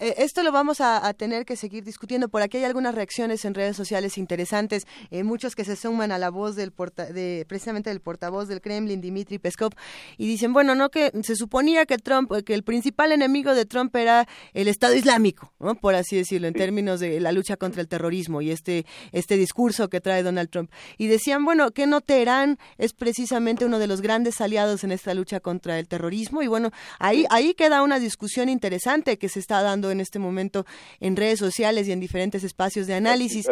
[0.00, 2.28] Eh, esto lo vamos a, tener que seguir discutiendo.
[2.28, 6.18] Por aquí hay algunas reacciones en redes sociales interesantes, eh, muchos que se suman a
[6.18, 6.72] la voz del
[7.12, 9.72] de, precisamente del portavoz del Kremlin, Dmitry Peskov,
[10.16, 13.94] y dicen, bueno, no que se suponía que Trump, que el principal enemigo de Trump
[13.94, 15.76] era el Estado Islámico, ¿no?
[15.76, 19.88] por así decirlo, en términos de la lucha contra el terrorismo y este este discurso
[19.88, 20.70] que trae Donald Trump.
[20.98, 25.14] Y decían, bueno, que no Teherán es precisamente uno de los grandes aliados en esta
[25.14, 29.62] lucha contra el terrorismo y bueno, ahí ahí queda una discusión interesante que se está
[29.62, 30.64] dando en este momento
[31.00, 33.48] en redes sociales y en diferentes espacios de análisis.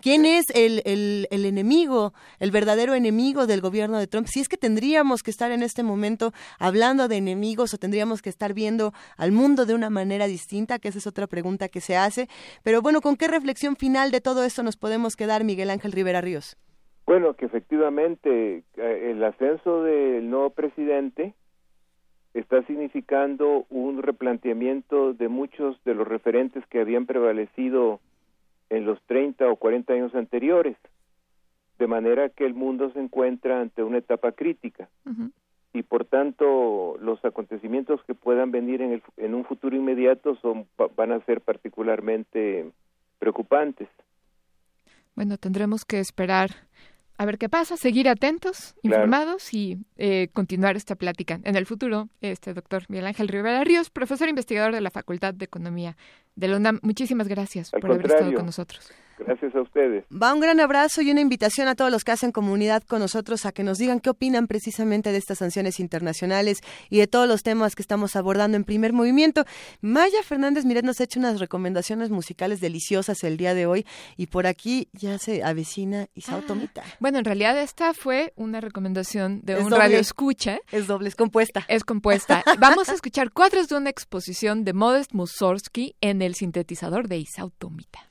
[0.00, 4.26] ¿Quién es el, el, enemigo, el verdadero enemigo del gobierno de Trump?
[4.26, 8.30] Si es que tendríamos que estar en este momento hablando de enemigos o tendríamos que
[8.30, 11.96] estar viendo al mundo de una manera distinta, que esa es otra pregunta que se
[11.96, 12.28] hace.
[12.62, 16.20] Pero bueno, ¿con qué reflexión final de todo esto nos podemos quedar, Miguel Ángel Rivera
[16.20, 16.56] Ríos?
[17.06, 21.34] Bueno, que efectivamente eh, el ascenso del nuevo presidente
[22.38, 28.00] está significando un replanteamiento de muchos de los referentes que habían prevalecido
[28.70, 30.76] en los 30 o 40 años anteriores,
[31.78, 34.88] de manera que el mundo se encuentra ante una etapa crítica
[35.72, 40.66] y por tanto los acontecimientos que puedan venir en, el, en un futuro inmediato son
[40.96, 42.70] van a ser particularmente
[43.18, 43.88] preocupantes.
[45.14, 46.50] Bueno, tendremos que esperar
[47.18, 52.08] a ver qué pasa, seguir atentos, informados y eh, continuar esta plática en el futuro.
[52.20, 55.96] Este doctor Miguel Ángel Rivera Ríos, profesor investigador de la Facultad de Economía
[56.36, 56.78] de la UNAM.
[56.82, 58.92] Muchísimas gracias por haber estado con nosotros.
[59.18, 60.04] Gracias a ustedes.
[60.10, 63.46] Va un gran abrazo y una invitación a todos los que hacen comunidad con nosotros
[63.46, 67.42] a que nos digan qué opinan precisamente de estas sanciones internacionales y de todos los
[67.42, 69.44] temas que estamos abordando en primer movimiento.
[69.80, 73.86] Maya Fernández Miret nos ha hecho unas recomendaciones musicales deliciosas el día de hoy
[74.16, 76.82] y por aquí ya se avecina Isao Tomita.
[76.84, 80.58] Ah, bueno, en realidad esta fue una recomendación de un radio escucha.
[80.70, 81.64] Es doble, es compuesta.
[81.68, 82.42] Es compuesta.
[82.58, 87.50] Vamos a escuchar cuadros de una exposición de Modest Mussorgsky en el sintetizador de Isao
[87.50, 88.07] Tomita.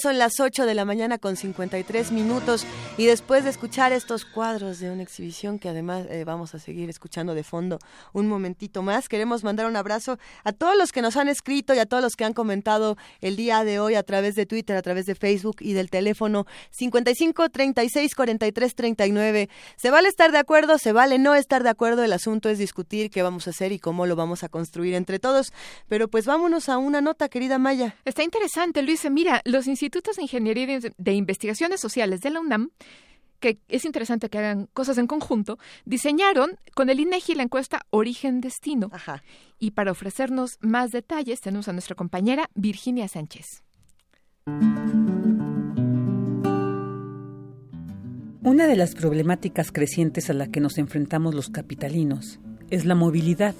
[0.00, 2.66] Son las 8 de la mañana con 53 minutos
[2.98, 6.90] y después de escuchar estos cuadros de una exhibición que además eh, vamos a seguir
[6.90, 7.78] escuchando de fondo
[8.12, 11.78] un momentito más, queremos mandar un abrazo a todos los que nos han escrito y
[11.78, 14.82] a todos los que han comentado el día de hoy a través de Twitter, a
[14.82, 19.48] través de Facebook y del teléfono 55 36 43 39.
[19.76, 23.10] Se vale estar de acuerdo, se vale no estar de acuerdo, el asunto es discutir
[23.10, 25.54] qué vamos a hacer y cómo lo vamos a construir entre todos.
[25.88, 27.96] Pero pues vámonos a una nota, querida Maya.
[28.04, 29.08] Está interesante, Luis.
[29.10, 32.70] Mira, los institutos de ingeniería y de investigaciones sociales de la UNAM
[33.40, 38.40] que es interesante que hagan cosas en conjunto, diseñaron con el INEGI la encuesta Origen
[38.40, 38.90] Destino.
[39.58, 43.62] Y para ofrecernos más detalles tenemos a nuestra compañera Virginia Sánchez.
[48.42, 52.38] Una de las problemáticas crecientes a la que nos enfrentamos los capitalinos
[52.70, 53.54] es la movilidad,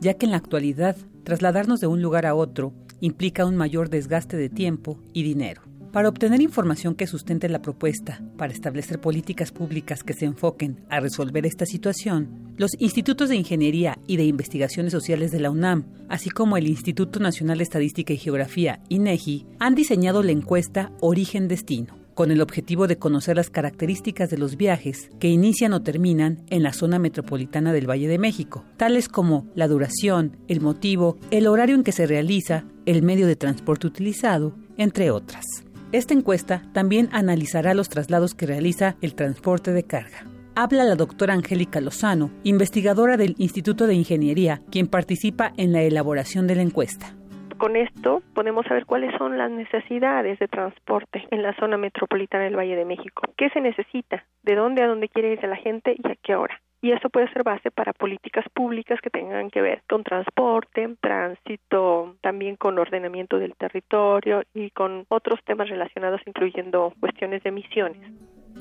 [0.00, 4.36] ya que en la actualidad trasladarnos de un lugar a otro implica un mayor desgaste
[4.36, 5.62] de tiempo y dinero.
[5.92, 10.98] Para obtener información que sustente la propuesta, para establecer políticas públicas que se enfoquen a
[10.98, 16.30] resolver esta situación, los institutos de Ingeniería y de Investigaciones Sociales de la UNAM, así
[16.30, 22.30] como el Instituto Nacional de Estadística y Geografía, INEGI, han diseñado la encuesta Origen-Destino con
[22.30, 26.72] el objetivo de conocer las características de los viajes que inician o terminan en la
[26.72, 31.84] zona metropolitana del Valle de México, tales como la duración, el motivo, el horario en
[31.84, 35.44] que se realiza, el medio de transporte utilizado, entre otras.
[35.92, 40.26] Esta encuesta también analizará los traslados que realiza el transporte de carga.
[40.56, 46.46] Habla la doctora Angélica Lozano, investigadora del Instituto de Ingeniería, quien participa en la elaboración
[46.46, 47.16] de la encuesta.
[47.58, 52.56] Con esto podemos saber cuáles son las necesidades de transporte en la zona metropolitana del
[52.56, 53.22] Valle de México.
[53.36, 54.24] ¿Qué se necesita?
[54.42, 56.60] ¿De dónde a dónde quiere ir la gente y a qué hora?
[56.84, 62.16] y eso puede ser base para políticas públicas que tengan que ver con transporte, tránsito,
[62.20, 68.02] también con ordenamiento del territorio y con otros temas relacionados incluyendo cuestiones de emisiones.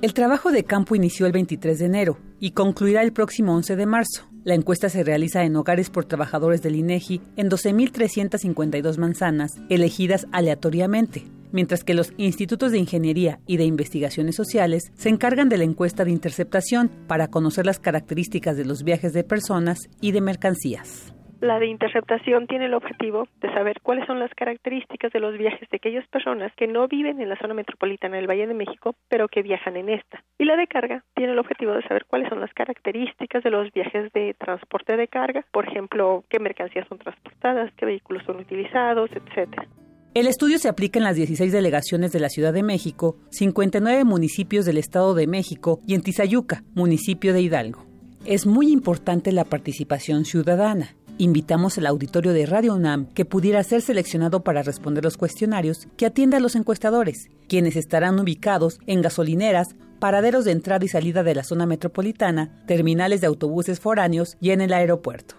[0.02, 3.86] El trabajo de campo inició el 23 de enero y concluirá el próximo 11 de
[3.86, 4.28] marzo.
[4.44, 11.24] La encuesta se realiza en hogares por trabajadores del INEGI en 12.352 manzanas elegidas aleatoriamente,
[11.54, 16.04] mientras que los institutos de ingeniería y de investigaciones sociales se encargan de la encuesta
[16.04, 21.13] de interceptación para conocer las características de los viajes de personas y de mercancías.
[21.44, 25.70] La de interceptación tiene el objetivo de saber cuáles son las características de los viajes
[25.70, 29.28] de aquellas personas que no viven en la zona metropolitana del Valle de México, pero
[29.28, 30.24] que viajan en esta.
[30.40, 33.74] Y la de carga tiene el objetivo de saber cuáles son las características de los
[33.74, 39.10] viajes de transporte de carga, por ejemplo, qué mercancías son transportadas, qué vehículos son utilizados,
[39.12, 39.68] etcétera.
[40.14, 44.64] El estudio se aplica en las 16 delegaciones de la Ciudad de México, 59 municipios
[44.64, 47.84] del Estado de México y en Tizayuca, municipio de Hidalgo.
[48.26, 50.96] Es muy importante la participación ciudadana.
[51.20, 56.08] Invitamos al auditorio de Radio UNAM que pudiera ser seleccionado para responder los cuestionarios que
[56.08, 61.36] atienda a los encuestadores, quienes estarán ubicados en gasolineras, paraderos de entrada y salida de
[61.36, 65.36] la zona metropolitana, terminales de autobuses foráneos y en el aeropuerto.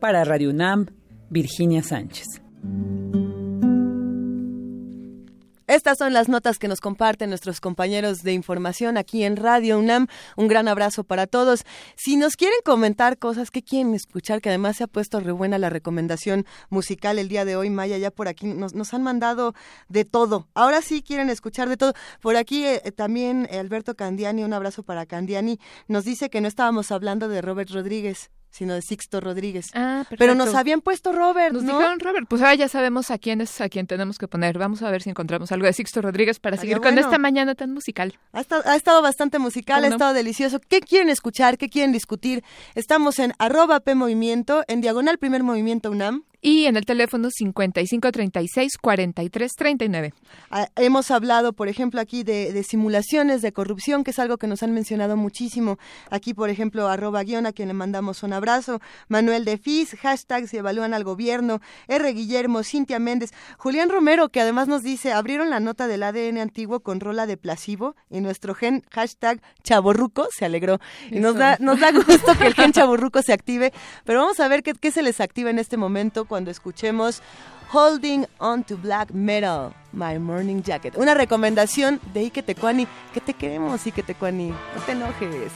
[0.00, 0.86] Para Radio UNAM,
[1.30, 2.42] Virginia Sánchez.
[5.66, 10.06] Estas son las notas que nos comparten nuestros compañeros de información aquí en Radio UNAM.
[10.36, 11.64] Un gran abrazo para todos.
[11.96, 15.58] Si nos quieren comentar cosas que quieren escuchar, que además se ha puesto re buena
[15.58, 19.54] la recomendación musical el día de hoy, Maya, ya por aquí nos, nos han mandado
[19.88, 20.46] de todo.
[20.54, 21.94] Ahora sí quieren escuchar de todo.
[22.20, 26.46] Por aquí eh, también eh, Alberto Candiani, un abrazo para Candiani, nos dice que no
[26.46, 29.66] estábamos hablando de Robert Rodríguez sino de Sixto Rodríguez.
[29.74, 31.78] Ah, Pero nos habían puesto Robert, Nos ¿no?
[31.78, 34.58] dijeron Robert, pues ahora ya sabemos a quién es a quién tenemos que poner.
[34.58, 37.06] Vamos a ver si encontramos algo de Sixto Rodríguez para Estaría seguir con bueno.
[37.06, 38.18] esta mañana tan musical.
[38.32, 39.96] Ha estado, ha estado bastante musical, ¿Cómo ha no?
[39.96, 40.58] estado delicioso.
[40.60, 41.58] ¿Qué quieren escuchar?
[41.58, 42.42] ¿Qué quieren discutir?
[42.74, 46.24] Estamos en arroba P Movimiento, en diagonal Primer Movimiento UNAM.
[46.46, 50.12] Y en el teléfono 5536-4339.
[50.48, 54.46] Ah, hemos hablado, por ejemplo, aquí de, de simulaciones de corrupción, que es algo que
[54.46, 55.76] nos han mencionado muchísimo.
[56.08, 58.80] Aquí, por ejemplo, arroba guion, a quien le mandamos un abrazo.
[59.08, 61.60] Manuel de Fis, hashtag si evalúan al gobierno.
[61.88, 62.12] R.
[62.12, 63.32] Guillermo, Cintia Méndez.
[63.58, 67.36] Julián Romero, que además nos dice, abrieron la nota del ADN antiguo con rola de
[67.36, 70.78] placebo y nuestro gen, hashtag chaborruco, se alegró.
[71.10, 73.72] Y nos da, nos da gusto que el gen chaborruco se active.
[74.04, 77.22] Pero vamos a ver qué, qué se les activa en este momento cuando escuchemos
[77.72, 80.96] Holding on to Black Metal, My Morning Jacket.
[80.96, 82.86] Una recomendación de Ike Tecuani.
[83.12, 84.50] Que te queremos, Ike Tecuani.
[84.50, 85.52] No te enojes.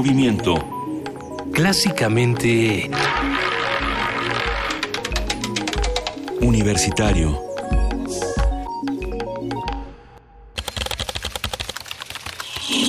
[0.00, 0.54] Movimiento.
[1.52, 2.90] Clásicamente...
[6.40, 7.38] Universitario.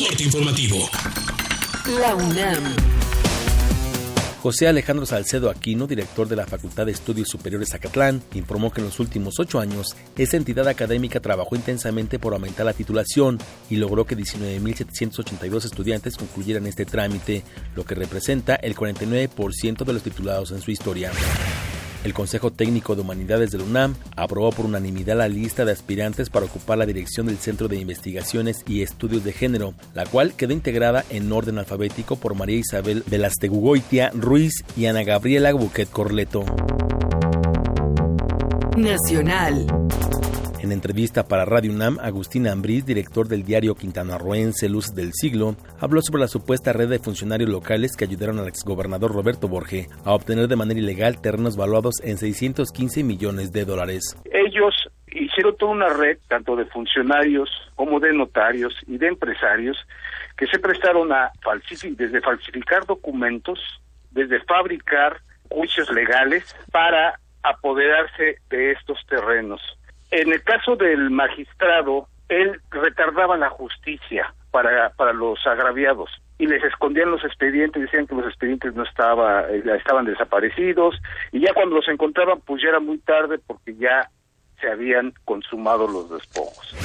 [0.07, 0.89] Corte informativo.
[1.99, 3.00] La UNAM.
[4.41, 8.87] José Alejandro Salcedo Aquino, director de la Facultad de Estudios Superiores Zacatlán, informó que en
[8.87, 13.37] los últimos ocho años esa entidad académica trabajó intensamente por aumentar la titulación
[13.69, 17.43] y logró que 19.782 estudiantes concluyeran este trámite,
[17.75, 21.11] lo que representa el 49% de los titulados en su historia.
[22.03, 26.29] El Consejo Técnico de Humanidades de la UNAM aprobó por unanimidad la lista de aspirantes
[26.29, 30.53] para ocupar la dirección del Centro de Investigaciones y Estudios de Género, la cual quedó
[30.53, 36.43] integrada en orden alfabético por María Isabel Velastegugoitia Ruiz y Ana Gabriela Buquet Corleto.
[38.75, 39.67] Nacional.
[40.61, 46.01] En entrevista para Radio UNAM, Agustín Ambriz, director del diario quintanarroense Luz del Siglo, habló
[46.03, 50.47] sobre la supuesta red de funcionarios locales que ayudaron al exgobernador Roberto Borge a obtener
[50.47, 54.15] de manera ilegal terrenos valuados en 615 millones de dólares.
[54.25, 54.75] Ellos
[55.07, 59.77] hicieron toda una red, tanto de funcionarios como de notarios y de empresarios,
[60.37, 61.31] que se prestaron a
[61.97, 63.59] desde falsificar documentos,
[64.11, 69.59] desde fabricar juicios legales para apoderarse de estos terrenos.
[70.11, 76.63] En el caso del magistrado, él retardaba la justicia para, para los agraviados y les
[76.63, 80.95] escondían los expedientes, decían que los expedientes no estaba, eh, estaban desaparecidos
[81.31, 84.09] y ya cuando los encontraban pues ya era muy tarde porque ya
[84.59, 86.75] se habían consumado los despojos.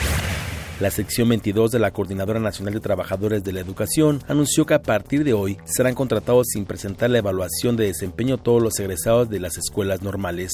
[0.78, 4.82] La sección 22 de la Coordinadora Nacional de Trabajadores de la Educación anunció que a
[4.82, 9.40] partir de hoy serán contratados sin presentar la evaluación de desempeño todos los egresados de
[9.40, 10.52] las escuelas normales.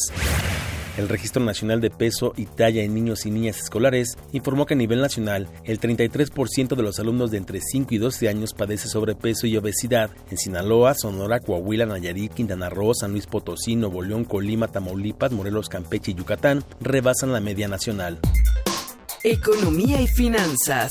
[0.99, 4.77] El Registro Nacional de Peso y Talla en Niños y Niñas Escolares informó que a
[4.77, 9.47] nivel nacional el 33% de los alumnos de entre 5 y 12 años padece sobrepeso
[9.47, 10.11] y obesidad.
[10.31, 15.69] En Sinaloa, Sonora, Coahuila, Nayarit, Quintana Roo, San Luis Potosí, Nuevo León, Colima, Tamaulipas, Morelos,
[15.69, 18.19] Campeche y Yucatán rebasan la media nacional.
[19.25, 20.91] Economía y finanzas.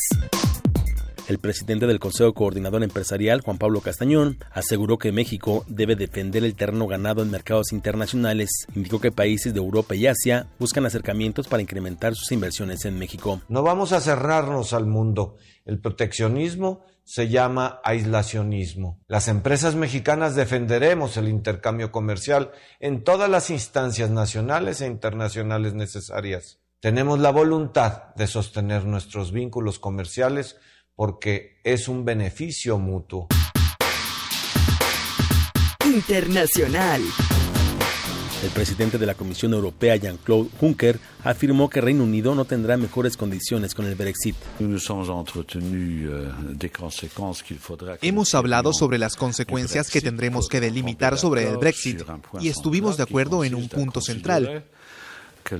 [1.31, 6.55] El presidente del Consejo Coordinador Empresarial, Juan Pablo Castañón, aseguró que México debe defender el
[6.55, 8.49] terreno ganado en mercados internacionales.
[8.75, 13.39] Indicó que países de Europa y Asia buscan acercamientos para incrementar sus inversiones en México.
[13.47, 15.37] No vamos a cerrarnos al mundo.
[15.63, 18.99] El proteccionismo se llama aislacionismo.
[19.07, 22.51] Las empresas mexicanas defenderemos el intercambio comercial
[22.81, 26.59] en todas las instancias nacionales e internacionales necesarias.
[26.81, 30.57] Tenemos la voluntad de sostener nuestros vínculos comerciales
[30.95, 33.27] porque es un beneficio mutuo.
[35.85, 37.01] Internacional.
[38.43, 43.15] El presidente de la Comisión Europea, Jean-Claude Juncker, afirmó que Reino Unido no tendrá mejores
[43.15, 44.35] condiciones con el Brexit.
[48.01, 52.01] Hemos hablado sobre las consecuencias que tendremos que delimitar sobre el Brexit
[52.39, 54.65] y estuvimos de acuerdo en un punto central
[55.43, 55.57] que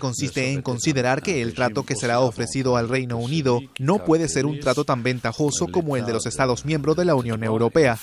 [0.00, 4.46] consiste en considerar que el trato que será ofrecido al Reino Unido no puede ser
[4.46, 7.98] un trato tan ventajoso como el de los Estados miembros de la Unión Europea.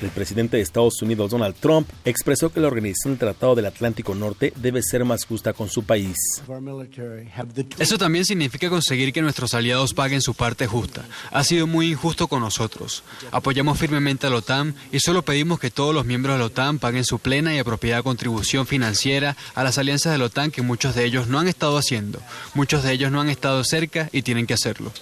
[0.00, 4.14] El presidente de Estados Unidos, Donald Trump, expresó que la Organización del Tratado del Atlántico
[4.14, 6.16] Norte debe ser más justa con su país.
[7.78, 11.04] Eso también significa conseguir que nuestros aliados paguen su parte justa.
[11.30, 13.02] Ha sido muy injusto con nosotros.
[13.32, 16.78] Apoyamos firmemente a la OTAN y solo pedimos que todos los miembros de la OTAN
[16.78, 20.94] paguen su plena y apropiada contribución financiera a las alianzas de la OTAN que muchos
[20.94, 22.20] de ellos no han estado haciendo.
[22.54, 24.92] Muchos de ellos no han estado cerca y tienen que hacerlo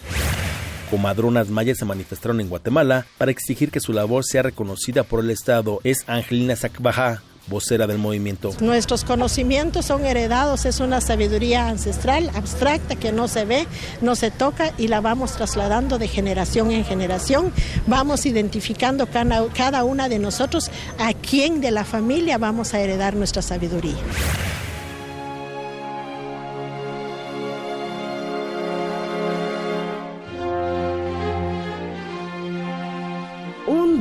[0.86, 5.30] comadronas mayas se manifestaron en Guatemala para exigir que su labor sea reconocida por el
[5.30, 5.80] Estado.
[5.84, 8.52] Es Angelina Sacbaja, vocera del movimiento.
[8.60, 13.66] Nuestros conocimientos son heredados, es una sabiduría ancestral, abstracta, que no se ve,
[14.00, 17.52] no se toca y la vamos trasladando de generación en generación.
[17.86, 23.42] Vamos identificando cada una de nosotros a quién de la familia vamos a heredar nuestra
[23.42, 23.96] sabiduría.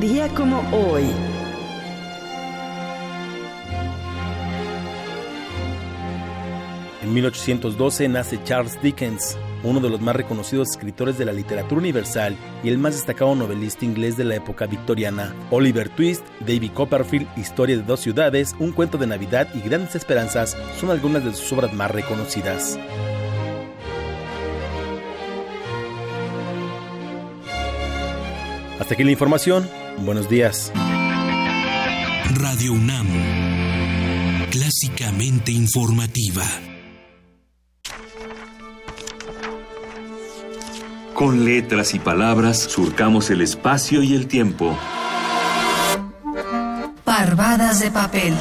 [0.08, 1.04] Día como hoy.
[7.02, 12.36] En 1812 nace Charles Dickens, uno de los más reconocidos escritores de la literatura universal
[12.62, 15.34] y el más destacado novelista inglés de la época victoriana.
[15.50, 20.56] Oliver Twist, David Copperfield, Historia de dos ciudades, Un cuento de Navidad y Grandes Esperanzas
[20.78, 22.78] son algunas de sus obras más reconocidas.
[28.78, 29.85] Hasta aquí la información.
[29.98, 30.72] Buenos días.
[32.34, 33.06] Radio UNAM.
[34.50, 36.44] Clásicamente informativa.
[41.14, 44.76] Con letras y palabras surcamos el espacio y el tiempo.
[47.04, 48.34] Parvadas de papel.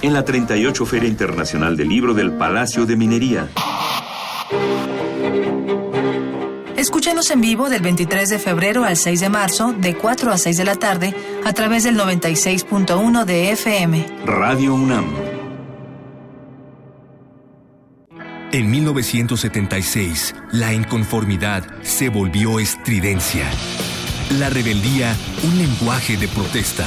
[0.00, 3.48] En la 38 Feria Internacional del Libro del Palacio de Minería.
[6.84, 10.58] Escúchenos en vivo del 23 de febrero al 6 de marzo, de 4 a 6
[10.58, 14.06] de la tarde, a través del 96.1 de FM.
[14.26, 15.06] Radio UNAM.
[18.52, 23.50] En 1976, la inconformidad se volvió estridencia.
[24.38, 26.86] La rebeldía, un lenguaje de protesta.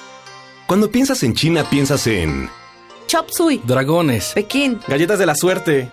[0.71, 2.49] Cuando piensas en China, piensas en...
[3.05, 3.61] Chop Suey.
[3.65, 4.31] Dragones.
[4.33, 4.79] Pekín.
[4.87, 5.91] Galletas de la suerte.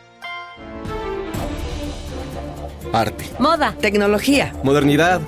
[2.92, 3.24] Arte.
[3.40, 3.74] Moda.
[3.80, 4.55] Tecnología.
[4.62, 5.20] Modernidad.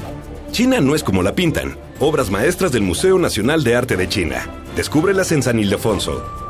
[0.53, 1.77] China no es como la pintan.
[1.99, 4.47] Obras maestras del Museo Nacional de Arte de China.
[4.77, 6.50] Descúbrelas en San Ildefonso.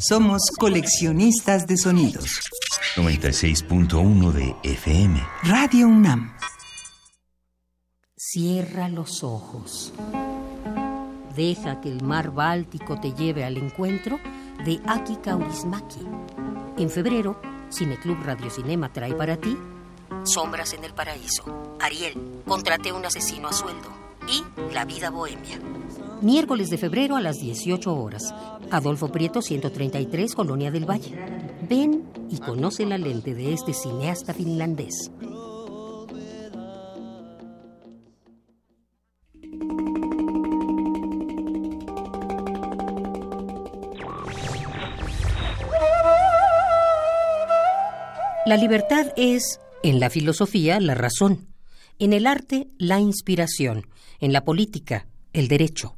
[0.00, 2.40] Somos coleccionistas de sonidos.
[2.94, 5.20] 96.1 de FM.
[5.42, 6.36] Radio UNAM.
[8.16, 9.92] Cierra los ojos.
[11.34, 14.20] Deja que el mar Báltico te lleve al encuentro
[14.64, 16.06] de Aki Kaurismaki.
[16.76, 17.40] En febrero,
[17.72, 19.58] Cineclub Radio Cinema trae para ti
[20.22, 23.92] Sombras en el Paraíso, Ariel, Contraté un asesino a sueldo
[24.28, 25.58] y La vida bohemia.
[26.20, 28.34] Miércoles de febrero a las 18 horas.
[28.72, 31.14] Adolfo Prieto 133, Colonia del Valle.
[31.68, 35.12] Ven y conoce la lente de este cineasta finlandés.
[48.44, 51.48] La libertad es, en la filosofía, la razón,
[51.98, 53.86] en el arte, la inspiración,
[54.20, 55.97] en la política, el derecho.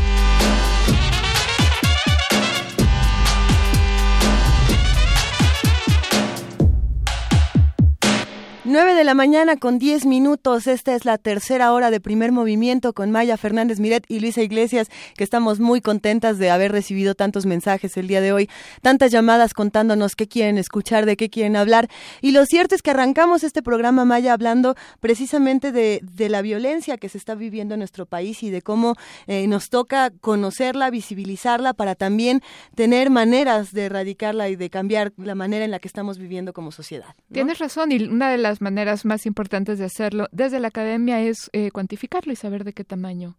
[8.71, 10.65] 9 de la mañana con 10 minutos.
[10.65, 14.87] Esta es la tercera hora de primer movimiento con Maya Fernández Miret y Luisa Iglesias,
[15.17, 18.49] que estamos muy contentas de haber recibido tantos mensajes el día de hoy,
[18.81, 21.89] tantas llamadas contándonos qué quieren escuchar, de qué quieren hablar.
[22.21, 26.97] Y lo cierto es que arrancamos este programa Maya hablando precisamente de, de la violencia
[26.97, 28.95] que se está viviendo en nuestro país y de cómo
[29.27, 32.41] eh, nos toca conocerla, visibilizarla para también
[32.75, 36.71] tener maneras de erradicarla y de cambiar la manera en la que estamos viviendo como
[36.71, 37.15] sociedad.
[37.33, 41.49] Tienes razón y una de las maneras más importantes de hacerlo desde la academia es
[41.53, 43.37] eh, cuantificarlo y saber de qué tamaño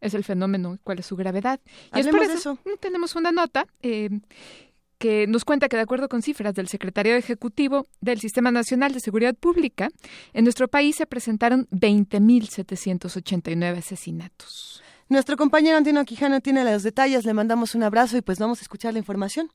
[0.00, 1.60] es el fenómeno, cuál es su gravedad.
[1.94, 4.10] Y es por eso, mm, tenemos una nota eh,
[4.98, 9.00] que nos cuenta que de acuerdo con cifras del Secretario Ejecutivo del Sistema Nacional de
[9.00, 9.90] Seguridad Pública,
[10.32, 14.82] en nuestro país se presentaron 20.789 asesinatos.
[15.08, 18.62] Nuestro compañero Antino Quijano tiene los detalles, le mandamos un abrazo y pues vamos a
[18.62, 19.50] escuchar la información.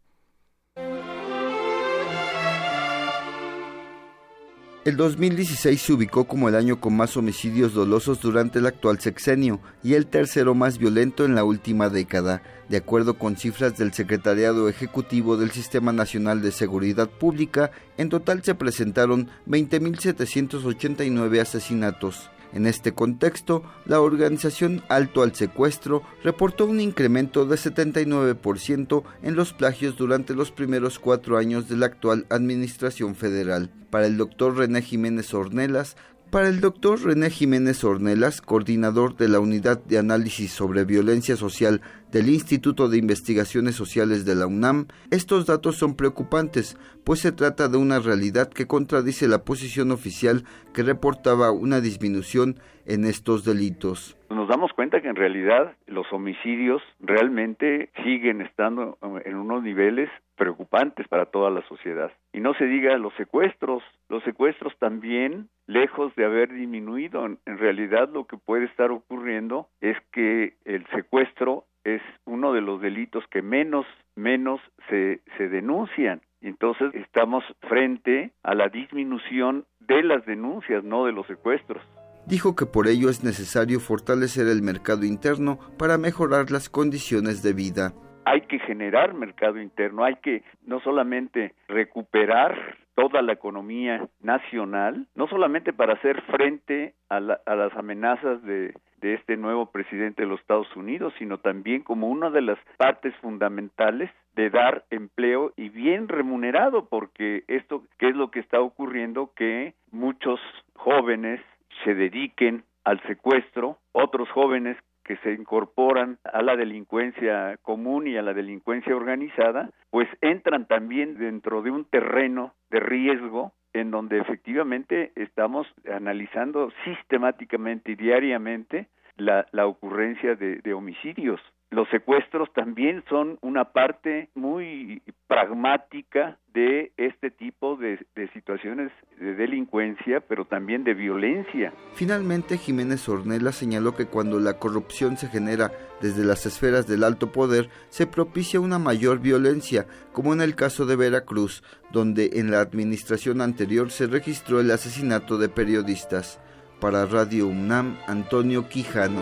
[4.86, 9.60] El 2016 se ubicó como el año con más homicidios dolosos durante el actual sexenio
[9.84, 14.70] y el tercero más violento en la última década, de acuerdo con cifras del Secretariado
[14.70, 22.30] Ejecutivo del Sistema Nacional de Seguridad Pública, en total se presentaron 20.789 asesinatos.
[22.52, 29.54] En este contexto, la organización Alto al Secuestro reportó un incremento de 79% en los
[29.54, 33.70] plagios durante los primeros cuatro años de la actual Administración Federal.
[33.92, 35.96] Para el doctor René Jiménez Ornelas,
[36.32, 41.82] para el doctor René Jiménez Ornelas, coordinador de la Unidad de Análisis sobre Violencia Social
[42.12, 47.68] del Instituto de Investigaciones Sociales de la UNAM, estos datos son preocupantes, pues se trata
[47.68, 50.44] de una realidad que contradice la posición oficial
[50.74, 54.18] que reportaba una disminución en estos delitos.
[54.30, 61.08] Nos damos cuenta que en realidad los homicidios realmente siguen estando en unos niveles preocupantes
[61.08, 62.12] para toda la sociedad.
[62.34, 68.10] Y no se diga los secuestros, los secuestros también, lejos de haber disminuido, en realidad
[68.12, 73.44] lo que puede estar ocurriendo es que el secuestro es uno de los delitos que
[73.44, 73.86] menos,
[74.16, 74.60] menos
[74.90, 76.22] se, se denuncian.
[76.42, 81.84] Entonces estamos frente a la disminución de las denuncias, no de los secuestros.
[82.26, 87.54] Dijo que por ello es necesario fortalecer el mercado interno para mejorar las condiciones de
[87.54, 87.94] vida
[88.30, 95.28] hay que generar mercado interno, hay que no solamente recuperar toda la economía nacional, no
[95.28, 101.14] solamente para hacer frente a, las amenazas de, este nuevo presidente de los Estados Unidos,
[101.18, 107.46] sino también como una de las partes fundamentales de dar empleo y bien remunerado, porque
[107.48, 109.32] esto, ¿qué es lo que está ocurriendo?
[109.34, 110.42] Que muchos
[110.76, 111.40] jóvenes
[111.86, 114.76] se dediquen al secuestro, otros jóvenes
[115.10, 121.18] que se incorporan a la delincuencia común y a la delincuencia organizada, pues entran también
[121.18, 128.88] dentro de un terreno de riesgo en donde efectivamente estamos analizando sistemáticamente y diariamente
[129.18, 131.42] la, la ocurrencia de homicidios
[131.72, 138.00] los secuestros también son una parte muy pragmática de este tipo de,
[138.34, 141.72] situaciones de delincuencia, pero también de violencia.
[141.94, 145.72] Finalmente, Jiménez Ornella señaló que cuando la corrupción se genera
[146.02, 150.88] desde las esferas del alto poder, se propicia una mayor violencia, como en el caso
[150.88, 156.42] de Veracruz, donde en la administración anterior se registró el asesinato de periodistas.
[156.82, 159.22] Para Radio UNAM, Antonio Quijano.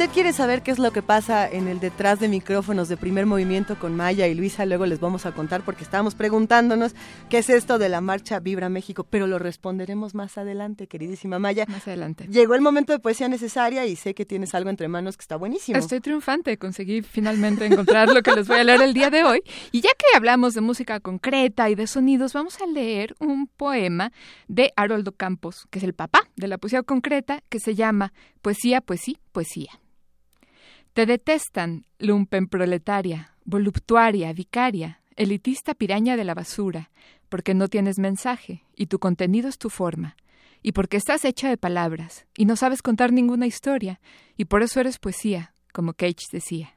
[0.00, 3.26] Usted quiere saber qué es lo que pasa en el detrás de micrófonos de primer
[3.26, 6.94] movimiento con Maya y Luisa, luego les vamos a contar porque estábamos preguntándonos
[7.28, 11.66] qué es esto de la marcha Vibra México, pero lo responderemos más adelante, queridísima Maya.
[11.68, 12.26] Más adelante.
[12.30, 15.36] Llegó el momento de poesía necesaria y sé que tienes algo entre manos que está
[15.36, 15.76] buenísimo.
[15.76, 19.42] Estoy triunfante, conseguí finalmente encontrar lo que les voy a leer el día de hoy.
[19.70, 24.12] Y ya que hablamos de música concreta y de sonidos, vamos a leer un poema
[24.48, 28.80] de Haroldo Campos, que es el papá de la poesía concreta, que se llama Poesía,
[28.80, 29.68] Poesía, Poesía.
[30.92, 36.90] Te detestan, lumpen proletaria, voluptuaria, vicaria, elitista piraña de la basura,
[37.28, 40.16] porque no tienes mensaje y tu contenido es tu forma,
[40.62, 44.00] y porque estás hecha de palabras y no sabes contar ninguna historia,
[44.36, 46.76] y por eso eres poesía, como Cage decía.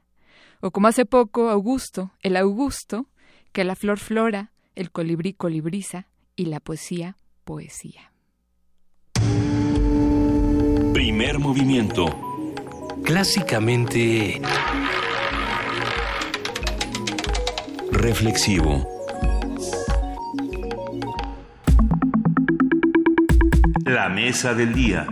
[0.60, 3.08] O como hace poco Augusto, el Augusto,
[3.52, 8.12] que la flor flora, el colibrí colibriza y la poesía poesía.
[10.92, 12.33] Primer movimiento
[13.04, 14.40] clásicamente
[17.92, 18.88] reflexivo.
[24.08, 25.06] mesa del día.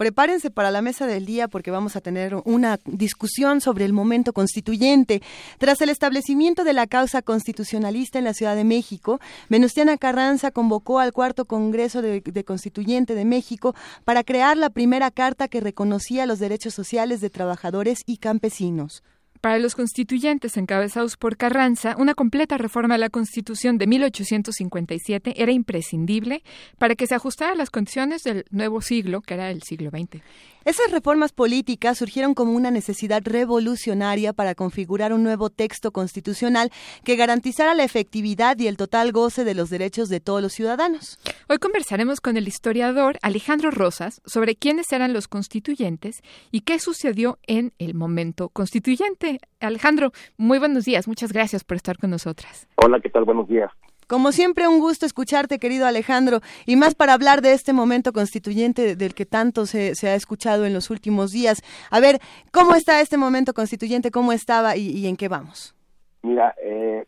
[0.00, 4.32] Prepárense para la mesa del día porque vamos a tener una discusión sobre el momento
[4.32, 5.20] constituyente.
[5.58, 9.20] Tras el establecimiento de la causa constitucionalista en la Ciudad de México,
[9.50, 13.74] Venustiana Carranza convocó al cuarto Congreso de, de Constituyente de México
[14.06, 19.02] para crear la primera carta que reconocía los derechos sociales de trabajadores y campesinos.
[19.40, 25.50] Para los constituyentes encabezados por Carranza, una completa reforma a la Constitución de 1857 era
[25.50, 26.42] imprescindible
[26.76, 30.22] para que se ajustara a las condiciones del nuevo siglo, que era el siglo XX.
[30.66, 36.70] Esas reformas políticas surgieron como una necesidad revolucionaria para configurar un nuevo texto constitucional
[37.02, 41.18] que garantizara la efectividad y el total goce de los derechos de todos los ciudadanos.
[41.48, 47.38] Hoy conversaremos con el historiador Alejandro Rosas sobre quiénes eran los constituyentes y qué sucedió
[47.46, 49.29] en el momento constituyente.
[49.60, 51.06] Alejandro, muy buenos días.
[51.06, 52.68] Muchas gracias por estar con nosotras.
[52.76, 53.24] Hola, ¿qué tal?
[53.24, 53.70] Buenos días.
[54.10, 58.96] Como siempre, un gusto escucharte, querido Alejandro, y más para hablar de este momento constituyente
[58.96, 61.62] del que tanto se, ha escuchado en los últimos días.
[61.92, 62.18] A ver,
[62.52, 64.10] ¿cómo está este momento constituyente?
[64.10, 65.76] ¿Cómo estaba y, en qué vamos?
[66.24, 67.06] Mira, eh,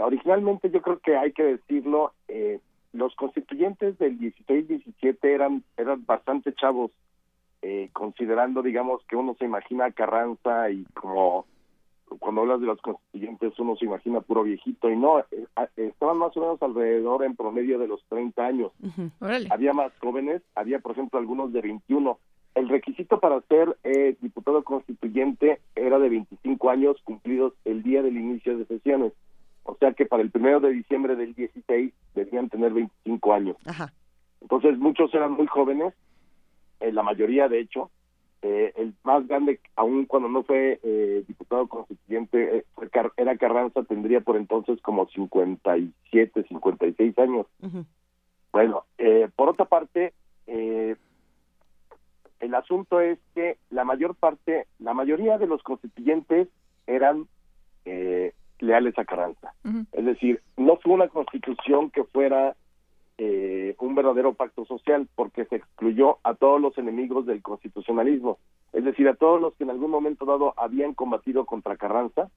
[0.00, 2.60] originalmente yo creo que hay que decirlo, eh,
[2.92, 6.92] los constituyentes del 16-17 eran, eran bastante chavos,
[7.62, 11.46] eh, considerando, digamos, que uno se imagina a Carranza y como
[12.18, 16.36] cuando hablas de los constituyentes uno se imagina puro viejito y no, eh, estaban más
[16.36, 18.72] o menos alrededor en promedio de los 30 años.
[19.50, 22.18] Había más jóvenes, había por ejemplo algunos de 21.
[22.54, 28.16] El requisito para ser eh, diputado constituyente era de 25 años cumplidos el día del
[28.16, 29.12] inicio de sesiones.
[29.64, 33.56] O sea que para el primero de diciembre del 16 debían tener 25 años.
[34.40, 35.94] Entonces muchos eran muy jóvenes,
[36.80, 37.90] eh, la mayoría de hecho,
[38.46, 42.64] eh, el más grande, aún cuando no fue eh, diputado constituyente, eh,
[43.16, 47.46] era Carranza, tendría por entonces como 57, 56 años.
[48.52, 48.84] Bueno,
[49.34, 50.12] por otra parte,
[50.46, 50.94] el
[52.54, 56.48] asunto es que la mayor parte, la mayoría de los constituyentes
[56.86, 57.26] eran
[58.60, 59.54] leales a Carranza.
[59.92, 62.54] Es decir, no fue una constitución que fuera
[63.18, 68.38] eh, un verdadero pacto social porque se excluyó a todos los enemigos del constitucionalismo,
[68.72, 72.30] es decir, a todos los que en algún momento dado habían combatido contra Carranza,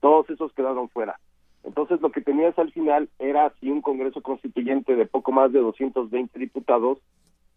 [0.00, 1.18] todos esos quedaron fuera.
[1.64, 5.60] Entonces lo que tenías al final era así un Congreso Constituyente de poco más de
[5.60, 6.98] 220 diputados,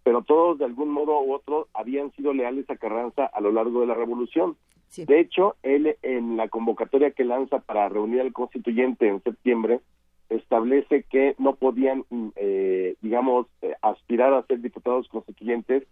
[0.04, 3.82] pero todos de algún modo u otro habían sido leales a Carranza a lo largo
[3.82, 4.56] de la revolución.
[4.96, 9.82] De hecho, él en la convocatoria que lanza para reunir al constituyente en septiembre,
[10.30, 15.84] establece que no podían, mm, eh, digamos, eh, aspirar a ser diputados constituyentes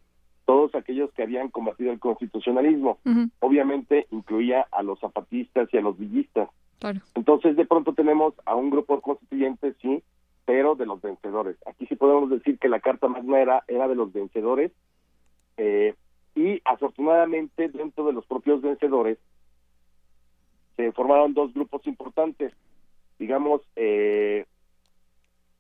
[0.46, 3.00] todos aquellos que habían combatido el constitucionalismo.
[3.40, 6.50] Obviamente incluía a los zapatistas y a los villistas.
[7.16, 10.04] Entonces, de pronto tenemos a un grupo constituyente, sí,
[10.46, 11.56] pero de los vencedores.
[11.66, 14.72] Aquí sí podemos decir que la Carta Magna era, era de los vencedores
[15.56, 15.96] eh,
[16.36, 19.18] y afortunadamente dentro de los propios vencedores
[20.76, 22.54] se formaron dos grupos importantes
[23.20, 24.46] digamos, eh,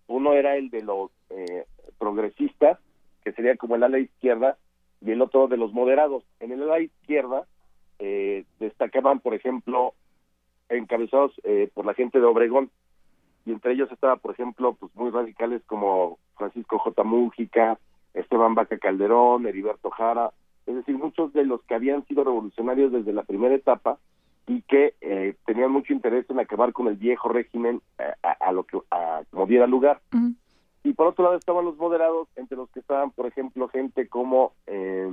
[0.07, 1.65] uno era el de los eh,
[1.97, 2.80] progresistas,
[3.23, 4.57] que sería como el ala izquierda,
[5.01, 6.23] y el otro de los moderados.
[6.39, 7.45] En el ala izquierda
[7.99, 9.93] eh, destacaban, por ejemplo,
[10.69, 11.34] encabezados
[11.73, 12.71] por la gente de Obregón,
[13.45, 17.03] y entre ellos estaba, por ejemplo, pues muy radicales como Francisco J.
[17.03, 17.77] Mújica,
[18.13, 20.31] Esteban Vaca Calderón, Heriberto Jara,
[20.65, 23.99] es decir, muchos de los que habían sido revolucionarios desde la primera etapa
[24.48, 28.64] y que eh, tenían mucho interés en acabar con el viejo régimen eh, a, lo
[28.64, 30.02] que a, como diera lugar.
[30.84, 34.53] Y por otro lado estaban los moderados, entre los que estaban, por ejemplo, gente como,
[34.68, 35.10] eh,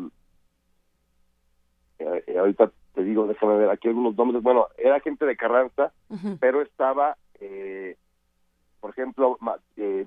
[2.01, 5.93] eh ahorita te digo, déjame ver aquí algunos nombres, bueno, era gente de Carranza,
[6.40, 7.16] pero estaba,
[8.81, 9.39] por ejemplo,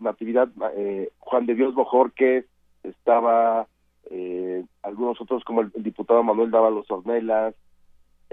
[0.02, 0.50] Natividad,
[1.20, 2.45] Juan de Dios Bojorquez,
[2.84, 3.68] estaba
[4.82, 7.56] algunos otros como el, diputado Manuel Dávalos Ornelas,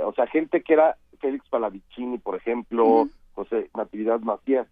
[0.05, 4.67] o sea, gente que era Félix Palavicini, por ejemplo, José Natividad Macías.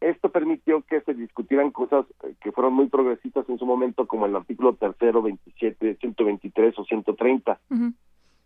[0.00, 4.26] Esto permitió que se discutieran cosas eh, que fueron muy progresistas en su momento, como
[4.26, 7.58] el artículo tercero, 27, 123 o 130,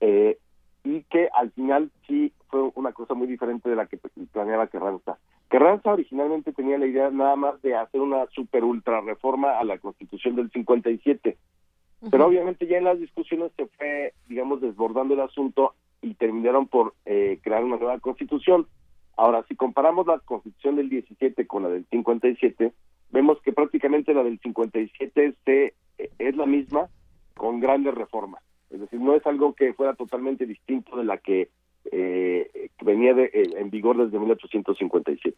[0.01, 0.39] eh,
[0.85, 3.98] y que al final sí fue una cosa muy diferente de la que
[4.32, 5.19] planeaba Carranza.
[5.48, 9.78] Carranza originalmente tenía la idea nada más de hacer una super ultra reforma a la
[9.78, 11.36] Constitución del 57,
[12.11, 16.94] pero obviamente ya en las discusiones se fue, digamos, desbordando el asunto y terminaron por
[17.05, 18.66] eh, crear una nueva constitución.
[19.16, 22.72] Ahora, si comparamos la constitución del 17 con la del 57,
[23.10, 26.89] vemos que prácticamente la del 57 se, eh, es la misma
[27.36, 28.43] con grandes reformas.
[28.70, 31.51] Es decir, no es algo que fuera totalmente distinto de la que,
[31.93, 35.36] eh, venía de, en vigor desde 1857.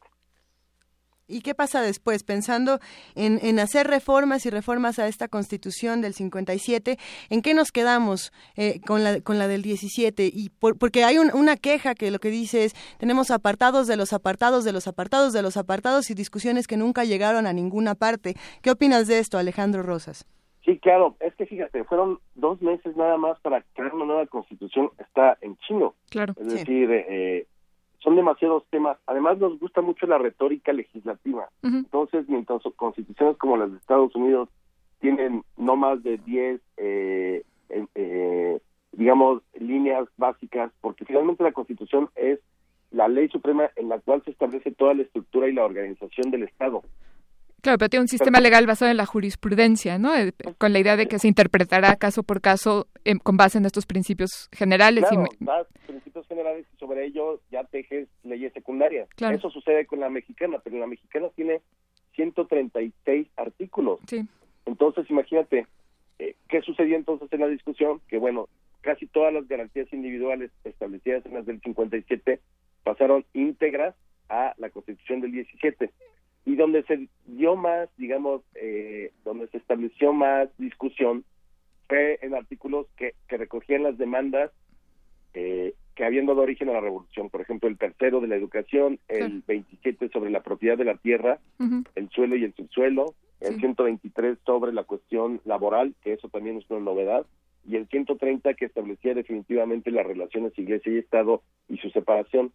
[1.32, 2.24] ¿Y qué pasa después?
[2.24, 2.78] Pensando
[3.14, 6.98] en, en, hacer reformas y reformas a esta constitución del 57,
[7.30, 10.30] ¿en qué nos quedamos eh, con, la, con la del 17?
[10.32, 14.64] Y porque hay una queja que lo que dice es, tenemos apartados de los apartados
[14.64, 18.34] de los apartados de los apartados y discusiones que nunca llegaron a ninguna parte.
[18.62, 20.26] ¿Qué opinas de esto, Alejandro Rosas?
[20.64, 24.90] Sí, claro, es que fíjate, fueron dos meses nada más para crear una nueva constitución,
[24.98, 25.94] está en chino.
[26.08, 26.34] Claro.
[26.38, 27.46] Es decir, eh,
[28.02, 28.98] son demasiados temas.
[29.06, 31.48] Además, nos gusta mucho la retórica legislativa.
[31.62, 34.48] Entonces, mientras constituciones como las de Estados Unidos
[35.00, 37.42] tienen no más de 10, eh,
[37.94, 38.60] eh,
[38.92, 42.40] digamos, líneas básicas, porque finalmente la constitución es
[42.90, 46.44] la ley suprema en la cual se establece toda la estructura y la organización del
[46.44, 46.82] Estado.
[47.62, 50.16] Claro, pero tiene un sistema legal basado en la jurisprudencia, ¿no?
[50.16, 53.64] Eh, con la idea de que se interpretará caso por caso em, con base en
[53.66, 55.04] estos principios generales.
[55.08, 59.08] Claro, y principios generales y sobre ello ya tejes leyes secundarias.
[59.16, 61.60] Eso sucede con la mexicana, pero la mexicana tiene
[62.16, 64.00] 136 artículos.
[64.08, 64.26] Sí.
[64.66, 65.68] Entonces, imagínate,
[66.18, 68.00] eh, ¿qué sucedió entonces en la discusión?
[68.08, 68.48] Que bueno,
[68.80, 72.40] casi todas las garantías individuales establecidas en las del 57
[72.82, 73.94] pasaron íntegras
[74.28, 75.92] a la Constitución del 17
[76.44, 81.24] y donde se dio más, digamos, eh, donde se estableció más discusión
[81.88, 84.50] fue en artículos que, que recogían las demandas
[85.34, 87.28] eh, que habían dado origen a la revolución.
[87.28, 91.38] Por ejemplo, el tercero de la educación, el 27 sobre la propiedad de la tierra,
[91.94, 96.70] el suelo y el subsuelo, el 123 sobre la cuestión laboral, que eso también es
[96.70, 97.26] una novedad,
[97.68, 102.52] y el 130 que establecía definitivamente las relaciones iglesia y Estado y su separación.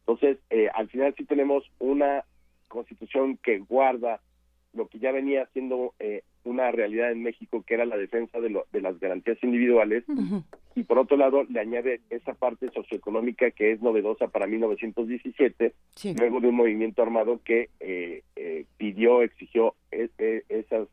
[0.00, 2.24] Entonces, eh, al final sí tenemos una
[2.68, 4.20] constitución que guarda
[4.74, 8.60] lo que ya venía siendo eh, una realidad en México, que era la defensa de,
[8.72, 10.04] de las garantías individuales,
[10.74, 15.74] y por otro lado le añade esa parte socioeconómica que es novedosa para 1917,
[16.18, 20.88] luego de un movimiento armado que eh, eh, pidió, exigió esas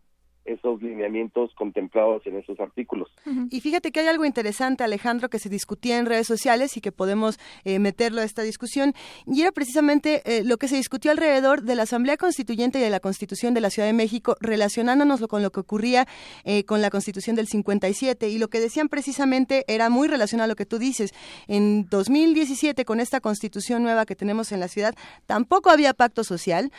[0.45, 3.09] esos lineamientos contemplados en esos artículos.
[3.49, 6.91] Y fíjate que hay algo interesante, Alejandro, que se discutía en redes sociales y que
[6.91, 8.93] podemos eh, meterlo a esta discusión,
[9.25, 12.89] y era precisamente eh, lo que se discutió alrededor de la Asamblea Constituyente y de
[12.89, 16.07] la Constitución de la Ciudad de México, relacionándonos con lo que ocurría
[16.43, 20.49] eh, con la Constitución del 57, y lo que decían precisamente era muy relacionado a
[20.49, 21.13] lo que tú dices.
[21.47, 24.93] En 2017, con esta Constitución nueva que tenemos en la ciudad,
[25.25, 26.71] tampoco había pacto social,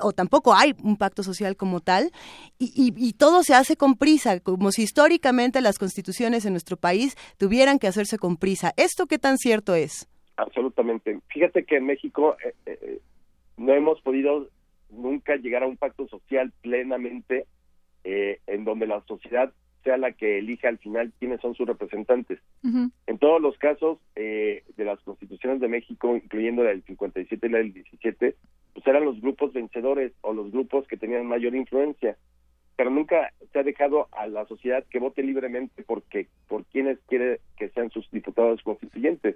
[0.00, 2.12] o tampoco hay un pacto social como tal,
[2.58, 7.16] y y todo se hace con prisa, como si históricamente las constituciones en nuestro país
[7.38, 8.72] tuvieran que hacerse con prisa.
[8.76, 10.08] ¿Esto qué tan cierto es?
[10.36, 11.18] Absolutamente.
[11.28, 13.00] Fíjate que en México eh, eh,
[13.56, 14.48] no hemos podido
[14.88, 17.46] nunca llegar a un pacto social plenamente
[18.04, 22.40] eh, en donde la sociedad sea la que elija al final quiénes son sus representantes.
[22.62, 27.58] En todos los casos de las constituciones de México, incluyendo la del 57 y la
[27.58, 28.34] del 17,
[28.74, 32.16] pues eran los grupos vencedores o los grupos que tenían mayor influencia
[32.78, 37.40] pero nunca se ha dejado a la sociedad que vote libremente porque por quienes quiere
[37.56, 39.34] que sean sus diputados constituyentes.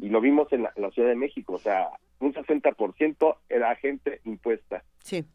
[0.00, 1.88] Y lo vimos en la, Ciudad de México, o sea,
[2.20, 4.84] un 60% era gente impuesta.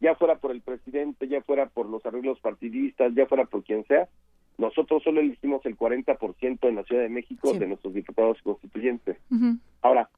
[0.00, 3.84] Ya fuera por el presidente, ya fuera por los arreglos partidistas, ya fuera por quien
[3.84, 4.08] sea,
[4.56, 9.18] nosotros solo elegimos el 40% en la Ciudad de México de nuestros diputados constituyentes.
[9.82, 10.08] Ahora,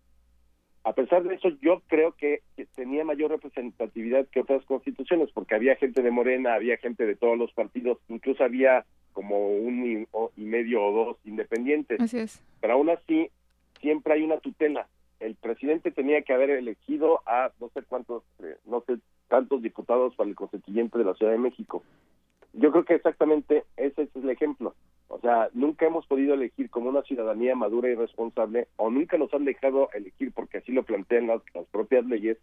[0.85, 2.43] a pesar de eso, yo creo que
[2.75, 7.39] tenía mayor representatividad que otras constituciones, porque había gente de Morena, había gente de todos
[7.39, 12.01] los partidos, incluso había como un y, medio o dos independientes.
[12.01, 12.43] Así es.
[12.61, 13.31] Pero aún así,
[13.81, 14.89] siempre hay una tutela.
[15.21, 20.17] El presidente tenía que haber elegido a no sé cuántos, eh, no sé, tantos diputados
[20.17, 21.85] para el constituyente de la Ciudad de México.
[22.55, 24.75] Yo creo que exactamente ese es el ejemplo.
[25.13, 29.33] O sea, nunca hemos podido elegir como una ciudadanía madura y responsable, o nunca nos
[29.35, 32.39] han dejado elegir, porque así lo plantean las, propias leyes,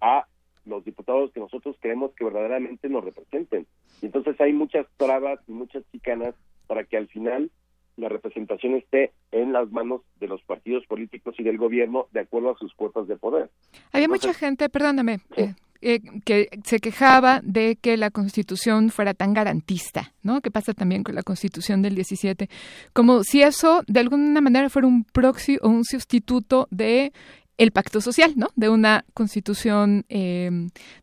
[0.00, 0.26] a
[0.64, 3.66] los diputados que nosotros queremos que verdaderamente nos representen.
[4.00, 6.34] Y entonces hay muchas trabas y muchas chicanas
[6.66, 7.50] para que al final
[7.98, 12.52] la representación esté en las manos de los partidos políticos y del gobierno de acuerdo
[12.52, 13.50] a sus cuotas de poder.
[13.92, 19.32] Había mucha gente, perdóname, eh, eh, que se quejaba de que la Constitución fuera tan
[19.32, 20.40] garantista, ¿no?
[20.40, 22.48] Que pasa también con la Constitución del 17,
[22.92, 27.12] como si eso de alguna manera fuera un proxy o un sustituto de
[27.58, 28.48] el pacto social, ¿no?
[28.56, 30.50] De una Constitución eh,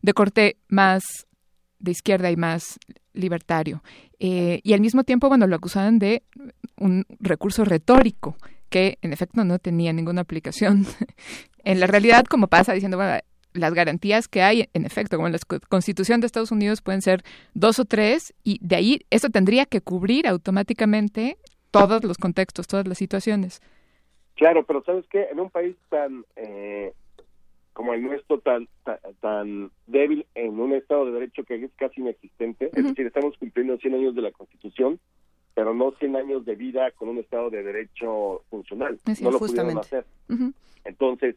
[0.02, 1.26] de corte más
[1.78, 2.78] de izquierda y más
[3.12, 3.82] libertario.
[4.18, 6.22] Eh, y al mismo tiempo, bueno, lo acusaban de
[6.76, 8.36] un recurso retórico
[8.68, 10.86] que en efecto no tenía ninguna aplicación
[11.64, 13.18] en la realidad, como pasa diciendo, bueno,
[13.56, 17.22] las garantías que hay, en efecto, como en la Constitución de Estados Unidos pueden ser
[17.54, 21.36] dos o tres, y de ahí eso tendría que cubrir automáticamente
[21.70, 23.60] todos los contextos, todas las situaciones.
[24.36, 25.28] Claro, pero ¿sabes qué?
[25.30, 26.92] En un país tan, eh,
[27.72, 32.00] como el nuestro tan, tan, tan débil en un Estado de Derecho que es casi
[32.00, 34.98] inexistente, es decir, estamos cumpliendo 100 años de la Constitución,
[35.54, 38.98] pero no 100 años de vida con un Estado de Derecho funcional.
[39.06, 39.80] Así no es, lo justamente.
[39.80, 40.54] pudieron hacer.
[40.84, 41.36] Entonces,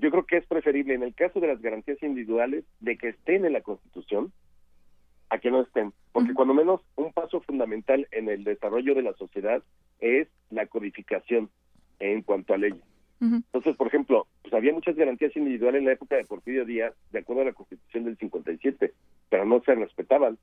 [0.00, 3.44] yo creo que es preferible en el caso de las garantías individuales de que estén
[3.44, 4.32] en la Constitución
[5.30, 9.12] a que no estén, porque cuando menos un paso fundamental en el desarrollo de la
[9.14, 9.62] sociedad
[10.00, 11.50] es la codificación
[11.98, 12.82] en cuanto a leyes.
[13.20, 17.18] Entonces, por ejemplo, pues había muchas garantías individuales en la época de Porfirio Díaz, de
[17.18, 18.94] acuerdo a la Constitución del 57,
[19.28, 20.38] pero no se respetaban.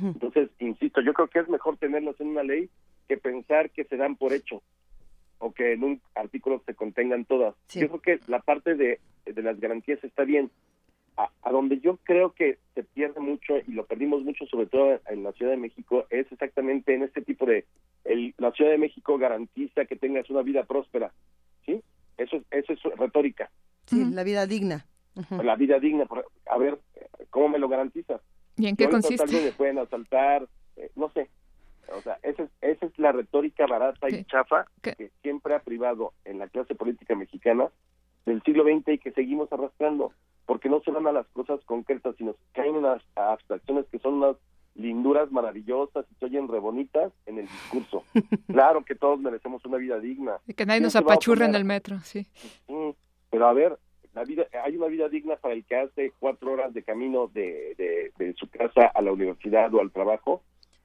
[0.00, 2.70] Entonces, insisto, yo creo que es mejor tenerlos en una ley
[3.08, 4.62] que pensar que se dan por hecho
[5.42, 7.54] o que en un artículo se contengan todas.
[7.74, 10.50] Yo creo que la parte de, de las garantías está bien.
[11.16, 14.98] A, a donde yo creo que se pierde mucho y lo perdimos mucho, sobre todo
[15.08, 17.66] en la Ciudad de México, es exactamente en este tipo de...
[18.04, 21.12] El, la Ciudad de México garantiza que tengas una vida próspera,
[21.66, 21.82] ¿sí?
[22.16, 23.50] Eso es, eso es retórica.
[23.86, 24.86] Sí, la vida digna.
[25.42, 26.06] La vida digna.
[26.06, 26.78] por- A ver,
[27.28, 28.22] ¿cómo me lo garantizas?
[28.56, 29.26] ¿Y en qué consiste?
[29.42, 31.28] me pueden asaltar, eh, no sé.
[31.96, 36.12] O sea, esa es, esa es la retórica barata y chafa que siempre ha privado
[36.24, 37.68] en la clase política mexicana
[38.26, 40.12] del siglo XX y que seguimos arrastrando,
[40.46, 44.36] porque no se van a las cosas concretas, sino caen unas abstracciones que son unas
[44.74, 48.04] linduras maravillosas y se oyen re bonitas en el discurso.
[48.46, 50.38] claro que todos merecemos una vida digna.
[50.46, 52.26] Y que nadie ¿Quién nos se va a apachurre en el metro, sí.
[52.66, 52.94] Sí,
[53.30, 53.78] pero a ver,
[54.14, 57.74] la vida, hay una vida digna para el que hace cuatro horas de camino de,
[57.76, 60.42] de, de su casa a la universidad o al trabajo,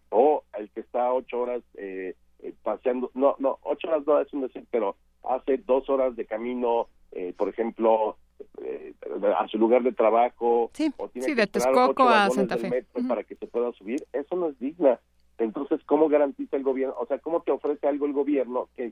[0.09, 4.31] o el que está ocho horas eh, eh, paseando, no, no, ocho horas no es
[4.33, 8.17] un decir, pero hace dos horas de camino, eh, por ejemplo,
[8.61, 8.93] eh,
[9.37, 10.65] a su lugar de trabajo,
[10.97, 12.69] o tiene Sí, que de Texcoco a Santa Fe.
[12.69, 14.99] metro para que se pueda subir, eso no es digna.
[15.39, 16.95] Entonces, ¿cómo garantiza el gobierno?
[16.99, 18.91] O sea, ¿cómo te ofrece algo el gobierno que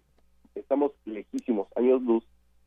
[0.53, 2.23] estamos lejísimos, años luz,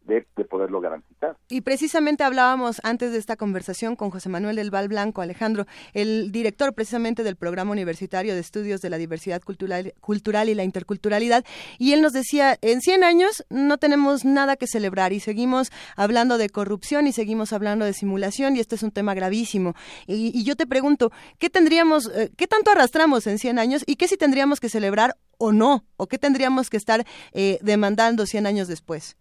[0.08, 1.36] de, de poderlo garantizar?
[1.48, 6.32] Y precisamente hablábamos antes de esta conversación con José Manuel del Val Blanco, Alejandro, el
[6.32, 11.44] director precisamente del Programa Universitario de Estudios de la Diversidad Cultural, Cultural y la Interculturalidad,
[11.78, 16.38] y él nos decía, en 100 años no tenemos nada que celebrar y seguimos hablando
[16.38, 19.74] de corrupción y seguimos hablando de simulación y esto es un tema gravísimo.
[20.06, 23.96] Y, y yo te pregunto, ¿qué tendríamos, eh, qué tanto arrastramos en 100 años y
[23.96, 25.84] qué si tendríamos que celebrar o no?
[25.96, 29.16] ¿O qué tendríamos que estar eh, demandando 100 años después?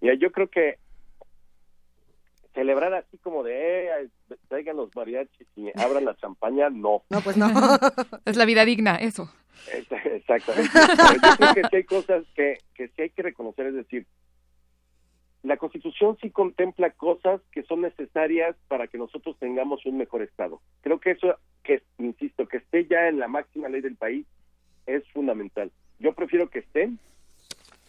[0.00, 0.76] Mira, yo creo que
[2.54, 4.08] celebrar así como de, eh,
[4.48, 7.02] traigan los mariachis y abran la champaña, no.
[7.10, 7.48] No, pues no.
[8.24, 9.32] Es la vida digna, eso.
[9.72, 10.70] Exactamente.
[10.72, 14.06] Yo creo que sí hay cosas que, que sí hay que reconocer, es decir,
[15.42, 20.60] la Constitución sí contempla cosas que son necesarias para que nosotros tengamos un mejor Estado.
[20.82, 24.26] Creo que eso, que insisto, que esté ya en la máxima ley del país
[24.86, 25.70] es fundamental.
[25.98, 26.98] Yo prefiero que estén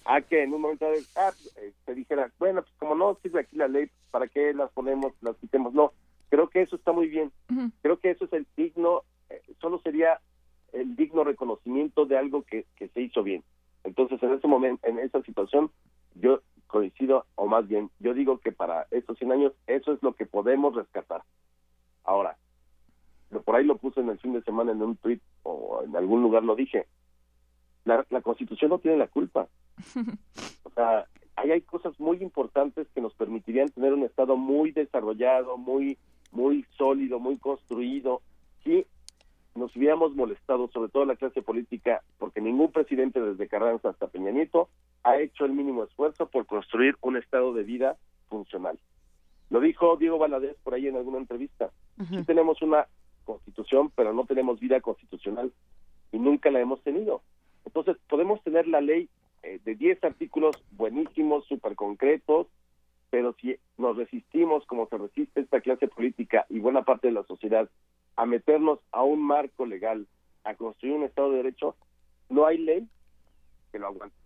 [0.06, 3.42] a que en un momento de, ah, eh, se dijera, bueno, pues como no sirve
[3.42, 5.74] aquí la ley, ¿para qué las ponemos, las quitemos?
[5.74, 5.94] No,
[6.30, 7.32] creo que eso está muy bien.
[7.82, 10.20] Creo que eso es el digno, eh, solo sería
[10.74, 13.44] el digno reconocimiento de algo que, que se hizo bien.
[13.84, 15.72] Entonces, en ese momento, en esa situación,
[16.16, 20.14] yo coincido, o más bien, yo digo que para estos 100 años, eso es lo
[20.14, 21.24] que podemos rescatar.
[22.04, 22.38] Ahora,
[23.46, 26.22] por ahí lo puse en el fin de semana en un tweet o en algún
[26.22, 26.88] lugar lo dije.
[27.86, 29.48] La, la Constitución no tiene la culpa.
[30.64, 35.58] O sea, ahí hay cosas muy importantes que nos permitirían tener un Estado muy desarrollado,
[35.58, 35.98] muy,
[36.32, 38.22] muy sólido, muy construido,
[38.64, 38.86] si
[39.56, 44.32] nos hubiéramos molestado, sobre todo la clase política, porque ningún presidente desde Carranza hasta Peña
[44.32, 44.70] Nieto
[45.04, 47.98] ha hecho el mínimo esfuerzo por construir un estado de vida
[48.30, 48.80] funcional.
[49.50, 51.72] Lo dijo Diego Valadez por ahí en alguna entrevista.
[52.10, 52.88] Sí tenemos una
[53.26, 55.52] constitución, pero no tenemos vida constitucional
[56.12, 57.22] y nunca la hemos tenido.
[57.66, 59.10] Entonces, podemos tener la ley
[59.44, 62.48] eh, de 10 artículos buenísimos, súper concretos,
[63.10, 67.24] pero si nos resistimos, como se resiste esta clase política y buena parte de la
[67.24, 67.70] sociedad,
[68.16, 70.08] a meternos a un marco legal,
[70.44, 71.76] a construir un Estado de Derecho,
[72.30, 72.88] no hay ley
[73.72, 74.21] que lo aguante.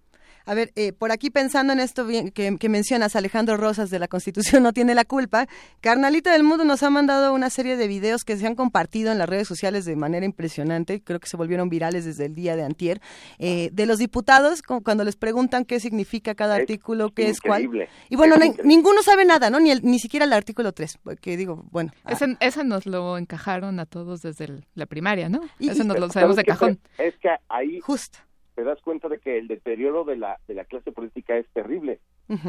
[0.45, 3.99] A ver, eh, por aquí pensando en esto bien- que, que mencionas, Alejandro Rosas de
[3.99, 5.47] la Constitución no tiene la culpa,
[5.81, 9.17] Carnalita del Mundo nos ha mandado una serie de videos que se han compartido en
[9.17, 12.63] las redes sociales de manera impresionante, creo que se volvieron virales desde el día de
[12.63, 13.01] antier,
[13.39, 17.41] eh, de los diputados cu- cuando les preguntan qué significa cada Es artículo, qué es
[17.41, 17.63] cuál.
[17.63, 17.89] increíble.
[18.09, 19.59] Y bueno, ninguno sabe nada, ¿no?
[19.59, 21.91] Ni, el- ni siquiera el artículo 3, que digo, bueno.
[22.03, 25.41] ah, Ese, ese nos lo encajaron a todos desde el- la primaria, ¿no?
[25.59, 26.79] Y- Ese nos lo ¿Sabes sabemos de cajón.
[26.97, 28.19] Es que ahí Justo.
[28.55, 31.99] Te das cuenta de que el deterioro de la, de la clase política es terrible.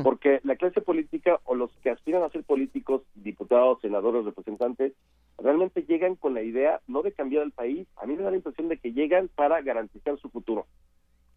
[0.02, 4.94] Porque la clase política o los que aspiran a ser políticos, diputados, senadores, representantes,
[5.36, 8.36] realmente llegan con la idea no de cambiar el país, a mí me da la
[8.36, 10.66] impresión de que llegan para garantizar su futuro.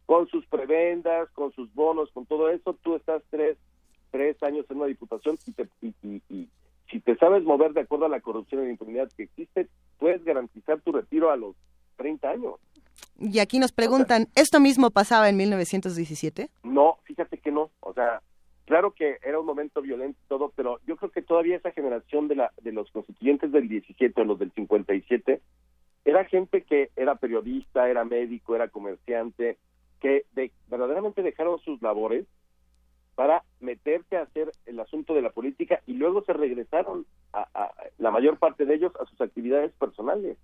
[0.06, 3.58] Con sus prebendas, con sus bonos, con todo eso, tú estás tres,
[4.12, 6.48] tres años en una diputación y, te, y,
[6.90, 9.68] si te sabes mover de acuerdo a la corrupción y la impunidad que existe,
[9.98, 11.56] puedes garantizar tu retiro a los
[11.98, 12.54] 30 años.
[13.18, 16.50] Y aquí nos preguntan, ¿esto mismo pasaba en 1917?
[16.64, 17.72] No, fíjate que no.
[17.82, 18.22] O sea,
[18.66, 22.28] claro que era un momento violento y todo, pero yo creo que todavía esa generación
[22.28, 25.42] de, la, de los constituyentes del 17 o los del 57
[26.06, 29.58] era gente que era periodista, era médico, era comerciante,
[30.00, 32.26] que de, verdaderamente dejaron sus labores
[33.16, 38.12] para meterse a hacer el asunto de la política y luego se regresaron a, la
[38.12, 40.38] mayor parte de ellos a sus actividades personales.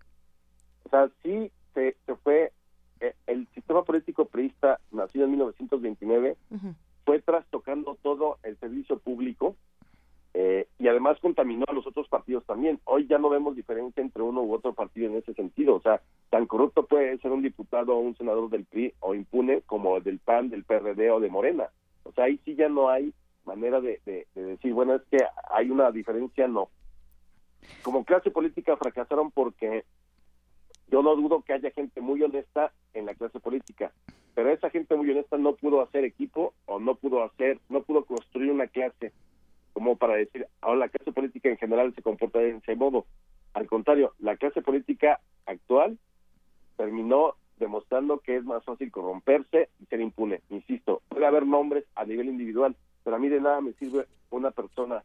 [0.84, 2.51] O sea, sí se, se fue
[2.99, 6.37] eh, el sistema político priista nacido en 1929
[7.05, 9.55] fue trastocando todo el servicio público
[10.33, 12.79] eh, y además contaminó a los otros partidos también.
[12.85, 15.75] Hoy ya no vemos diferencia entre uno u otro partido en ese sentido.
[15.75, 19.61] O sea, tan corrupto puede ser un diputado o un senador del PRI o impune
[19.61, 21.69] como del PAN, del PRD o de Morena.
[22.03, 23.13] O sea, ahí sí ya no hay
[23.45, 24.01] manera de,
[24.33, 25.19] decir, bueno, es que
[25.51, 26.69] hay una diferencia, no.
[27.83, 29.85] Como clase política fracasaron porque
[30.88, 33.91] yo no dudo que haya gente muy honesta en la clase política,
[34.33, 38.05] pero esa gente muy honesta no pudo hacer equipo o no pudo hacer, no pudo
[38.05, 39.11] construir una clase
[39.75, 43.05] como para decir, ahora la clase política en general se comporta de ese modo.
[43.53, 45.97] Al contrario, la clase política actual
[46.77, 50.41] terminó demostrando que es más fácil corromperse y ser impune.
[50.49, 52.73] Insisto, puede haber nombres a nivel individual,
[53.03, 55.03] pero a mí de nada me sirve una persona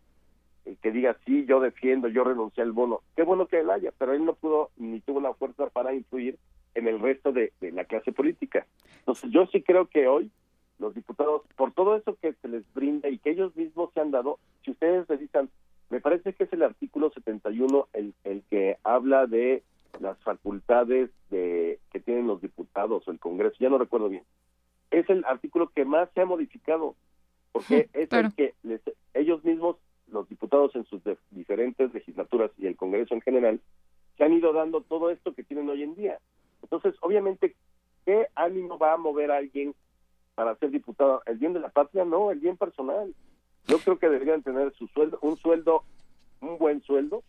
[0.81, 3.03] que diga, sí, yo defiendo, yo renuncié al bono.
[3.17, 6.39] Qué bueno que él haya, pero él no pudo ni tuvo la fuerza para influir
[6.75, 8.67] en el resto de la clase política.
[8.99, 10.31] Entonces, yo sí creo que hoy
[10.81, 14.11] los diputados, por todo eso que se les brinda y que ellos mismos se han
[14.11, 15.51] dado, si ustedes revisan,
[15.91, 19.63] me parece que es el artículo 71 el, el que habla de
[20.01, 24.25] las facultades de que tienen los diputados o el Congreso, ya no recuerdo bien.
[24.91, 26.97] Es el artículo que más se ha modificado,
[27.53, 28.55] porque es el que
[29.15, 29.77] ellos mismos,
[30.13, 33.61] los diputados en sus diferentes legislaturas y el Congreso en general,
[34.17, 36.19] se han ido dando todo esto que tienen hoy en día.
[36.63, 37.55] Entonces, obviamente,
[38.05, 39.75] ¿qué ánimo va a mover a alguien
[40.41, 41.23] para ser diputado.
[41.27, 43.15] El bien de la patria no, el bien personal.
[43.67, 45.85] Yo creo que deberían tener su sueldo, un sueldo,
[46.41, 47.23] un buen sueldo,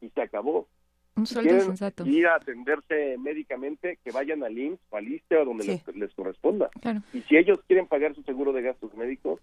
[0.00, 0.66] y se acabó.
[1.14, 2.04] Un sueldo sensato.
[2.04, 6.70] Ir a atenderse médicamente, que vayan al IMSS o al ISTE o donde les, corresponda.
[7.12, 9.40] Y si ellos quieren pagar su seguro de gastos médicos,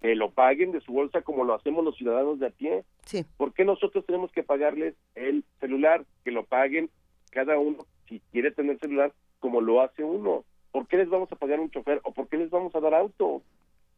[0.00, 2.84] que lo paguen de su bolsa como lo hacemos los ciudadanos de a pie.
[3.04, 3.24] Sí.
[3.36, 6.04] ¿Por qué nosotros tenemos que pagarles el celular?
[6.24, 6.90] Que lo paguen
[7.30, 10.44] cada uno, si quiere tener celular, como lo hace uno.
[10.72, 12.94] ¿por qué les vamos a pagar un chofer o por qué les vamos a dar
[12.94, 13.42] auto?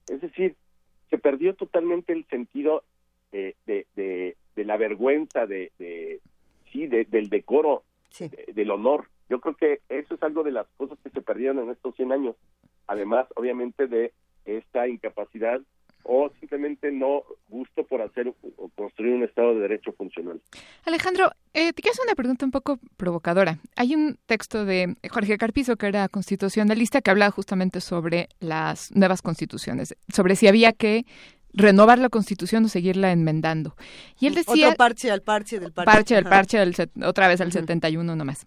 [0.09, 0.57] Es decir,
[1.11, 2.85] se perdió totalmente el sentido
[3.31, 6.21] de, de, la vergüenza, de, de
[6.71, 7.83] sí, del decoro,
[8.19, 9.09] del honor.
[9.29, 12.13] Yo creo que eso es algo de las cosas que se perdieron en estos 100
[12.13, 12.37] años.
[12.87, 14.13] Además, obviamente, de
[14.45, 15.61] esta incapacidad
[16.05, 20.41] o simplemente no gusto por hacer o construir un Estado de Derecho funcional.
[20.85, 23.59] Alejandro, eh, te quiero hacer una pregunta un poco provocadora.
[23.77, 29.23] Hay un texto de Jorge Carpizo, que era constitucionalista, que hablaba justamente sobre las nuevas
[29.23, 31.05] constituciones, sobre si había que
[31.55, 33.77] renovar la constitución o seguirla enmendando.
[34.19, 34.69] Y él decía...
[34.69, 35.93] Otro parche al parche del parche.
[35.93, 36.59] Parche al parche,
[37.05, 38.47] otra vez al 71 nomás.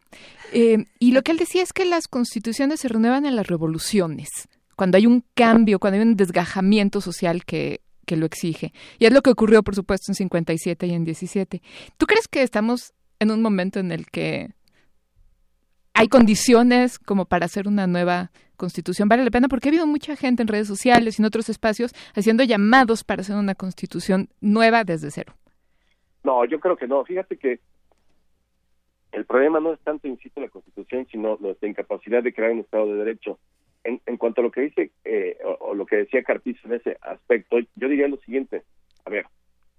[0.54, 4.48] Eh, y lo que él decía es que las constituciones se renuevan en las revoluciones
[4.76, 8.74] cuando hay un cambio, cuando hay un desgajamiento social que, que lo exige.
[9.00, 11.62] Y es lo que ocurrió, por supuesto, en 57 y en 17.
[11.98, 14.50] ¿Tú crees que estamos en un momento en el que
[15.94, 19.10] hay condiciones como para hacer una nueva constitución?
[19.10, 21.94] Vale la pena porque ha habido mucha gente en redes sociales y en otros espacios
[22.14, 25.34] haciendo llamados para hacer una constitución nueva desde cero.
[26.24, 27.04] No, yo creo que no.
[27.06, 27.60] Fíjate que
[29.12, 32.88] el problema no es tanto, insisto, la constitución, sino nuestra incapacidad de crear un Estado
[32.88, 33.40] de Derecho
[33.86, 37.58] en, cuanto a lo que dice eh, o, lo que decía Carpizo en ese aspecto,
[37.76, 38.64] yo diría lo siguiente.
[39.06, 39.26] A ver,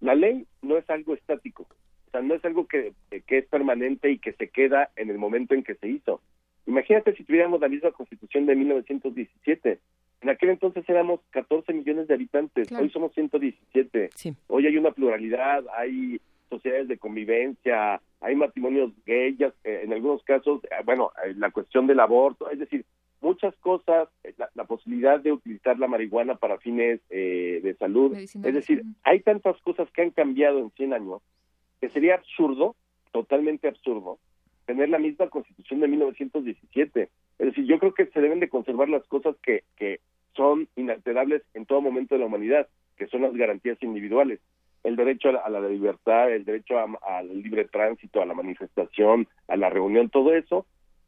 [0.01, 1.67] la ley no es algo estático,
[2.07, 2.93] o sea, no es algo que,
[3.27, 6.23] que es permanente y que se queda en el momento en que se hizo.
[6.67, 9.79] Imagínate si tuviéramos la misma constitución de 1917.
[10.23, 14.11] En aquel entonces éramos 14 millones de habitantes, hoy somos 117.
[14.49, 20.63] Hoy hay una pluralidad, hay sociedades de convivencia, hay matrimonios gays, eh, en algunos casos,
[20.65, 22.85] eh, bueno, la cuestión del aborto, es decir,
[23.27, 28.17] muchas cosas, eh, la, posibilidad de utilizar la marihuana para fines eh, de salud.
[28.17, 31.23] Es decir, hay tantas cosas que han cambiado en 100 años
[31.81, 32.77] que sería absurdo,
[33.13, 34.19] totalmente absurdo,
[34.65, 37.11] tener la misma constitución de 1917.
[37.39, 40.01] Es decir, yo creo que se deben de conservar las cosas que, que
[40.35, 44.39] son inalterables en todo momento de la humanidad, que son las garantías individuales.
[44.85, 49.69] El derecho a la, libertad, el derecho al libre tránsito, a la manifestación, a la
[49.69, 50.65] reunión, todo eso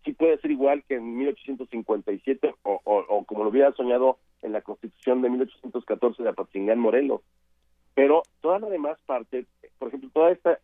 [0.08, 4.62] sí puede ser igual que en 1857 o, o, como lo hubiera soñado en la
[4.62, 7.20] Constitución de 1814 de Apatzingán, Morelos.
[7.94, 9.44] Pero toda la demás parte,
[9.78, 10.60] por ejemplo, toda esta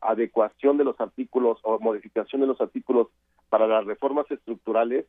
[0.00, 3.06] adecuación de los artículos o modificación de los artículos
[3.50, 5.06] para las reformas estructurales,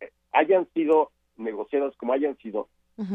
[0.00, 2.68] eh, hayan sido negociadas como hayan sido,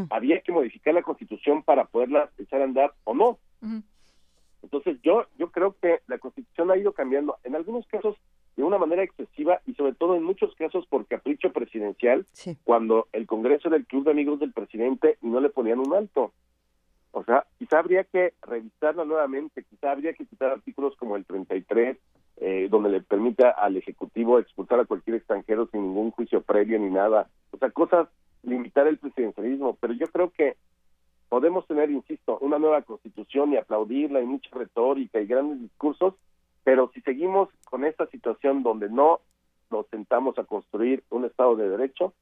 [0.10, 3.38] había que modificar la Constitución para poderla echar a andar o no.
[4.64, 8.16] Entonces yo yo creo que la Constitución ha ido cambiando, en algunos casos
[8.56, 12.26] de una manera excesiva y sobre todo en muchos casos por capricho presidencial,
[12.64, 15.94] cuando el Congreso era el club de amigos del presidente y no le ponían un
[15.94, 16.32] alto.
[17.12, 21.98] O sea, quizá habría que revisarla nuevamente, quizá habría que quitar artículos como el 33,
[22.38, 26.90] eh, donde le permita al Ejecutivo expulsar a cualquier extranjero sin ningún juicio previo ni
[26.90, 27.30] nada.
[27.52, 28.08] O sea, cosas,
[28.42, 29.78] limitar el presidencialismo.
[29.80, 30.58] Pero yo creo que
[31.30, 36.16] podemos tener, insisto, una nueva constitución y aplaudirla y mucha retórica y grandes discursos,
[36.64, 39.20] pero si seguimos con esta situación donde no
[39.72, 42.14] nos sentamos a construir un Estado de Derecho,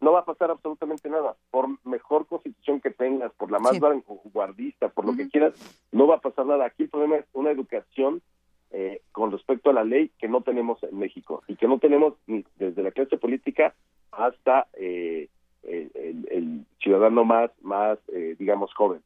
[0.00, 1.36] no va a pasar absolutamente nada.
[1.50, 5.54] Por mejor constitución que tengas, por la más vanguardista, por lo que quieras,
[5.92, 6.64] no va a pasar nada.
[6.66, 8.22] Aquí el problema es una educación
[8.70, 12.14] eh, con respecto a la ley que no tenemos en México y que no tenemos
[12.26, 13.74] ni desde la clase política
[14.12, 15.28] hasta eh,
[15.62, 19.02] el, ciudadano más, más eh, digamos, joven.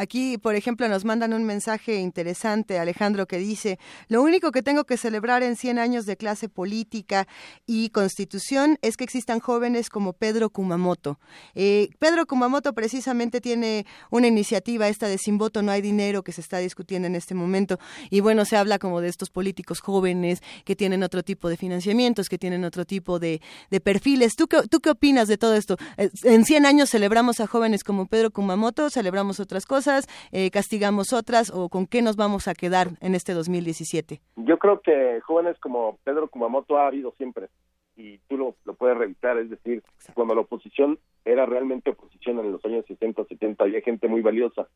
[0.00, 4.84] Aquí, por ejemplo, nos mandan un mensaje interesante, Alejandro, que dice, lo único que tengo
[4.84, 7.28] que celebrar en 100 años de clase política
[7.66, 11.20] y constitución es que existan jóvenes como Pedro Kumamoto.
[11.54, 16.32] Eh, Pedro Kumamoto precisamente tiene una iniciativa, esta de Sin voto no hay dinero, que
[16.32, 17.78] se está discutiendo en este momento.
[18.08, 22.30] Y bueno, se habla como de estos políticos jóvenes que tienen otro tipo de financiamientos,
[22.30, 23.42] que tienen otro tipo de,
[23.84, 24.34] perfiles.
[24.34, 25.76] ¿Tú qué, ¿Tú qué opinas de todo esto?
[25.98, 29.89] Eh, en 100 años celebramos a jóvenes como Pedro Kumamoto, celebramos otras cosas
[30.32, 34.20] eh, castigamos otras o con qué nos vamos a quedar en este 2017?
[34.36, 37.48] Yo creo que jóvenes como Pedro Kumamoto ha habido siempre
[37.96, 39.82] y tú lo, puedes revisar, es decir,
[40.14, 44.68] cuando la oposición era realmente oposición en los años 60, 70, había gente muy valiosa.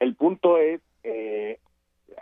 [0.00, 1.60] El punto es, eh,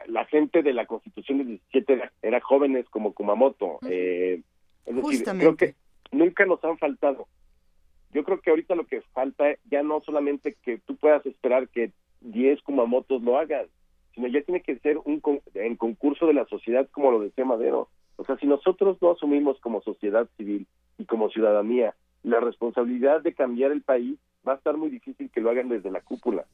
[0.07, 3.79] la gente de la Constitución del 17 era, jóvenes como Kumamoto.
[3.89, 4.43] Eh,
[4.85, 5.75] es decir, creo que
[6.13, 7.27] nunca nos han faltado
[8.13, 11.93] yo creo que ahorita lo que falta ya no solamente que tú puedas esperar que
[12.21, 13.67] 10 Kumamotos lo hagan,
[14.15, 15.23] sino ya tiene que ser un
[15.55, 17.89] en concurso de la sociedad, como lo decía Madero.
[18.17, 20.67] O sea, si nosotros no asumimos como sociedad civil
[20.99, 25.41] y como ciudadanía la responsabilidad de cambiar el país, va a estar muy difícil que
[25.41, 26.45] lo hagan desde la cúpula.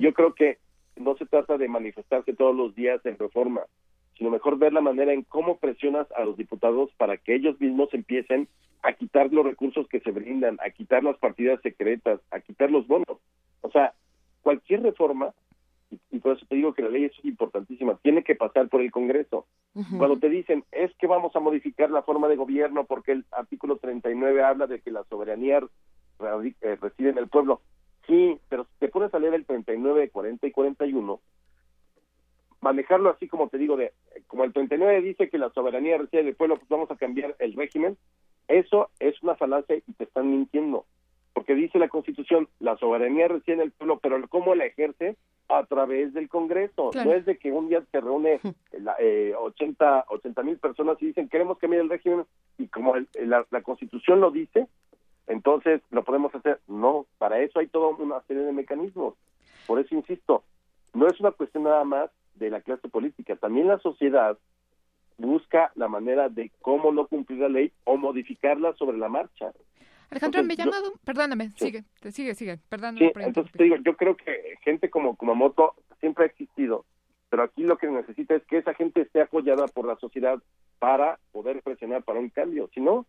[0.00, 0.58] Yo creo que
[0.96, 3.62] no se trata de manifestarse todos los días en reforma,
[4.16, 7.92] sino mejor ver la manera en cómo presionas a los diputados para que ellos mismos
[7.92, 8.48] empiecen
[8.82, 12.86] a quitar los recursos que se brindan, a quitar las partidas secretas, a quitar los
[12.86, 13.18] bonos.
[13.60, 13.94] O sea,
[14.42, 15.34] cualquier reforma,
[16.10, 18.90] y, por eso te digo que la ley es importantísima, tiene que pasar por el
[18.90, 19.46] Congreso.
[19.98, 23.76] Cuando te dicen, es que vamos a modificar la forma de gobierno porque el artículo
[23.76, 27.60] 39 habla de que la soberanía eh, reside en el pueblo.
[28.06, 31.20] Sí, pero si te pones a leer el 39, 40 y 41,
[32.60, 33.92] manejarlo así como te digo, de
[34.26, 37.54] como el 39 dice que la soberanía reside del pueblo, pues vamos a cambiar el
[37.54, 37.96] régimen.
[38.50, 40.84] Eso es una falacia y te están mintiendo.
[41.32, 45.16] Porque dice la Constitución, la soberanía reside en el pueblo, pero ¿cómo la ejerce?
[45.48, 46.90] A través del Congreso.
[46.92, 48.40] No es de que un día se reúne
[48.98, 50.04] eh, 80
[50.42, 52.24] mil personas y dicen queremos cambiar el régimen
[52.58, 54.66] y como la, la Constitución lo dice,
[55.28, 56.58] entonces lo podemos hacer.
[56.66, 59.14] No, para eso hay toda una serie de mecanismos.
[59.68, 60.42] Por eso insisto,
[60.92, 63.36] no es una cuestión nada más de la clase política.
[63.36, 64.36] También la sociedad
[65.26, 69.52] busca la manera de cómo no cumplir la ley o modificarla sobre la marcha.
[70.10, 73.12] Alejandro, me llamado, perdóname, sigue, sigue, sigue, perdóname.
[73.16, 76.84] entonces te digo, yo creo que gente como Kumamoto siempre ha existido,
[77.28, 80.42] pero aquí lo que necesita es que esa gente esté apoyada por la sociedad
[80.80, 82.68] para poder presionar para un cambio.
[82.74, 83.06] Si no,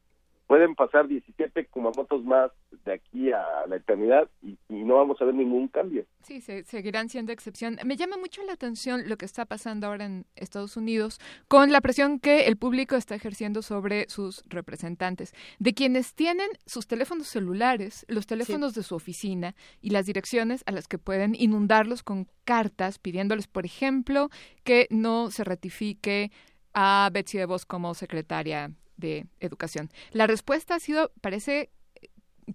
[0.51, 2.51] pueden pasar 17 Kumamotos más
[2.83, 6.05] de aquí a la eternidad y, no vamos a ver ningún cambio.
[6.23, 7.77] Sí, se, seguirán siendo excepción.
[7.85, 11.79] Me llama mucho la atención lo que está pasando ahora en Estados Unidos con la
[11.79, 18.05] presión que el público está ejerciendo sobre sus representantes, de quienes tienen sus teléfonos celulares,
[18.09, 22.99] los teléfonos de su oficina y las direcciones a las que pueden inundarlos con cartas
[22.99, 24.27] pidiéndoles, por ejemplo,
[24.65, 26.29] que no se ratifique
[26.73, 28.71] a Betsy DeVos como secretaria
[29.01, 29.89] de educación.
[30.13, 31.69] La respuesta ha sido, parece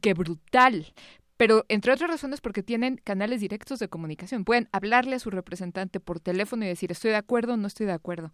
[0.00, 0.94] que brutal,
[1.36, 4.44] pero entre otras razones porque tienen canales directos de comunicación.
[4.44, 7.86] Pueden hablarle a su representante por teléfono y decir estoy de acuerdo o no estoy
[7.86, 8.32] de acuerdo.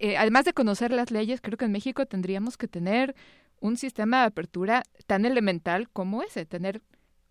[0.00, 3.14] Eh, además de conocer las leyes, creo que en México tendríamos que tener
[3.60, 6.82] un sistema de apertura tan elemental como ese, tener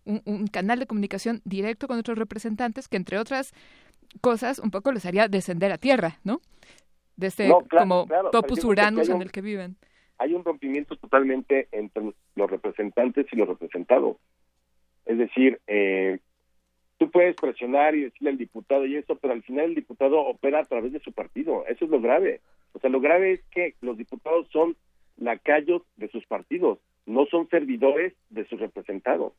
[0.04, 3.52] un, canal de comunicación directo con otros representantes que entre otras
[4.20, 6.40] cosas un poco les haría descender a tierra, ¿no?
[7.16, 9.76] De este como topus uranus en el que viven
[10.18, 14.16] hay un rompimiento totalmente entre los representantes y los representados.
[15.06, 16.18] Es decir, eh,
[16.98, 20.60] tú puedes presionar y decirle al diputado y eso, pero al final el diputado opera
[20.60, 21.64] a través de su partido.
[21.66, 22.40] Eso es lo grave.
[22.72, 24.76] O sea, lo grave es que los diputados son
[25.16, 29.32] lacayos de sus partidos, no son servidores de sus representados.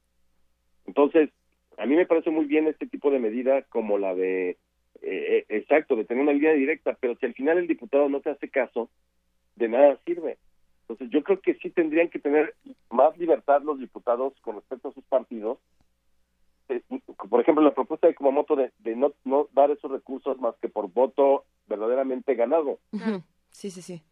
[0.85, 1.29] Entonces,
[1.77, 4.57] a mí me parece muy bien este tipo de medida como la de, eh,
[5.01, 8.29] eh, exacto, de tener una línea directa, pero si al final el diputado no te
[8.29, 8.89] hace caso,
[9.55, 10.37] de nada sirve.
[10.87, 12.53] Entonces, yo creo que sí tendrían que tener
[12.91, 15.57] más libertad los diputados con respecto a sus partidos.
[16.69, 16.81] Eh,
[17.29, 20.69] por ejemplo, la propuesta de Kumamoto de, de no, no dar esos recursos más que
[20.69, 22.79] por voto verdaderamente ganado.
[23.49, 24.03] Sí, sí, sí.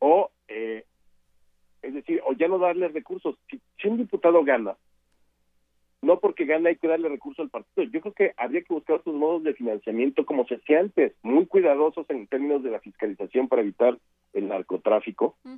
[0.00, 0.84] O, eh,
[1.80, 3.36] es decir, o ya no darle recursos.
[3.50, 4.76] Si, si un diputado gana,
[6.02, 7.88] no porque gana hay que darle recursos al partido.
[7.90, 11.46] Yo creo que habría que buscar otros modos de financiamiento como se hacía antes, muy
[11.46, 13.98] cuidadosos en términos de la fiscalización para evitar
[14.34, 15.56] el narcotráfico eh,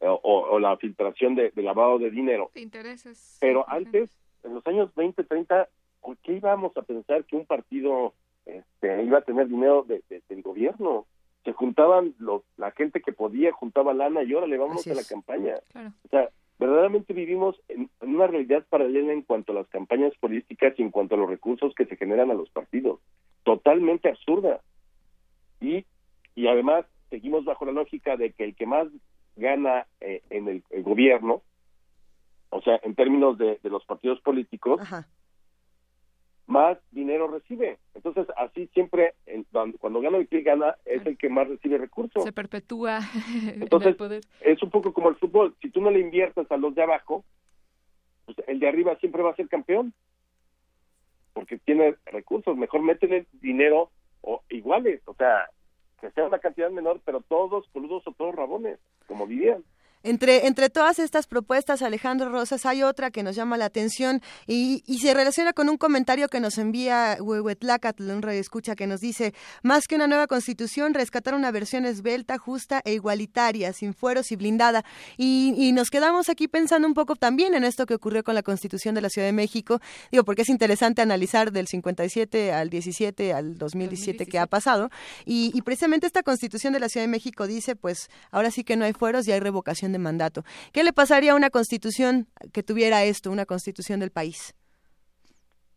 [0.00, 2.50] o, o la filtración de, de lavado de dinero.
[2.54, 3.38] intereses.
[3.40, 4.10] Pero antes,
[4.42, 5.68] en los años 20, 30,
[6.00, 8.12] ¿por qué íbamos a pensar que un partido
[8.46, 11.06] este, iba a tener dinero de, de- del gobierno?
[11.44, 14.94] Se juntaban los, la gente que podía, juntaba lana y ahora le vamos Así a
[14.94, 15.08] la es.
[15.08, 15.54] campaña.
[15.72, 15.92] Claro.
[16.04, 20.72] O sea, verdaderamente vivimos en, en una realidad paralela en cuanto a las campañas políticas
[20.78, 23.00] y en cuanto a los recursos que se generan a los partidos.
[23.42, 24.60] Totalmente absurda.
[25.60, 25.84] Y,
[26.34, 28.88] y además seguimos bajo la lógica de que el que más
[29.36, 31.42] gana eh, en el, el gobierno,
[32.50, 34.80] o sea, en términos de, de los partidos políticos,
[36.46, 37.78] más dinero recibe.
[37.94, 39.46] Entonces, así siempre, en-
[39.78, 42.22] cuando gana el que gana, es el que más recibe recursos.
[42.22, 42.98] Se perpetúa
[43.42, 44.22] en Entonces, el poder.
[44.40, 45.56] es un poco como el fútbol.
[45.62, 47.24] Si tú no le inviertes a los de abajo,
[48.26, 49.94] pues el de arriba siempre va a ser campeón.
[51.32, 52.56] Porque tiene recursos.
[52.56, 53.90] Mejor métele dinero
[54.20, 55.00] o iguales.
[55.06, 55.48] O sea,
[56.00, 59.64] que sea una cantidad menor, pero todos coludos o todos rabones, como dirían.
[60.04, 64.82] Entre, entre todas estas propuestas, Alejandro Rosas, hay otra que nos llama la atención y,
[64.86, 69.32] y se relaciona con un comentario que nos envía Huehuetlacatl, un escucha que nos dice,
[69.62, 74.36] más que una nueva constitución, rescatar una versión esbelta, justa e igualitaria, sin fueros y
[74.36, 74.84] blindada.
[75.16, 78.42] Y, y nos quedamos aquí pensando un poco también en esto que ocurrió con la
[78.42, 79.80] constitución de la Ciudad de México,
[80.12, 84.90] digo, porque es interesante analizar del 57 al 17 al 2017 que ha pasado.
[85.24, 88.76] Y, y precisamente esta constitución de la Ciudad de México dice, pues ahora sí que
[88.76, 90.44] no hay fueros y hay revocación mandato.
[90.72, 94.54] ¿Qué le pasaría a una constitución que tuviera esto, una constitución del país?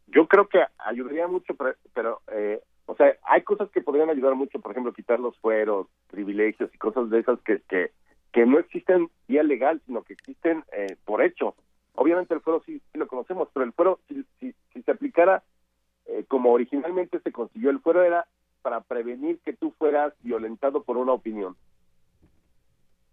[0.08, 1.54] Yo creo que ayudaría mucho,
[1.94, 5.88] pero, eh, o sea, hay cosas que podrían ayudar mucho, por ejemplo, quitar los fueros,
[6.10, 7.92] privilegios y cosas de esas que, que,
[8.32, 11.56] que no existen vía legal, sino que existen eh, por hecho.
[11.96, 15.44] Obviamente el fuero sí, sí lo conocemos, pero el fuero, si, si, si se aplicara
[16.06, 18.28] eh, como originalmente se consiguió, el fuero era
[18.62, 21.56] para prevenir que tú fueras violentado por una opinión.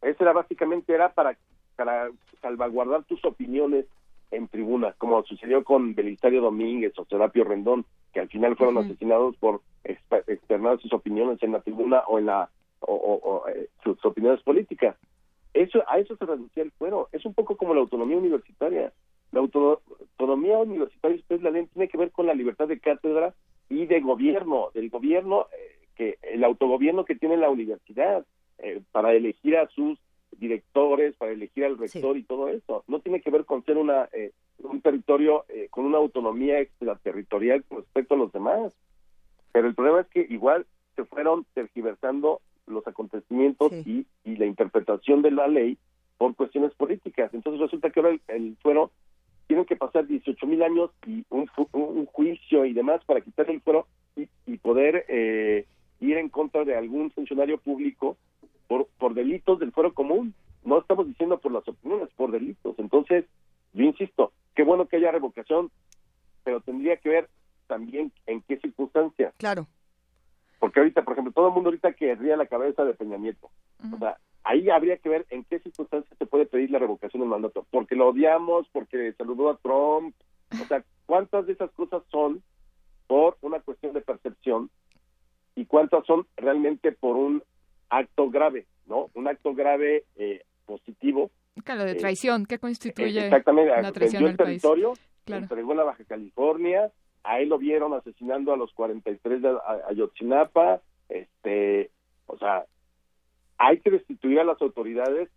[0.05, 1.36] Eso era básicamente era para,
[1.76, 2.10] para
[2.42, 3.86] salvaguardar tus opiniones
[4.31, 9.36] en tribuna, como sucedió con Belisario Domínguez o Serapio Rendón, que al final fueron asesinados
[9.36, 9.60] por
[10.26, 12.49] externar sus opiniones en la tribuna o en la
[12.81, 14.97] o, o- o, eh, sus opiniones políticas.
[15.55, 17.08] Eso a eso se reducía el fuero.
[17.12, 18.92] Es un poco como la autonomía universitaria.
[19.33, 19.81] La auto-
[20.18, 23.34] autonomía universitaria, ustedes la leen, tiene que ver con la libertad de cátedra
[23.70, 28.26] y de gobierno, del gobierno eh, que el autogobierno que tiene la universidad
[28.58, 29.99] eh, para elegir a sus
[30.39, 32.84] directores, para elegir al rector y todo eso.
[32.89, 37.65] No tiene que ver con ser una eh, un territorio eh, con una autonomía extraterritorial
[37.65, 38.73] con respecto a los demás.
[39.52, 40.66] Pero el problema es que igual
[40.97, 45.78] se fueron tergiversando los acontecimientos y, y la interpretación de la ley
[46.18, 47.33] por cuestiones políticas.
[47.34, 48.91] Entonces resulta que ahora el, el fuero
[49.47, 53.60] tiene que pasar 18 mil años y un, un juicio y demás para quitar el
[53.60, 55.66] fuero y, y poder eh,
[56.00, 58.16] ir en contra de algún funcionario público
[58.68, 60.34] por, por delitos del fuero común.
[60.65, 62.75] No estamos diciendo por las opiniones, por delitos.
[62.78, 63.26] Entonces,
[63.73, 65.70] yo insisto, qué bueno que haya revocación,
[66.43, 67.28] pero tendría que ver
[67.67, 69.34] también en qué circunstancias.
[69.39, 69.67] Claro.
[70.59, 73.51] Porque ahorita, por ejemplo, todo el mundo ahorita querría la cabeza de Peña Nieto.
[73.93, 77.28] O sea, ahí habría que ver en qué circunstancias se puede pedir la revocación del
[77.28, 77.67] mandato.
[77.70, 80.15] Porque lo odiamos, porque saludó a Trump.
[80.52, 82.43] O sea, ¿cuántas de esas cosas son
[83.07, 84.70] por una cuestión de percepción
[85.55, 87.43] y cuántas son realmente por un
[87.99, 89.11] acto grave, ¿no?
[89.15, 91.31] Un acto grave eh, positivo.
[91.65, 94.63] Claro, de Eh, traición, ¿qué Eh, constituye Exactamente, una traición al el país?
[94.63, 94.93] territorio,
[95.25, 95.43] Claro.
[95.43, 96.91] entregó la Baja California,
[97.23, 101.91] ahí lo vieron asesinando a los 43 de Ay- Ayotzinapa, este,
[102.27, 102.65] o sea,
[103.59, 105.29] hay que destituir a las autoridades,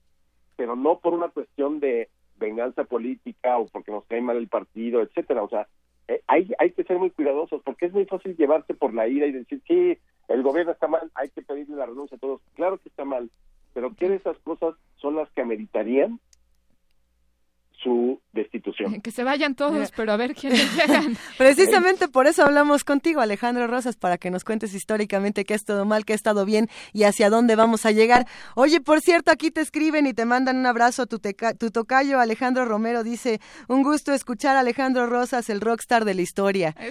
[0.56, 5.02] pero no por una cuestión de venganza política o porque nos cae mal el partido,
[5.02, 5.68] etcétera, o sea,
[6.08, 9.28] eh, hay, hay que ser muy cuidadosos porque es muy fácil llevarse por la ira
[9.28, 12.42] y decir, sí, el gobierno está mal, hay que pedirle la renuncia a todos.
[12.56, 13.30] Claro que está mal,
[13.74, 16.20] pero ¿qué de esas cosas son las que ameritarían
[17.84, 19.02] su destitución.
[19.02, 21.18] Que se vayan todos, pero a ver quiénes llegan.
[21.38, 25.86] Precisamente por eso hablamos contigo, Alejandro Rosas, para que nos cuentes históricamente qué ha estado
[25.86, 28.28] mal, qué ha estado bien y hacia dónde vamos a llegar.
[28.56, 31.06] Oye, por cierto, aquí te escriben y te mandan un abrazo.
[31.06, 36.14] Tu, tu tocayo Alejandro Romero dice, un gusto escuchar a Alejandro Rosas, el rockstar de
[36.14, 36.76] la historia.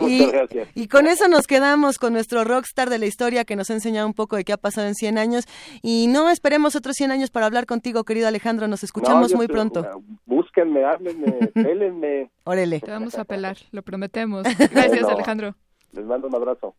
[0.00, 0.68] Y, gracias.
[0.74, 4.06] y con eso nos quedamos con nuestro rockstar de la historia que nos ha enseñado
[4.06, 5.44] un poco de qué ha pasado en 100 años.
[5.82, 8.68] Y no esperemos otros 100 años para hablar contigo, querido Alejandro.
[8.68, 9.86] Nos escuchamos No, muy pronto.
[10.32, 12.30] Búsquenme, háblenme, pélenme.
[12.44, 12.80] Órale.
[12.80, 14.44] Te vamos a pelar, lo prometemos.
[14.72, 15.54] Gracias, Alejandro.
[15.92, 16.74] Les mando un abrazo.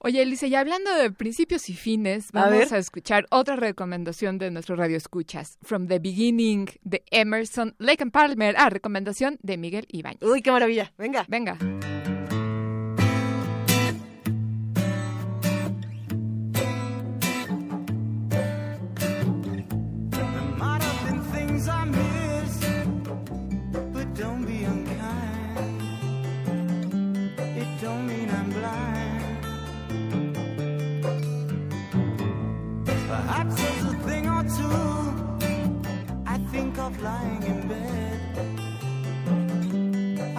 [0.00, 4.76] Oye, Elise, ya hablando de principios y fines, vamos a, escuchar otra recomendación de nuestro
[4.76, 8.54] radio escuchas, From the Beginning, de Emerson, Lake and Palmer.
[8.58, 10.22] Ah, recomendación de Miguel Ibáñez.
[10.22, 10.92] Uy, qué maravilla.
[10.98, 11.24] Venga.
[11.28, 11.56] Venga.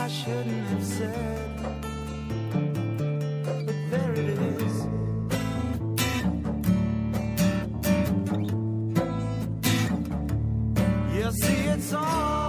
[0.08, 1.50] I shouldn't have said,
[3.44, 4.88] but there it is.
[11.14, 12.47] You see, it's all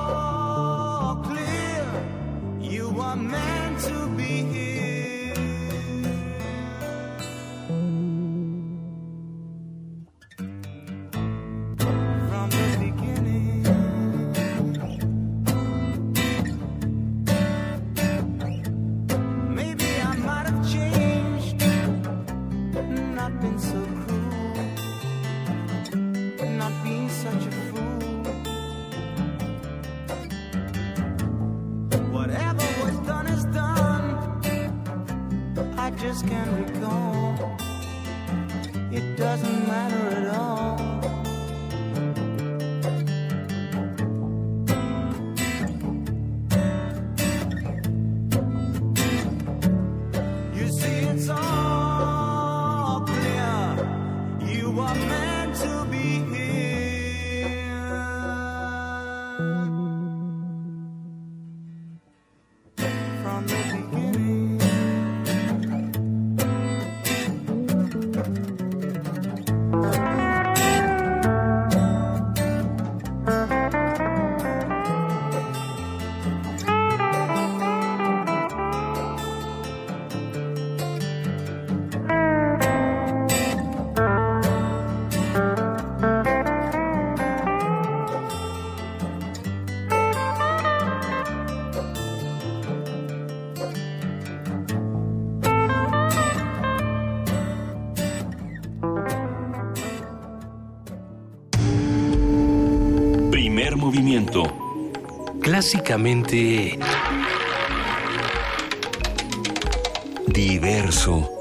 [110.28, 111.34] Diverso.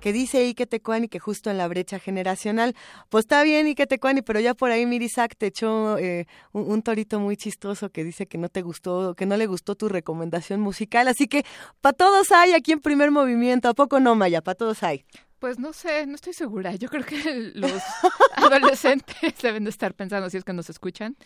[0.00, 2.74] que dice Ike Tecuani que justo en la brecha generacional,
[3.08, 6.82] pues está bien Ike Tecuani, pero ya por ahí Mirisak te echó eh, un, un
[6.82, 10.60] torito muy chistoso que dice que no te gustó, que no le gustó tu recomendación
[10.60, 11.44] musical, así que
[11.80, 14.40] para todos hay aquí en primer movimiento, ¿a poco no Maya?
[14.40, 15.04] Para todos hay.
[15.38, 16.74] Pues no sé, no estoy segura.
[16.74, 17.70] Yo creo que los
[18.36, 21.16] adolescentes deben de estar pensando, si es que nos escuchan.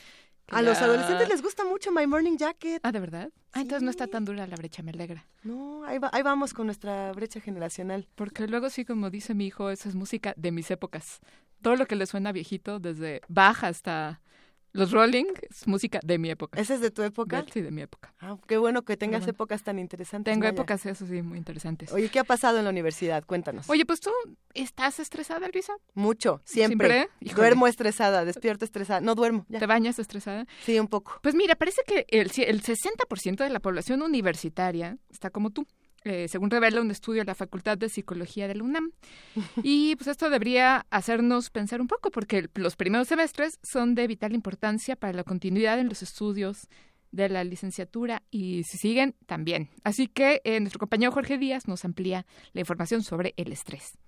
[0.47, 2.81] que A los adolescentes les gusta mucho My Morning Jacket.
[2.85, 3.31] Ah, ¿de verdad?
[3.53, 5.27] Ah, entonces no está tan dura la brecha, me alegra.
[5.43, 8.09] No, ahí, va- ahí vamos con nuestra brecha generacional.
[8.15, 11.21] Porque luego sí, como dice mi hijo, esa es música de mis épocas.
[11.61, 14.21] Todo lo que le suena viejito, desde baja hasta
[14.73, 16.61] los Rolling, es música de mi época.
[16.61, 17.45] ¿Esa es de tu época?
[17.53, 18.15] Sí, de mi época.
[18.21, 19.31] Ah, qué bueno que tengas bueno.
[19.33, 20.33] épocas tan interesantes.
[20.33, 20.55] Tengo Maya.
[20.55, 21.93] épocas, eso sí, muy interesantes.
[21.93, 23.25] Oye, ¿qué ha pasado en la universidad?
[23.25, 23.69] Cuéntanos.
[23.69, 24.11] Oye, pues tú,
[24.55, 25.75] ¿estás estresada, Luisa?
[25.95, 27.09] Mucho, siempre.
[27.21, 27.35] ¿Siempre?
[27.35, 29.01] Duermo estresada, despierto estresada.
[29.01, 29.59] No duermo, ya.
[29.59, 30.47] ¿Te bañas estresada?
[30.65, 31.19] Sí, un poco.
[31.23, 35.67] Pues mira, parece que el, el 60% de la población universitaria está como tú.
[36.05, 38.91] Eh, según revela un estudio de la Facultad de Psicología de la UNAM.
[39.63, 44.07] Y pues esto debería hacernos pensar un poco, porque el- los primeros semestres son de
[44.07, 46.69] vital importancia para la continuidad en los estudios
[47.11, 49.69] de la licenciatura y si siguen, también.
[49.85, 52.25] Así que eh, nuestro compañero Jorge Díaz nos amplía
[52.55, 53.99] la información sobre el estrés.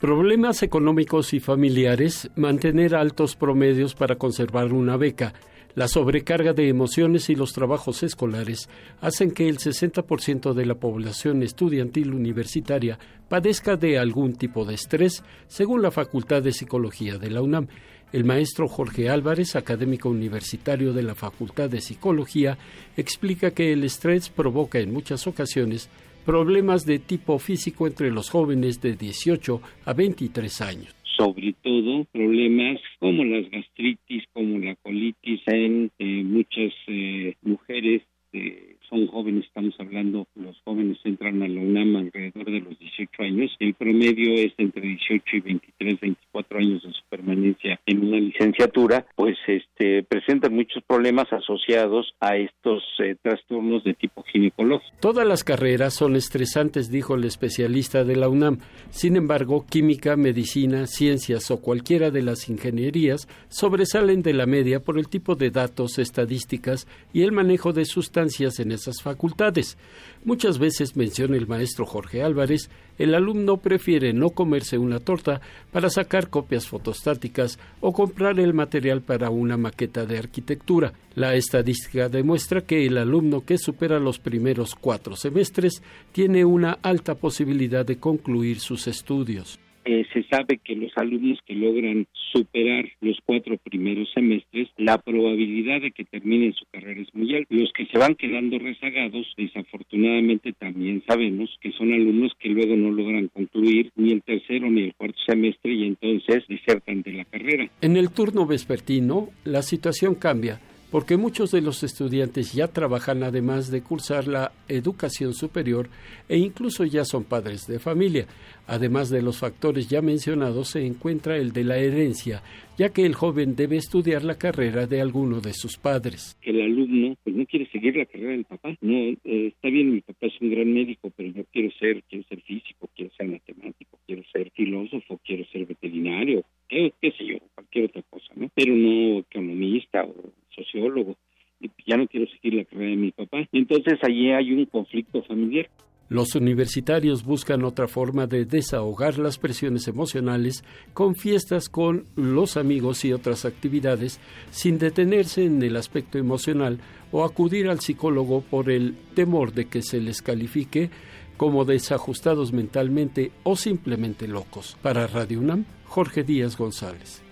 [0.00, 5.32] Problemas económicos y familiares, mantener altos promedios para conservar una beca,
[5.74, 8.68] La sobrecarga de emociones y los trabajos escolares
[9.00, 12.96] hacen que el 60% de la población estudiantil universitaria
[13.28, 17.66] padezca de algún tipo de estrés, según la Facultad de Psicología de la UNAM.
[18.12, 22.56] El maestro Jorge Álvarez, académico universitario de la Facultad de Psicología,
[22.96, 25.88] explica que el estrés provoca en muchas ocasiones
[26.24, 32.80] problemas de tipo físico entre los jóvenes de 18 a 23 años sobre todo problemas
[32.98, 38.02] como las gastritis, como la colitis en eh, muchas eh, mujeres
[38.32, 43.22] eh, son jóvenes, estamos hablando, los jóvenes entran a la UNAM alrededor de los 18
[43.22, 48.18] años, el promedio es entre 18 y 23, 24 años de su permanencia en una
[48.18, 54.96] licenciatura, pues este presentan muchos problemas asociados a estos eh, trastornos de tipo ginecológico.
[55.00, 58.58] Todas las carreras son estresantes, dijo el especialista de la UNAM.
[58.90, 64.98] Sin embargo, química, medicina, ciencias o cualquiera de las ingenierías sobresalen de la media por
[64.98, 69.78] el tipo de datos, estadísticas y el manejo de sustancias en esas facultades.
[70.24, 75.40] Muchas veces, menciona el maestro Jorge Álvarez, el alumno prefiere no comerse una torta
[75.72, 80.92] para sacar copias fotostáticas o comprar el material para una maqueta de arquitectura.
[81.14, 87.14] La estadística demuestra que el alumno que supera los primeros cuatro semestres tiene una alta
[87.14, 89.58] posibilidad de concluir sus estudios.
[89.84, 95.80] Eh, se sabe que los alumnos que logran superar los cuatro primeros semestres, la probabilidad
[95.80, 97.54] de que terminen su carrera es muy alta.
[97.54, 102.90] Los que se van quedando rezagados, desafortunadamente también sabemos que son alumnos que luego no
[102.90, 107.68] logran concluir ni el tercero ni el cuarto semestre y entonces desertan de la carrera.
[107.80, 110.60] En el turno vespertino, la situación cambia
[110.94, 115.88] porque muchos de los estudiantes ya trabajan además de cursar la educación superior
[116.28, 118.28] e incluso ya son padres de familia.
[118.68, 122.44] Además de los factores ya mencionados se encuentra el de la herencia,
[122.78, 126.38] ya que el joven debe estudiar la carrera de alguno de sus padres.
[126.42, 128.76] El alumno pues no quiere seguir la carrera del papá.
[128.80, 132.24] No, eh, está bien, mi papá es un gran médico, pero yo quiero ser, quiero
[132.28, 137.38] ser físico, quiero ser matemático, quiero ser filósofo, quiero ser veterinario, qué, qué sé yo,
[137.56, 138.48] cualquier otra cosa, ¿no?
[138.54, 140.14] Pero no economista o
[140.54, 141.16] sociólogo,
[141.60, 143.48] y ya no quiero seguir la carrera de mi papá.
[143.52, 145.68] Entonces allí hay un conflicto familiar.
[146.10, 153.06] Los universitarios buscan otra forma de desahogar las presiones emocionales con fiestas con los amigos
[153.06, 156.78] y otras actividades sin detenerse en el aspecto emocional
[157.10, 160.90] o acudir al psicólogo por el temor de que se les califique
[161.38, 164.76] como desajustados mentalmente o simplemente locos.
[164.82, 167.22] Para Radio UNAM, Jorge Díaz González.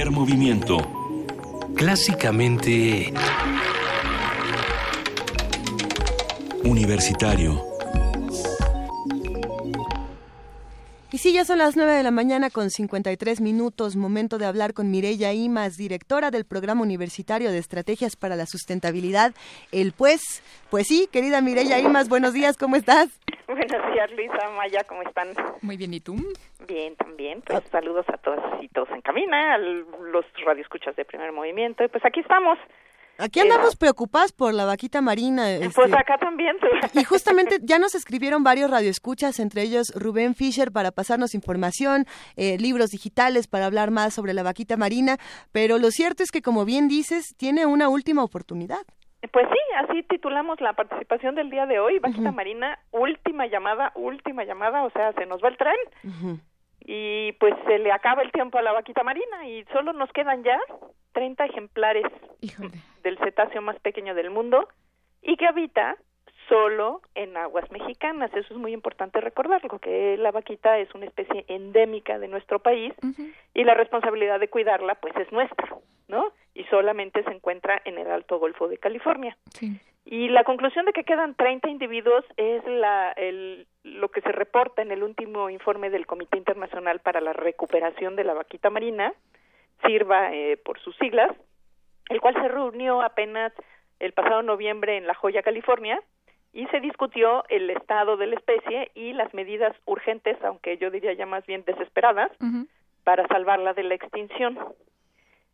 [0.00, 0.78] Primer movimiento.
[1.76, 3.12] Clásicamente...
[6.64, 7.62] Universitario.
[11.12, 14.72] Y sí, ya son las 9 de la mañana con 53 minutos, momento de hablar
[14.72, 19.34] con Mireya Imas, directora del Programa Universitario de Estrategias para la Sustentabilidad,
[19.70, 20.40] el Pues.
[20.70, 23.08] Pues sí, querida Mireya Imas, buenos días, ¿cómo estás?
[23.54, 25.28] Buenos días, Luisa, Maya, ¿cómo están?
[25.62, 26.14] Muy bien, ¿y tú?
[26.68, 27.42] Bien, también.
[27.42, 31.82] Pues saludos a todas y todos en cabina, a los radioescuchas de Primer Movimiento.
[31.82, 32.58] Y pues aquí estamos.
[33.18, 35.50] Aquí andamos preocupadas por la vaquita marina.
[35.50, 36.56] este, Pues acá también.
[36.94, 42.06] Y justamente ya nos escribieron varios radioescuchas, entre ellos Rubén Fischer para pasarnos información,
[42.36, 45.18] eh, libros digitales para hablar más sobre la vaquita marina,
[45.50, 48.86] pero lo cierto es que como bien dices, tiene una última oportunidad.
[49.32, 54.44] Pues sí, así titulamos la participación del día de hoy, Vaquita Marina, última llamada, última
[54.44, 55.76] llamada, o sea, se nos va el tren.
[56.80, 60.42] Y pues se le acaba el tiempo a la vaquita marina y solo nos quedan
[60.42, 60.58] ya
[61.12, 62.06] 30 ejemplares
[63.02, 64.66] del cetáceo más pequeño del mundo
[65.22, 65.96] y que habita
[66.48, 68.30] solo en aguas mexicanas.
[68.34, 72.94] Eso es muy importante recordarlo, que la vaquita es una especie endémica de nuestro país
[73.54, 75.68] y la responsabilidad de cuidarla pues es nuestra,
[76.08, 76.32] ¿no?
[76.54, 79.36] Y solamente se encuentra en el Alto Golfo de California.
[80.04, 84.82] Y la conclusión de que quedan 30 individuos es la, el, lo que se reporta
[84.82, 89.12] en el último informe del Comité Internacional para la Recuperación de la Vaquita Marina,
[89.86, 91.30] sirva eh, por sus siglas,
[92.08, 93.52] el cual se reunió apenas
[94.00, 96.00] el pasado noviembre en La Joya, California,
[96.52, 101.12] y se discutió el estado de la especie y las medidas urgentes, aunque yo diría
[101.12, 102.32] ya más bien desesperadas,
[103.04, 104.58] para salvarla de la extinción.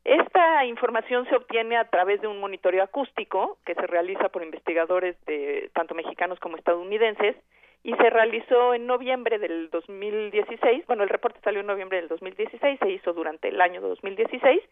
[0.06, 5.16] Esta información se obtiene a través de un monitoreo acústico que se realiza por investigadores
[5.26, 7.34] de tanto mexicanos como estadounidenses
[7.82, 10.86] y se realizó en noviembre del 2016.
[10.86, 14.62] Bueno, el reporte salió en noviembre del 2016, se hizo durante el año 2016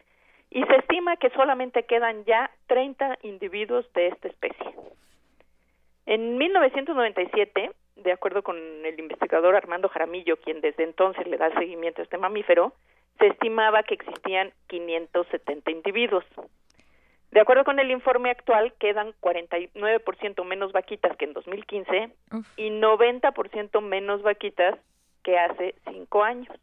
[0.51, 4.73] y se estima que solamente quedan ya 30 individuos de esta especie.
[6.07, 12.03] En 1997, de acuerdo con el investigador Armando Jaramillo, quien desde entonces le da seguimiento
[12.03, 12.73] a este mamífero,
[13.19, 16.25] se estimaba que existían 570 individuos.
[17.31, 22.11] De acuerdo con el informe actual, quedan 49% menos vaquitas que en 2015
[22.57, 24.79] y 90% menos vaquitas
[25.25, 26.55] que hace cinco años.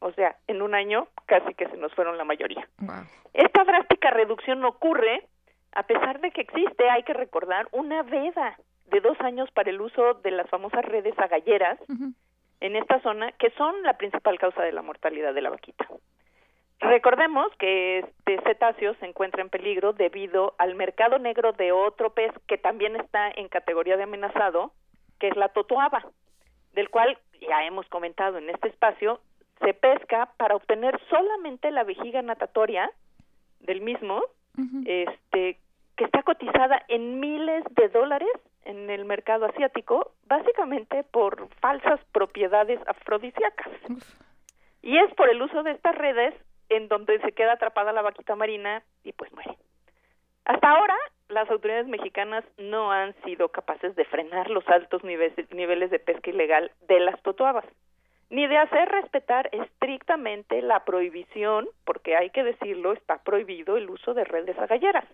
[0.00, 2.68] O sea, en un año casi que se nos fueron la mayoría.
[3.32, 5.24] Esta drástica reducción ocurre
[5.76, 9.80] a pesar de que existe, hay que recordar, una veda de dos años para el
[9.80, 11.78] uso de las famosas redes agalleras
[12.60, 15.86] en esta zona, que son la principal causa de la mortalidad de la vaquita.
[16.80, 22.32] Recordemos que este cetáceo se encuentra en peligro debido al mercado negro de otro pez
[22.46, 24.72] que también está en categoría de amenazado,
[25.18, 26.04] que es la totoaba,
[26.74, 29.20] del cual ya hemos comentado en este espacio,
[29.60, 32.90] se pesca para obtener solamente la vejiga natatoria
[33.60, 34.22] del mismo,
[34.84, 35.58] este
[35.96, 38.28] que está cotizada en miles de dólares
[38.66, 43.72] en el mercado asiático, básicamente por falsas propiedades afrodisíacas.
[44.82, 46.34] Y es por el uso de estas redes
[46.68, 49.56] en donde se queda atrapada la vaquita marina y pues muere.
[50.44, 50.96] Hasta ahora,
[51.28, 56.70] las autoridades mexicanas no han sido capaces de frenar los altos niveles, de pesca ilegal
[56.86, 57.64] de las totoabas,
[58.30, 64.14] ni de hacer respetar estrictamente la prohibición, porque hay que decirlo, está prohibido el uso
[64.14, 65.04] de redes agalleras.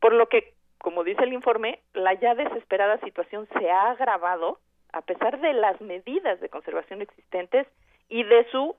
[0.00, 4.58] Por lo que, como dice el informe, la ya desesperada situación se ha agravado
[4.92, 7.66] a pesar de las medidas de conservación existentes
[8.08, 8.76] y de su,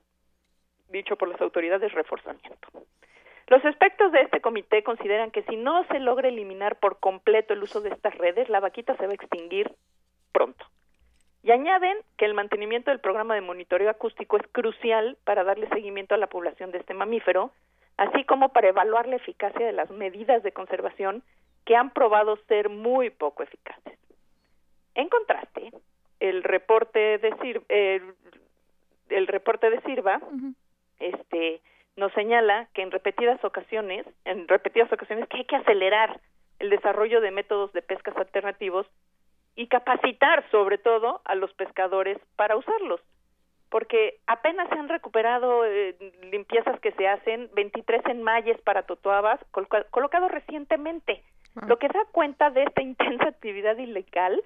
[0.88, 2.68] dicho por las autoridades, reforzamiento.
[3.46, 7.62] Los expertos de este comité consideran que si no se logra eliminar por completo el
[7.62, 9.74] uso de estas redes, la vaquita se va a extinguir
[10.32, 10.66] pronto.
[11.42, 16.14] Y añaden que el mantenimiento del programa de monitoreo acústico es crucial para darle seguimiento
[16.14, 17.52] a la población de este mamífero,
[17.96, 21.22] así como para evaluar la eficacia de las medidas de conservación
[21.68, 23.98] que han probado ser muy poco eficaces.
[24.94, 25.70] En contraste,
[26.18, 28.14] el reporte de Sir, el,
[29.10, 30.18] el reporte de Sirva,
[30.98, 31.60] este,
[31.94, 36.18] nos señala que en repetidas ocasiones, en repetidas ocasiones que hay que acelerar
[36.58, 38.86] el desarrollo de métodos de pescas alternativos
[39.54, 43.02] y capacitar sobre todo a los pescadores para usarlos,
[43.68, 45.94] porque apenas se han recuperado eh,
[46.32, 51.22] limpiezas que se hacen 23 enmayes para totoabas coloca colocados recientemente,
[51.66, 54.42] lo que da cuenta de esta intensa actividad ilegal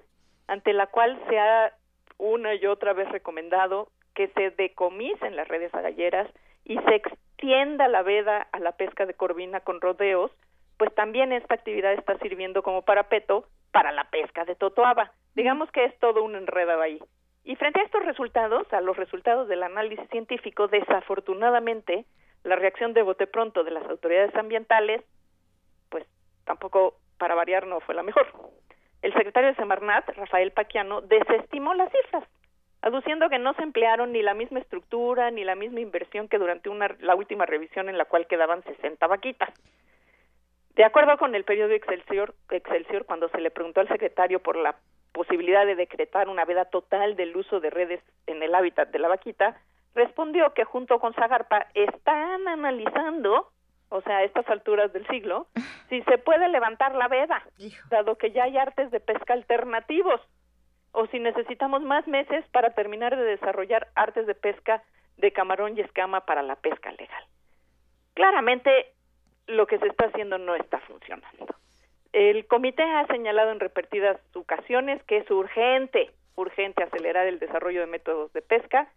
[0.47, 1.73] ante la cual se ha
[2.17, 6.29] una y otra vez recomendado que se decomisen las redes agalleras
[6.65, 10.31] y se extienda la veda a la pesca de corvina con rodeos,
[10.77, 15.11] pues también esta actividad está sirviendo como parapeto para la pesca de totoaba.
[15.35, 16.99] Digamos que es todo un enredo ahí.
[17.43, 22.05] Y frente a estos resultados, a los resultados del análisis científico, desafortunadamente,
[22.43, 25.01] la reacción de bote pronto de las autoridades ambientales,
[26.45, 28.27] tampoco para variar no fue la mejor.
[29.01, 32.23] El secretario de Semarnat, Rafael Paquiano, desestimó las cifras,
[32.81, 36.69] aduciendo que no se emplearon ni la misma estructura ni la misma inversión que durante
[36.69, 39.49] una, la última revisión en la cual quedaban 60 vaquitas.
[40.75, 44.75] De acuerdo con el periódico Excelsior, Excelsior, cuando se le preguntó al secretario por la
[45.11, 49.07] posibilidad de decretar una veda total del uso de redes en el hábitat de la
[49.07, 49.55] vaquita,
[49.93, 53.49] respondió que junto con Zagarpa están analizando,
[53.93, 55.45] o sea, a estas alturas del siglo,
[55.89, 57.43] si se puede levantar la veda,
[57.91, 60.19] dado que ya hay artes de pesca alternativos,
[60.93, 64.83] o si necesitamos más meses para terminar de desarrollar artes de pesca
[65.17, 67.23] de camarón y escama para la pesca legal.
[68.15, 68.93] Claramente,
[69.45, 71.45] lo que se está haciendo no está funcionando.
[72.13, 77.87] El comité ha señalado en repetidas ocasiones que es urgente, urgente acelerar el desarrollo de
[77.87, 78.87] métodos de pesca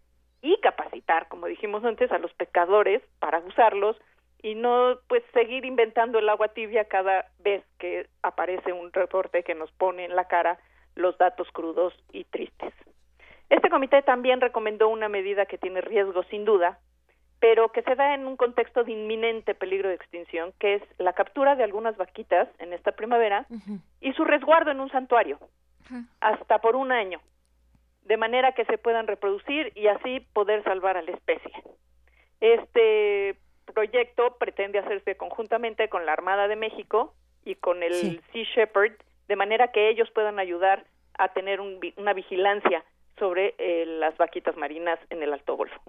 [0.41, 3.99] y capacitar, como dijimos antes, a los pescadores para usarlos
[4.47, 9.57] y no pues seguir inventando el agua tibia cada vez que aparece un reporte que
[9.57, 10.61] nos pone en la cara
[10.95, 12.73] los datos crudos y tristes.
[13.51, 16.79] Este comité también recomendó una medida que tiene riesgo sin duda,
[17.41, 21.13] pero que se da en un contexto de inminente peligro de extinción, que es la
[21.13, 23.47] captura de algunas vaquitas en esta primavera
[24.01, 25.41] y su resguardo en un santuario,
[26.21, 27.21] hasta por un año,
[28.05, 31.53] de manera que se puedan reproducir y así poder salvar a la especie.
[32.41, 33.37] Este
[33.67, 37.15] proyecto pretende hacerse conjuntamente con la Armada de México
[37.45, 38.95] y con el Sea Shepherd,
[39.29, 40.85] de manera que ellos puedan ayudar
[41.19, 42.85] a tener un, una vigilancia
[43.19, 45.81] sobre eh, las vaquitas marinas en el Alto Golfo.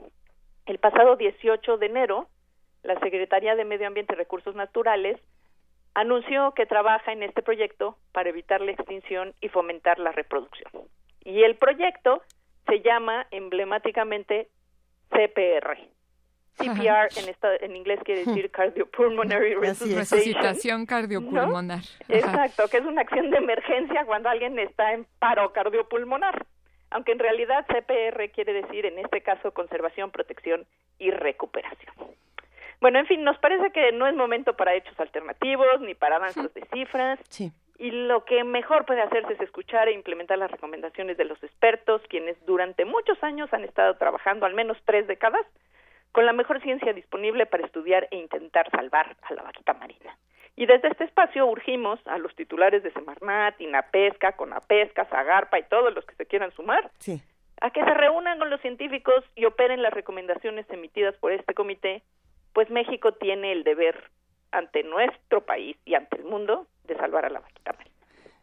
[0.65, 2.27] El pasado 18 de enero,
[2.83, 5.19] la Secretaría de Medio Ambiente y Recursos Naturales
[5.93, 10.71] anunció que trabaja en este proyecto para evitar la extinción y fomentar la reproducción.
[11.23, 12.21] Y el proyecto
[12.67, 14.49] se llama emblemáticamente
[15.09, 15.77] CPR.
[16.57, 19.99] CPR en, esta, en inglés quiere decir Cardiopulmonary Resuscitation.
[19.99, 21.79] Resucitación cardiopulmonar.
[22.07, 22.15] ¿no?
[22.15, 26.45] Exacto, que es una acción de emergencia cuando alguien está en paro cardiopulmonar.
[26.89, 30.65] aunque en realidad CPR quiere decir en este caso conservación, protección
[30.99, 31.93] y recuperación.
[32.79, 36.53] Bueno, en fin, nos parece que no es momento para hechos alternativos ni para danzas
[36.53, 37.19] de cifras.
[37.29, 37.51] Sí.
[37.79, 42.01] Y lo que mejor puede hacerse es escuchar e implementar las recomendaciones de los expertos,
[42.09, 45.45] quienes durante muchos años han estado trabajando, al menos tres décadas,
[46.11, 50.17] con la mejor ciencia disponible para estudiar e intentar salvar a la vaquita marina.
[50.55, 55.93] Y desde este espacio urgimos a los titulares de Semarnat, Inapesca, Conapesca, Zagarpa y todos
[55.93, 57.21] los que se quieran sumar Sí.
[57.61, 62.01] a que se reúnan con los científicos y operen las recomendaciones emitidas por este comité,
[62.53, 64.09] pues México tiene el deber
[64.51, 67.96] ante nuestro país y ante el mundo de salvar a la vaquita marina.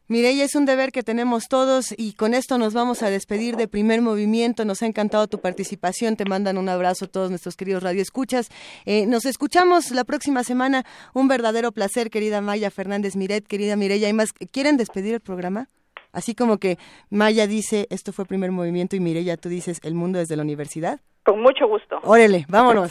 [0.06, 3.68] Mireya, es un deber que tenemos todos y con esto nos vamos a despedir de
[3.68, 4.66] primer movimiento.
[4.66, 6.16] Nos ha encantado tu participación.
[6.16, 8.50] Te mandan un abrazo todos nuestros queridos radioescuchas.
[8.84, 10.84] Eh, nos escuchamos la próxima semana.
[11.14, 14.08] Un verdadero placer, querida Maya Fernández Miret, querida Mireya.
[14.08, 14.34] ¿Hay más?
[14.34, 15.68] ¿Quieren despedir el programa?
[16.12, 16.76] Así como que
[17.08, 21.00] Maya dice, esto fue primer movimiento y Mireya, tú dices, el mundo desde la universidad.
[21.24, 21.98] Con mucho gusto.
[22.02, 22.90] Órale, vámonos.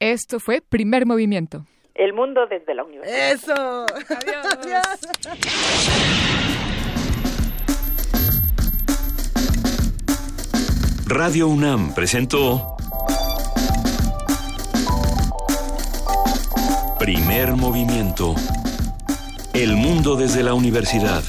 [0.00, 1.64] Esto fue Primer Movimiento.
[1.98, 3.32] El mundo desde la universidad.
[3.32, 3.86] Eso.
[11.06, 12.76] Radio UNAM presentó
[16.98, 18.34] Primer Movimiento.
[19.54, 21.22] El mundo desde la universidad.